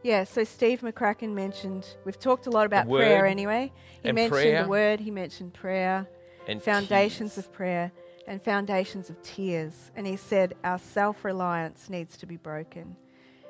Yeah, 0.03 0.25
so 0.25 0.45
Steve 0.45 0.83
McCracken 0.83 1.33
mentioned, 1.33 1.97
we've 2.05 2.19
talked 2.19 2.47
a 2.47 2.51
lot 2.51 2.66
about 2.66 2.87
prayer 2.90 3.25
anyway. 3.25 3.73
He 4.03 4.12
mentioned 4.12 4.33
prayer. 4.33 4.62
the 4.64 4.69
word, 4.69 5.01
he 5.01 5.11
mentioned 5.11 5.55
prayer, 5.55 6.07
And 6.47 6.62
foundations 6.62 7.37
tears. 7.37 7.47
of 7.47 7.53
prayer, 7.55 7.90
and 8.27 8.42
foundations 8.42 9.09
of 9.09 9.21
tears. 9.23 9.90
And 9.97 10.07
he 10.07 10.16
said, 10.16 10.55
our 10.62 10.79
self 10.79 11.25
reliance 11.25 11.88
needs 11.88 12.19
to 12.19 12.27
be 12.27 12.37
broken. 12.37 12.97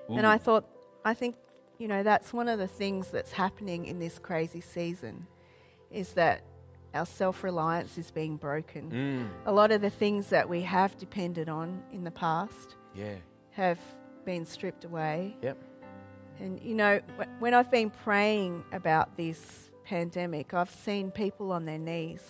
And 0.09 0.25
I 0.25 0.39
thought, 0.39 0.65
I 1.05 1.15
think, 1.15 1.35
you 1.79 1.89
know, 1.89 2.05
that's 2.05 2.33
one 2.33 2.49
of 2.49 2.61
the 2.61 2.69
things 2.69 3.11
that's 3.11 3.33
happening 3.33 3.87
in 3.87 3.99
this 3.99 4.21
crazy 4.21 4.61
season 4.61 5.27
is 5.91 6.13
that 6.13 6.43
our 6.97 7.07
self 7.07 7.45
reliance 7.45 7.97
is 7.99 8.11
being 8.11 8.37
broken. 8.37 8.91
Mm, 8.91 9.29
A 9.47 9.53
lot 9.53 9.71
of 9.71 9.81
the 9.81 9.91
things 9.91 10.29
that 10.31 10.49
we 10.49 10.63
have 10.63 10.97
depended 10.99 11.49
on 11.49 11.83
in 11.93 12.03
the 12.05 12.11
past 12.11 12.77
yeah. 12.95 13.17
have 13.51 13.79
been 14.25 14.45
stripped 14.47 14.85
away. 14.85 15.37
Yep. 15.43 15.57
And 16.41 16.61
you 16.61 16.75
know, 16.75 17.01
when 17.39 17.55
I've 17.55 17.71
been 17.71 17.91
praying 17.91 18.65
about 18.73 19.17
this 19.17 19.71
pandemic, 19.85 20.53
I've 20.53 20.71
seen 20.71 21.11
people 21.11 21.53
on 21.53 21.65
their 21.65 21.79
knees. 21.79 22.23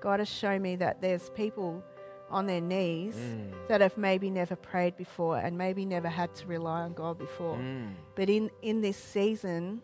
God 0.00 0.20
has 0.20 0.28
shown 0.28 0.62
me 0.62 0.76
that 0.76 1.00
there's 1.00 1.30
people 1.30 1.82
on 2.30 2.46
their 2.46 2.60
knees 2.60 3.14
Mm. 3.16 3.52
that 3.68 3.80
have 3.80 3.96
maybe 3.96 4.30
never 4.30 4.56
prayed 4.56 4.96
before 4.96 5.38
and 5.38 5.56
maybe 5.56 5.84
never 5.84 6.08
had 6.08 6.34
to 6.36 6.46
rely 6.46 6.80
on 6.82 6.92
God 6.92 7.18
before. 7.18 7.56
Mm. 7.56 7.94
But 8.16 8.28
in, 8.28 8.50
in 8.62 8.80
this 8.80 8.96
season 8.96 9.80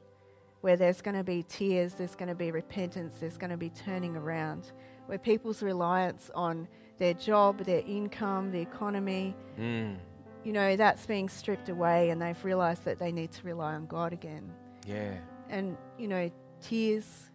where 0.63 0.77
there's 0.77 1.01
going 1.03 1.17
to 1.17 1.25
be 1.25 1.43
tears, 1.43 1.95
there's 1.95 2.15
going 2.15 2.29
to 2.29 2.35
be 2.35 2.51
repentance, 2.51 3.17
there's 3.21 3.37
going 3.37 3.51
to 3.51 3.57
be 3.57 3.69
turning 3.71 4.17
around, 4.17 4.73
where 5.07 5.19
people's 5.19 5.63
reliance 5.63 6.31
on 6.35 6.67
their 6.99 7.15
job, 7.15 7.59
their 7.65 7.83
income, 7.87 8.51
the 8.51 8.61
economy, 8.61 9.35
Mm. 9.59 9.97
you 10.45 10.53
know, 10.53 10.77
that's 10.77 11.05
being 11.07 11.29
stripped 11.29 11.69
away 11.69 12.11
and 12.11 12.23
they've 12.23 12.43
realized 12.45 12.85
that 12.85 12.99
they 12.99 13.13
need 13.13 13.31
to 13.33 13.45
rely 13.47 13.75
on 13.75 13.87
God 13.87 14.13
again. 14.13 14.51
Yeah. 14.87 15.15
And, 15.51 15.77
you 15.99 16.09
know, 16.09 16.31
tears 16.61 17.29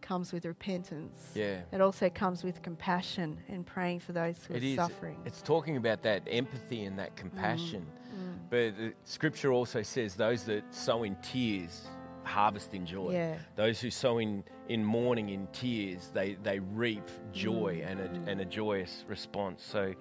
comes 0.00 0.32
with 0.32 0.44
repentance. 0.44 1.30
Yeah. 1.34 1.60
It 1.72 1.80
also 1.80 2.08
comes 2.10 2.42
with 2.44 2.62
compassion 2.62 3.38
and 3.48 3.64
praying 3.66 4.00
for 4.00 4.12
those 4.12 4.44
who 4.44 4.54
It 4.54 4.62
are 4.62 4.66
is. 4.66 4.76
suffering. 4.76 5.18
It's 5.24 5.42
talking 5.42 5.76
about 5.76 6.02
that 6.02 6.22
empathy 6.30 6.84
and 6.84 6.98
that 6.98 7.16
compassion. 7.16 7.86
Mm, 8.14 8.38
But 8.50 8.76
the 8.76 8.92
scripture 9.04 9.52
also 9.52 9.82
says 9.82 10.14
those 10.16 10.44
that 10.44 10.62
sow 10.74 11.02
in 11.04 11.16
tears 11.22 11.88
harvest 12.24 12.74
in 12.74 12.86
joy. 12.86 13.12
Yeah. 13.12 13.36
Those 13.56 13.80
who 13.80 13.90
sow 13.90 14.18
in, 14.18 14.44
in 14.68 14.84
mourning, 14.84 15.28
in 15.30 15.46
tears, 15.52 16.10
they, 16.14 16.36
they 16.42 16.58
reap 16.60 17.08
joy 17.32 17.82
Mm, 17.82 17.90
and, 17.90 18.00
a, 18.28 18.30
and 18.30 18.40
a 18.40 18.44
joyous 18.44 19.04
response. 19.08 19.62
So 19.64 19.94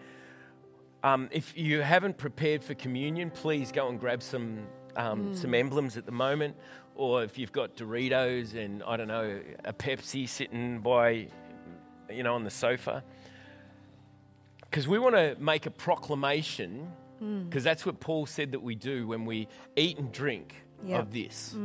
um, 1.04 1.30
if 1.32 1.58
you 1.58 1.82
haven't 1.82 2.18
prepared 2.18 2.64
for 2.64 2.74
communion, 2.76 3.30
please 3.32 3.72
go 3.72 3.88
and 3.90 4.00
grab 4.00 4.22
some, 4.22 4.68
um, 4.96 5.32
Mm. 5.34 5.36
some 5.36 5.54
emblems 5.54 5.98
at 5.98 6.06
the 6.06 6.12
moment. 6.12 6.56
or 6.96 7.24
if 7.24 7.38
you've 7.38 7.54
got 7.54 7.76
Doritos 7.78 8.54
and 8.54 8.84
I 8.84 8.98
don't 8.98 9.08
know 9.08 9.40
a 9.64 9.74
Pepsi 9.74 10.28
sitting 10.28 10.80
by, 10.82 11.28
you 12.10 12.22
know, 12.22 12.36
on 12.36 12.44
the 12.44 12.50
sofa, 12.52 13.04
because 14.70 14.88
we 14.88 15.00
want 15.00 15.16
to 15.16 15.36
make 15.40 15.66
a 15.66 15.72
proclamation, 15.72 16.92
because 17.48 17.64
that's 17.64 17.86
what 17.86 18.00
Paul 18.00 18.26
said 18.26 18.52
that 18.52 18.62
we 18.62 18.76
do 18.76 19.08
when 19.08 19.26
we 19.26 19.48
eat 19.76 19.98
and 19.98 20.12
drink 20.12 20.56
Yep. 20.84 21.00
of 21.00 21.14
this. 21.14 21.56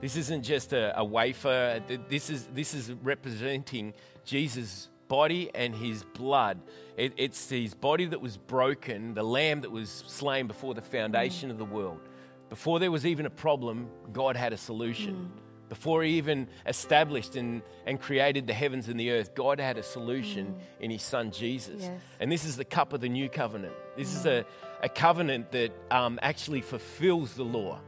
This 0.00 0.16
isn't 0.16 0.42
just 0.42 0.72
a, 0.72 0.98
a 0.98 1.04
wafer. 1.04 1.82
This 2.08 2.30
is 2.30 2.46
this 2.52 2.74
is 2.74 2.92
representing 3.02 3.94
Jesus' 4.24 4.90
body 5.08 5.50
and 5.54 5.74
his 5.74 6.04
blood. 6.04 6.60
It, 6.96 7.14
it's 7.16 7.48
his 7.48 7.74
body 7.74 8.06
that 8.06 8.20
was 8.20 8.36
broken, 8.36 9.14
the 9.14 9.22
lamb 9.22 9.62
that 9.62 9.70
was 9.70 10.04
slain 10.06 10.46
before 10.46 10.74
the 10.74 10.82
foundation 10.82 11.50
of 11.50 11.58
the 11.58 11.64
world. 11.64 12.00
Before 12.48 12.78
there 12.78 12.90
was 12.90 13.06
even 13.06 13.26
a 13.26 13.30
problem, 13.30 13.88
God 14.12 14.36
had 14.36 14.52
a 14.52 14.56
solution. 14.56 15.14
Mm. 15.14 15.68
Before 15.68 16.04
he 16.04 16.12
even 16.12 16.46
established 16.66 17.34
and, 17.34 17.62
and 17.86 18.00
created 18.00 18.46
the 18.46 18.54
heavens 18.54 18.88
and 18.88 19.00
the 19.00 19.10
earth, 19.10 19.34
God 19.34 19.58
had 19.58 19.78
a 19.78 19.82
solution 19.82 20.46
mm. 20.46 20.60
in 20.80 20.90
his 20.90 21.02
son 21.02 21.32
Jesus. 21.32 21.82
Yes. 21.82 22.00
And 22.20 22.30
this 22.30 22.44
is 22.44 22.56
the 22.56 22.64
cup 22.64 22.92
of 22.92 23.00
the 23.00 23.08
new 23.08 23.28
covenant. 23.28 23.74
This 23.96 24.14
is 24.14 24.24
mm. 24.24 24.44
a, 24.82 24.84
a 24.84 24.88
covenant 24.88 25.50
that 25.52 25.72
um, 25.90 26.20
actually 26.22 26.60
fulfills 26.60 27.34
the 27.34 27.44
law. 27.44 27.80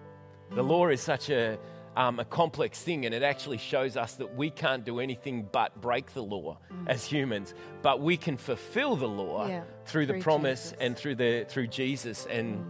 The 0.50 0.62
law 0.62 0.88
is 0.88 1.02
such 1.02 1.28
a, 1.28 1.58
um, 1.98 2.20
a 2.20 2.24
complex 2.24 2.80
thing, 2.80 3.06
and 3.06 3.14
it 3.14 3.24
actually 3.24 3.58
shows 3.58 3.96
us 3.96 4.14
that 4.14 4.36
we 4.36 4.50
can't 4.50 4.84
do 4.84 5.00
anything 5.00 5.48
but 5.50 5.78
break 5.80 6.14
the 6.14 6.22
law 6.22 6.56
mm. 6.72 6.84
as 6.86 7.04
humans, 7.04 7.54
but 7.82 8.00
we 8.00 8.16
can 8.16 8.36
fulfill 8.36 8.94
the 8.94 9.08
law 9.08 9.48
Yeah, 9.48 9.64
through 9.84 10.06
the 10.06 10.20
promise 10.20 10.70
Jesus. 10.70 10.78
and 10.80 10.96
through 10.96 11.16
the 11.16 11.44
through 11.48 11.66
Jesus. 11.66 12.26
And 12.30 12.58
mm. 12.58 12.64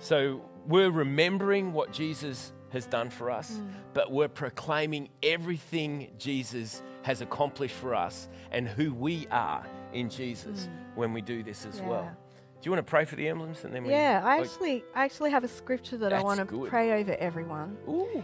so 0.00 0.42
we're 0.66 0.90
remembering 0.90 1.72
what 1.72 1.92
Jesus 1.92 2.52
has 2.72 2.84
done 2.84 3.08
for 3.08 3.30
us, 3.30 3.52
mm. 3.52 3.66
but 3.94 4.12
we're 4.12 4.28
proclaiming 4.28 5.08
everything 5.22 6.10
Jesus 6.18 6.82
has 7.04 7.22
accomplished 7.22 7.76
for 7.76 7.94
us 7.94 8.28
and 8.52 8.68
who 8.68 8.92
we 8.92 9.26
are 9.30 9.64
in 9.94 10.10
Jesus 10.10 10.68
when 10.94 11.14
we 11.14 11.22
do 11.22 11.42
this 11.42 11.64
as 11.64 11.78
Yeah. 11.78 11.88
well. 11.88 12.16
Do 12.60 12.68
you 12.68 12.70
want 12.70 12.86
to 12.86 12.90
pray 12.90 13.06
for 13.06 13.16
the 13.16 13.28
emblems 13.28 13.64
and 13.64 13.74
then 13.74 13.84
we 13.84 13.90
Yeah, 13.90 14.22
I 14.24 14.40
actually, 14.40 14.84
I 14.94 15.04
actually 15.04 15.30
have 15.30 15.44
a 15.44 15.48
scripture 15.48 15.96
that 15.98 16.12
I 16.12 16.22
want 16.22 16.40
to 16.40 16.44
good. 16.44 16.68
pray 16.68 17.00
over 17.00 17.14
everyone. 17.18 17.78
Ooh. 17.88 18.22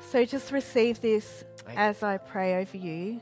So 0.00 0.24
just 0.24 0.52
receive 0.52 1.00
this 1.00 1.44
Thank 1.64 1.78
as 1.78 2.02
I 2.02 2.18
pray 2.18 2.60
over 2.60 2.76
you. 2.76 3.20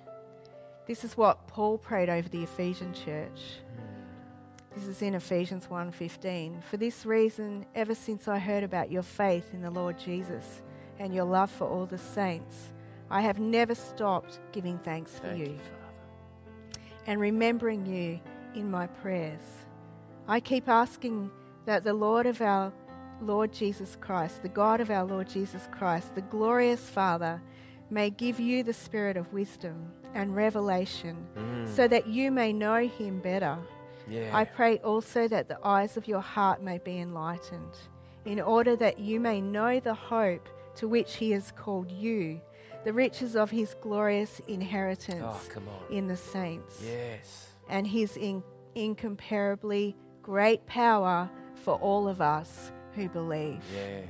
This 0.86 1.02
is 1.02 1.16
what 1.16 1.48
Paul 1.48 1.78
prayed 1.78 2.08
over 2.08 2.28
the 2.28 2.44
Ephesian 2.44 2.94
church. 2.94 3.40
Hmm. 3.74 4.76
This 4.76 4.86
is 4.86 5.02
in 5.02 5.14
Ephesians 5.14 5.68
1:15. 5.68 6.62
For 6.62 6.76
this 6.76 7.04
reason, 7.04 7.66
ever 7.74 7.94
since 7.94 8.28
I 8.28 8.38
heard 8.38 8.62
about 8.62 8.90
your 8.90 9.02
faith 9.02 9.52
in 9.52 9.62
the 9.62 9.70
Lord 9.70 9.98
Jesus 9.98 10.62
and 10.98 11.12
your 11.12 11.24
love 11.24 11.50
for 11.50 11.66
all 11.66 11.86
the 11.86 11.98
saints, 11.98 12.72
I 13.10 13.20
have 13.22 13.38
never 13.38 13.74
stopped 13.74 14.38
giving 14.52 14.78
thanks 14.78 15.18
for 15.18 15.28
Thank 15.28 15.38
you 15.38 15.46
you, 15.46 15.60
and 17.06 17.20
remembering 17.20 17.86
you 17.86 18.20
in 18.54 18.70
my 18.70 18.86
prayers. 18.86 19.42
I 20.28 20.40
keep 20.40 20.68
asking 20.68 21.30
that 21.64 21.84
the 21.84 21.94
Lord 21.94 22.26
of 22.26 22.40
our 22.40 22.72
Lord 23.20 23.52
Jesus 23.52 23.96
Christ, 24.00 24.42
the 24.42 24.48
God 24.48 24.80
of 24.80 24.90
our 24.90 25.04
Lord 25.04 25.28
Jesus 25.28 25.68
Christ, 25.72 26.14
the 26.14 26.22
glorious 26.22 26.88
Father, 26.88 27.40
may 27.90 28.10
give 28.10 28.38
you 28.40 28.62
the 28.62 28.72
spirit 28.72 29.16
of 29.16 29.32
wisdom 29.32 29.90
and 30.14 30.34
revelation 30.34 31.26
mm. 31.36 31.68
so 31.68 31.86
that 31.88 32.06
you 32.06 32.30
may 32.30 32.52
know 32.52 32.86
him 32.86 33.20
better. 33.20 33.58
Yeah. 34.08 34.30
I 34.32 34.44
pray 34.44 34.78
also 34.78 35.28
that 35.28 35.48
the 35.48 35.58
eyes 35.64 35.96
of 35.96 36.06
your 36.06 36.20
heart 36.20 36.62
may 36.62 36.78
be 36.78 36.98
enlightened, 36.98 37.76
in 38.24 38.40
order 38.40 38.76
that 38.76 38.98
you 38.98 39.20
may 39.20 39.40
know 39.40 39.80
the 39.80 39.94
hope 39.94 40.48
to 40.76 40.88
which 40.88 41.16
he 41.16 41.30
has 41.32 41.52
called 41.52 41.90
you, 41.90 42.40
the 42.84 42.92
riches 42.92 43.34
of 43.34 43.50
his 43.50 43.74
glorious 43.80 44.40
inheritance 44.46 45.48
Oh, 45.56 45.60
in 45.90 46.06
the 46.06 46.16
saints, 46.16 46.82
Yes. 46.84 47.48
and 47.68 47.86
his 47.86 48.16
in- 48.16 48.44
incomparably 48.74 49.96
great 50.22 50.66
power 50.66 51.30
for 51.54 51.74
all 51.76 52.06
of 52.08 52.20
us 52.20 52.70
who 52.96 53.08
believe. 53.08 53.60
Yeah. 53.74 54.00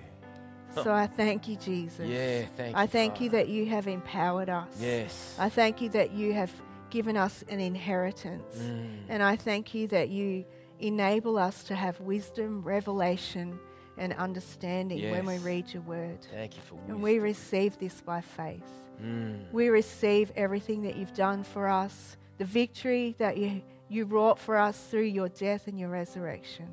So 0.83 0.93
I 0.93 1.07
thank 1.07 1.49
you, 1.49 1.57
Jesus. 1.57 2.07
Yeah, 2.07 2.45
thank 2.57 2.77
I 2.77 2.83
you, 2.83 2.89
thank 2.89 3.21
you 3.21 3.31
that 3.31 3.49
you 3.49 3.67
have 3.67 3.87
empowered 3.87 4.49
us. 4.51 4.69
Yes. 4.79 5.35
I 5.39 5.49
thank 5.49 5.81
you 5.81 5.89
that 5.91 6.13
you 6.13 6.35
have 6.35 6.53
given 6.91 7.17
us 7.17 7.45
an 7.49 7.61
inheritance. 7.61 8.57
Mm. 8.59 8.89
And 9.09 9.23
I 9.23 9.37
thank 9.37 9.75
you 9.75 9.89
that 9.89 10.11
you 10.11 10.45
enable 10.79 11.39
us 11.39 11.65
to 11.65 11.75
have 11.75 12.01
wisdom, 12.01 12.63
revelation, 12.63 13.59
and 13.99 14.13
understanding 14.15 15.11
when 15.11 15.25
we 15.25 15.39
read 15.39 15.73
your 15.73 15.83
word. 15.83 16.19
Thank 16.31 16.57
you 16.57 16.63
for 16.63 16.75
wisdom. 16.75 16.97
And 16.97 17.03
we 17.03 17.19
receive 17.19 17.79
this 17.79 18.01
by 18.03 18.21
faith. 18.21 18.63
Mm. 19.03 19.51
We 19.53 19.69
receive 19.69 20.31
everything 20.37 20.83
that 20.83 20.97
you've 20.97 21.15
done 21.15 21.43
for 21.45 21.69
us, 21.69 22.17
the 22.39 22.45
victory 22.45 23.15
that 23.19 23.39
you, 23.39 23.63
you 23.89 24.05
wrought 24.05 24.39
for 24.39 24.57
us 24.57 24.79
through 24.91 25.03
your 25.05 25.29
death 25.31 25.69
and 25.69 25.79
your 25.79 25.89
resurrection. 25.89 26.69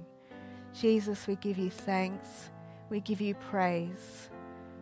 Jesus, 0.79 1.27
we 1.27 1.35
give 1.35 1.57
you 1.57 1.69
thanks. 1.69 2.49
We 2.89 2.99
give 2.99 3.21
you 3.21 3.35
praise. 3.35 4.29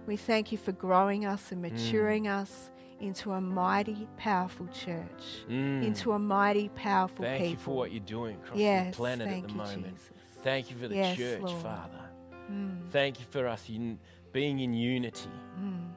We 0.08 0.16
thank 0.18 0.52
you 0.52 0.58
for 0.58 0.72
growing 0.72 1.26
us 1.26 1.52
and 1.52 1.62
maturing 1.62 2.28
us 2.28 2.70
into 3.00 3.32
a 3.34 3.42
mighty, 3.42 4.08
powerful 4.18 4.68
church, 4.68 5.46
Mm. 5.48 5.84
into 5.84 6.12
a 6.14 6.20
mighty, 6.20 6.70
powerful 6.70 7.26
Thank 7.26 7.40
people. 7.44 7.52
you 7.52 7.58
for 7.58 7.76
what 7.76 7.92
you're 7.92 8.00
doing 8.06 8.36
across 8.38 8.58
yes, 8.60 8.92
the 8.94 8.98
planet 8.98 9.28
thank 9.28 9.44
at 9.46 9.48
the 9.50 9.54
you, 9.54 9.60
moment. 9.60 9.96
Jesus. 9.98 10.12
Thank 10.44 10.70
you 10.72 10.78
for 10.78 10.88
the 10.88 10.96
Yes, 10.96 11.18
church, 11.18 11.42
Lord. 11.42 11.62
Father. 11.64 12.10
Mm, 12.52 12.90
Thank 12.92 13.20
you 13.20 13.26
for 13.30 13.48
us 13.48 13.70
un- 13.70 14.00
being 14.32 14.60
in 14.60 14.74
unity. 14.74 15.30
mm. 15.60 15.88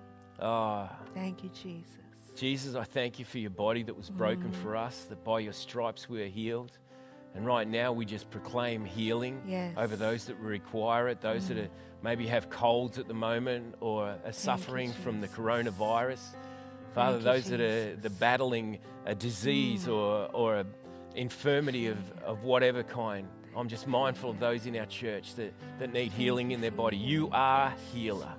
Oh, 0.40 0.88
Thank 1.14 1.44
you, 1.44 1.50
Jesus. 1.50 1.90
Jesus, 2.36 2.74
I 2.74 2.84
thank 2.84 3.18
you 3.18 3.24
for 3.24 3.38
your 3.38 3.50
body 3.50 3.82
that 3.84 3.96
was 3.96 4.10
broken 4.10 4.50
Mm. 4.50 4.54
for 4.62 4.76
us, 4.76 5.04
that 5.04 5.22
by 5.24 5.40
your 5.40 5.52
stripes 5.52 6.08
we 6.08 6.22
are 6.22 6.26
healed. 6.28 6.78
And 7.34 7.44
right 7.44 7.66
now 7.66 7.92
we 7.92 8.04
just 8.04 8.30
proclaim 8.30 8.84
healing 8.84 9.42
Yes. 9.46 9.74
over 9.76 9.96
those 9.96 10.26
that 10.26 10.36
require 10.36 11.08
it, 11.08 11.20
those 11.20 11.48
that 11.48 11.58
are, 11.58 11.68
maybe 12.02 12.26
have 12.28 12.48
colds 12.50 12.98
at 12.98 13.08
the 13.08 13.14
moment 13.14 13.74
or 13.80 14.16
are 14.24 14.32
suffering 14.32 14.92
from 14.92 15.20
the 15.20 15.28
coronavirus. 15.28 16.20
Father, 16.94 17.18
you, 17.18 17.24
those 17.24 17.46
that 17.46 17.60
are 17.60 17.96
the 17.96 18.10
battling 18.10 18.78
a 19.04 19.14
disease 19.14 19.88
or, 19.88 20.28
or 20.32 20.56
a 20.60 20.66
infirmity 21.16 21.86
of, 21.88 21.98
of 22.22 22.44
whatever 22.44 22.82
kind. 22.82 23.28
I'm 23.56 23.68
just 23.68 23.86
mindful 23.86 24.30
of 24.30 24.40
those 24.40 24.66
in 24.66 24.76
our 24.76 24.86
church 24.86 25.34
that, 25.36 25.52
that 25.78 25.92
need 25.92 26.12
healing 26.12 26.50
in 26.50 26.60
their 26.60 26.70
body. 26.72 26.96
You 26.96 27.28
are 27.32 27.72
healer. 27.92 28.32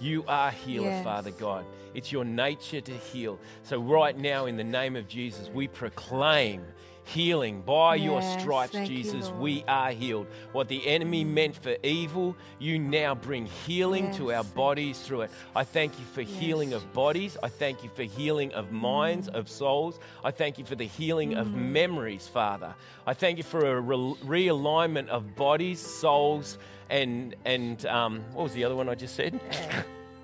You 0.00 0.24
are 0.28 0.50
healer, 0.50 0.88
Yes. 0.88 1.04
Father 1.04 1.30
God. 1.30 1.64
It's 1.94 2.12
your 2.12 2.24
nature 2.24 2.80
to 2.80 2.92
heal. 2.92 3.38
So, 3.64 3.78
right 3.80 4.16
now, 4.16 4.46
in 4.46 4.56
the 4.56 4.64
name 4.64 4.96
of 4.96 5.08
Jesus, 5.08 5.50
we 5.52 5.66
proclaim 5.68 6.62
healing. 7.04 7.62
By 7.62 7.96
your 7.96 8.22
stripes, 8.22 8.72
thank 8.72 8.90
you, 8.90 8.96
Jesus, 9.02 9.30
we 9.30 9.64
are 9.66 9.90
healed. 9.92 10.26
What 10.52 10.68
the 10.68 10.86
enemy 10.86 11.24
meant 11.24 11.56
for 11.56 11.76
evil, 11.82 12.36
you 12.58 12.78
now 12.78 13.14
bring 13.14 13.46
healing 13.46 14.12
to 14.12 14.32
our 14.32 14.44
bodies 14.44 14.98
through 15.00 15.22
it. 15.22 15.30
I 15.54 15.64
thank 15.64 15.98
you 15.98 16.04
for 16.04 16.20
Yes, 16.22 16.38
healing 16.38 16.72
of 16.72 16.92
bodies. 16.92 17.36
I 17.42 17.48
thank 17.48 17.82
you 17.82 17.90
for 17.94 18.02
healing 18.04 18.52
of 18.52 18.70
minds, 18.72 19.28
Mm. 19.28 19.34
of 19.34 19.48
souls. 19.48 19.98
I 20.24 20.30
thank 20.30 20.58
you 20.58 20.64
for 20.64 20.74
the 20.76 20.86
healing 20.86 21.34
of 21.34 21.52
memories, 21.54 22.26
Father. 22.28 22.74
I 23.06 23.14
thank 23.14 23.38
you 23.38 23.44
for 23.44 23.64
a 23.66 23.80
re- 23.80 24.14
realignment 24.48 25.08
of 25.08 25.34
bodies, 25.36 25.80
souls, 25.80 26.58
and 26.88 27.34
and 27.44 27.84
um, 27.86 28.20
what 28.32 28.44
was 28.44 28.52
the 28.52 28.64
other 28.64 28.74
one 28.76 28.88
I 28.88 28.94
just 28.94 29.14
said? 29.14 29.38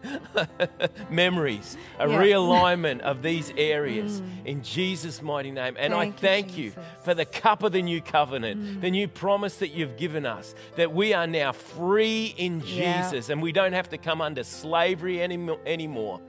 memories, 1.11 1.77
a 1.99 2.09
Yeah. 2.09 2.19
realignment 2.19 3.01
of 3.01 3.23
these 3.23 3.53
areas 3.57 4.21
mm. 4.21 4.47
in 4.47 4.63
Jesus' 4.63 5.23
mighty 5.23 5.51
name. 5.51 5.77
And 5.79 5.95
I 5.95 6.11
Thank 6.11 6.57
you, 6.57 6.67
you, 6.67 6.73
for 7.05 7.15
the 7.15 7.25
cup 7.25 7.63
of 7.63 7.73
the 7.73 7.83
new 7.83 8.01
covenant, 8.01 8.63
mm. 8.63 8.81
the 8.81 8.91
new 8.91 9.09
promise 9.09 9.57
that 9.57 9.69
you've 9.69 9.97
given 9.97 10.27
us, 10.27 10.55
that 10.77 10.93
we 10.93 11.15
are 11.15 11.27
now 11.27 11.53
free 11.53 12.35
in 12.37 12.63
Yeah. 12.65 13.03
Jesus 13.03 13.29
and 13.29 13.43
we 13.43 13.53
don't 13.53 13.73
have 13.73 13.89
to 13.91 13.99
come 13.99 14.21
under 14.21 14.45
slavery 14.45 15.21
any, 15.21 15.49
anymore. 15.67 16.21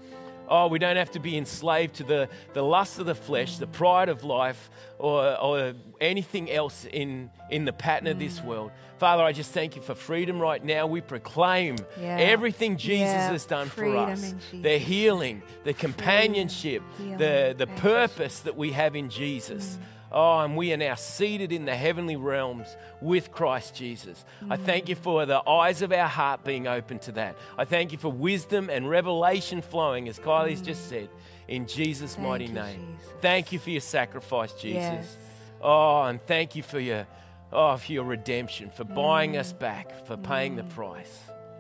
Oh, 0.48 0.68
we 0.68 0.80
don't 0.80 0.96
have 0.96 1.12
to 1.12 1.20
be 1.20 1.38
enslaved 1.38 1.96
to 1.96 2.04
the, 2.04 2.30
the 2.54 2.62
lust 2.62 3.00
of 3.00 3.06
the 3.06 3.16
flesh, 3.16 3.58
the 3.58 3.68
pride 3.68 4.10
of 4.10 4.24
life, 4.24 4.70
or, 4.98 5.38
or 5.42 5.74
anything 6.00 6.50
else 6.50 6.86
in, 6.86 7.30
in 7.50 7.66
the 7.66 7.74
pattern 7.74 8.08
of 8.08 8.18
this 8.20 8.42
world. 8.42 8.72
Father, 8.98 9.24
I 9.24 9.32
just 9.32 9.52
thank 9.52 9.76
you 9.76 9.82
for 9.82 9.94
freedom 9.94 10.40
right 10.40 10.64
now. 10.64 10.88
We 10.88 11.02
proclaim 11.02 11.76
Yeah. 12.02 12.18
everything 12.18 12.78
Jesus 12.78 13.10
Yeah. 13.14 13.30
has 13.32 13.46
done 13.46 13.68
for 13.70 13.96
us 13.96 14.34
the 14.54 14.78
healing, 14.80 15.44
the 15.66 15.74
companionship, 15.74 16.82
Healing. 16.98 17.18
the, 17.18 17.54
the 17.58 17.68
purpose 17.68 18.40
that 18.40 18.56
we 18.56 18.72
have 18.72 18.96
in 18.96 19.10
Jesus. 19.10 19.78
Oh, 20.12 20.40
and 20.40 20.56
we 20.56 20.72
are 20.74 20.78
now 20.78 20.96
seated 20.96 21.52
in 21.52 21.66
the 21.66 21.76
heavenly 21.76 22.16
realms 22.16 22.68
with 23.02 23.32
Christ 23.32 23.76
Jesus. 23.76 24.24
I 24.50 24.56
thank 24.56 24.88
you 24.88 24.96
for 24.96 25.26
the 25.26 25.48
eyes 25.48 25.82
of 25.82 25.92
our 25.92 26.08
heart 26.08 26.44
being 26.46 26.66
open 26.68 27.00
to 27.00 27.12
that. 27.14 27.36
I 27.58 27.66
thank 27.66 27.92
you 27.92 27.98
for 27.98 28.12
wisdom 28.12 28.70
and 28.70 28.90
revelation 28.90 29.62
flowing, 29.62 30.08
as 30.08 30.18
Kylie's 30.18 30.62
just 30.62 30.88
said, 30.88 31.10
in 31.50 31.68
Jesus' 31.68 32.16
Thank 32.16 32.28
mighty 32.28 32.46
you, 32.46 32.54
name. 32.54 32.96
Jesus. 32.98 33.14
Thank 33.22 33.52
you 33.52 33.60
for 33.60 33.70
your 33.70 33.82
sacrifice, 33.82 34.54
Jesus. 34.54 34.76
Yes. 34.82 35.16
Oh, 35.62 36.04
and 36.04 36.22
thank 36.26 36.56
you 36.56 36.64
for 36.64 36.80
your, 36.80 37.06
oh, 37.52 37.76
for 37.76 37.92
your 37.92 38.06
redemption, 38.06 38.70
for 38.70 38.86
buying 38.86 39.34
Mm. 39.34 39.40
us 39.40 39.52
back, 39.52 40.06
for 40.06 40.16
paying 40.16 40.56
the 40.56 40.64
price. 40.64 41.20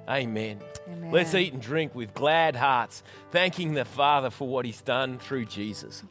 Amen. 0.09 0.61
Amen. 0.89 1.11
Let's 1.11 1.35
eat 1.35 1.51
and 1.51 1.61
drink 1.61 1.93
with 1.93 2.13
glad 2.13 2.55
hearts, 2.55 3.03
thanking 3.31 3.73
the 3.73 3.83
Father 3.83 4.29
for 4.29 4.47
what 4.47 4.63
He's 4.65 4.79
done 4.81 5.19
through 5.19 5.45
Jesus. 5.45 6.03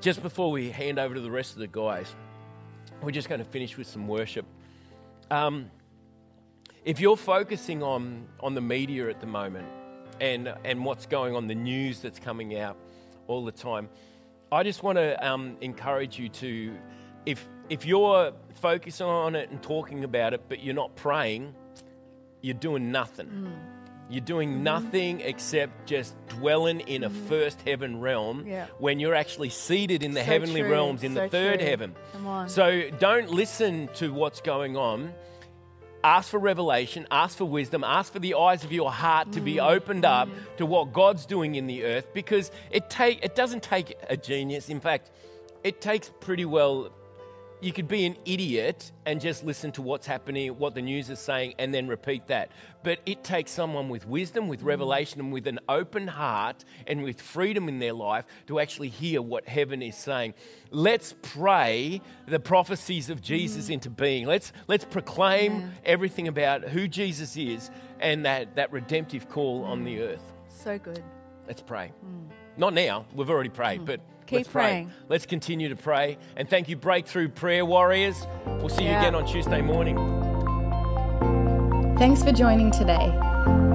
Just 0.00 0.22
before 0.22 0.50
we 0.50 0.70
hand 0.70 0.98
over 0.98 1.14
to 1.14 1.20
the 1.20 1.30
rest 1.30 1.54
of 1.54 1.58
the 1.58 1.66
guys, 1.66 2.14
we're 3.02 3.10
just 3.10 3.28
going 3.28 3.40
to 3.40 3.44
finish 3.44 3.76
with 3.76 3.86
some 3.86 4.06
worship. 4.06 4.44
Um, 5.30 5.70
if 6.84 7.00
you're 7.00 7.16
focusing 7.16 7.82
on, 7.82 8.26
on 8.40 8.54
the 8.54 8.60
media 8.60 9.08
at 9.08 9.20
the 9.20 9.26
moment 9.26 9.66
and, 10.20 10.54
and 10.64 10.84
what's 10.84 11.06
going 11.06 11.34
on, 11.34 11.46
the 11.46 11.54
news 11.54 12.00
that's 12.00 12.18
coming 12.18 12.58
out 12.58 12.76
all 13.26 13.44
the 13.44 13.52
time, 13.52 13.88
I 14.52 14.62
just 14.62 14.82
want 14.82 14.96
to 14.96 15.26
um, 15.26 15.56
encourage 15.60 16.18
you 16.18 16.28
to, 16.28 16.76
if, 17.24 17.48
if 17.68 17.84
you're 17.84 18.32
focusing 18.60 19.06
on 19.06 19.34
it 19.34 19.50
and 19.50 19.62
talking 19.62 20.04
about 20.04 20.34
it, 20.34 20.42
but 20.48 20.62
you're 20.62 20.74
not 20.74 20.94
praying, 20.94 21.54
you're 22.42 22.54
doing 22.54 22.92
nothing. 22.92 23.28
You're 24.08 24.20
doing 24.24 24.62
nothing 24.62 25.20
except 25.20 25.86
just 25.86 26.14
dwelling 26.28 26.80
in 26.80 27.02
a 27.02 27.10
first 27.10 27.60
heaven 27.62 28.00
realm 28.00 28.46
Yeah. 28.46 28.66
when 28.78 29.00
you're 29.00 29.14
actually 29.16 29.50
seated 29.50 30.02
in 30.04 30.12
the 30.12 30.20
So 30.20 30.26
heavenly 30.26 30.60
true, 30.60 30.70
realms 30.70 31.02
in 31.02 31.14
the 31.14 31.28
third 31.28 31.58
true. 31.58 31.68
heaven. 31.68 31.96
Come 32.12 32.26
on. 32.26 32.48
So 32.48 32.88
don't 33.00 33.30
listen 33.30 33.88
to 33.94 34.12
what's 34.12 34.40
going 34.40 34.76
on. 34.76 35.12
Ask 36.04 36.30
for 36.30 36.38
revelation, 36.38 37.04
ask 37.10 37.36
for 37.36 37.46
wisdom, 37.46 37.82
ask 37.82 38.12
for 38.12 38.20
the 38.20 38.34
eyes 38.34 38.62
of 38.62 38.70
your 38.70 38.92
heart 38.92 39.32
to 39.32 39.40
Mm. 39.40 39.44
be 39.44 39.58
opened 39.60 40.04
up 40.04 40.28
to 40.58 40.64
what 40.64 40.92
God's 40.92 41.26
doing 41.26 41.56
in 41.56 41.66
the 41.66 41.84
earth 41.84 42.06
because 42.14 42.52
it 42.70 42.88
take 42.88 43.24
it 43.24 43.34
doesn't 43.34 43.64
take 43.64 43.96
a 44.08 44.16
genius. 44.16 44.68
In 44.68 44.78
fact, 44.78 45.10
it 45.64 45.80
takes 45.80 46.12
pretty 46.20 46.44
well 46.44 46.90
you 47.60 47.72
could 47.72 47.88
be 47.88 48.04
an 48.04 48.16
idiot 48.24 48.92
and 49.06 49.20
just 49.20 49.44
listen 49.44 49.72
to 49.72 49.82
what's 49.82 50.06
happening, 50.06 50.50
what 50.58 50.74
the 50.74 50.82
news 50.82 51.08
is 51.08 51.18
saying, 51.18 51.54
and 51.58 51.72
then 51.72 51.88
repeat 51.88 52.26
that. 52.26 52.50
But 52.82 53.00
it 53.06 53.24
takes 53.24 53.50
someone 53.50 53.88
with 53.88 54.06
wisdom, 54.06 54.48
with 54.48 54.60
mm. 54.60 54.66
revelation, 54.66 55.20
and 55.20 55.32
with 55.32 55.46
an 55.46 55.60
open 55.68 56.06
heart 56.06 56.64
and 56.86 57.02
with 57.02 57.20
freedom 57.20 57.68
in 57.68 57.78
their 57.78 57.92
life 57.92 58.26
to 58.48 58.60
actually 58.60 58.90
hear 58.90 59.22
what 59.22 59.48
heaven 59.48 59.82
is 59.82 59.96
saying. 59.96 60.34
Let's 60.70 61.14
pray 61.22 62.02
the 62.26 62.40
prophecies 62.40 63.08
of 63.08 63.22
Jesus 63.22 63.68
mm. 63.68 63.74
into 63.74 63.90
being. 63.90 64.26
Let's, 64.26 64.52
let's 64.68 64.84
proclaim 64.84 65.72
everything 65.84 66.28
about 66.28 66.64
who 66.64 66.86
Jesus 66.86 67.36
is 67.36 67.70
and 68.00 68.26
that, 68.26 68.56
that 68.56 68.72
redemptive 68.72 69.28
call 69.28 69.64
on 69.64 69.84
the 69.84 70.02
earth. 70.02 70.32
So 70.48 70.78
good. 70.78 71.02
Let's 71.46 71.62
pray. 71.62 71.92
Mm. 72.04 72.28
Not 72.58 72.74
now, 72.74 73.06
we've 73.14 73.30
already 73.30 73.50
prayed, 73.50 73.84
but 73.84 74.00
Keep 74.26 74.38
let's 74.38 74.48
pray. 74.48 74.62
praying. 74.62 74.92
Let's 75.08 75.26
continue 75.26 75.68
to 75.68 75.76
pray. 75.76 76.18
And 76.36 76.48
thank 76.48 76.68
you, 76.68 76.76
Breakthrough 76.76 77.28
Prayer 77.28 77.64
Warriors. 77.64 78.26
We'll 78.46 78.68
see 78.68 78.84
you 78.84 78.90
again 78.90 79.14
on 79.14 79.26
Tuesday 79.26 79.62
morning. 79.62 79.96
Thanks 81.98 82.22
for 82.22 82.32
joining 82.32 82.70
today. 82.70 83.10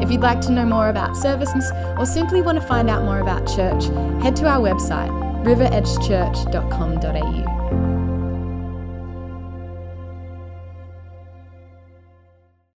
If 0.02 0.12
you'd 0.12 0.22
like 0.22 0.42
to 0.42 0.52
know 0.52 0.66
more 0.66 0.90
about 0.90 1.16
services 1.16 1.72
or 1.98 2.06
simply 2.06 2.42
want 2.42 2.60
to 2.60 2.68
find 2.68 2.90
out 2.90 3.04
more 3.04 3.20
about 3.20 3.48
church, 3.48 3.86
head 4.22 4.36
to 4.38 4.48
our 4.48 4.60
website, 4.60 5.10
riveredgechurch.com.au. 5.44 7.91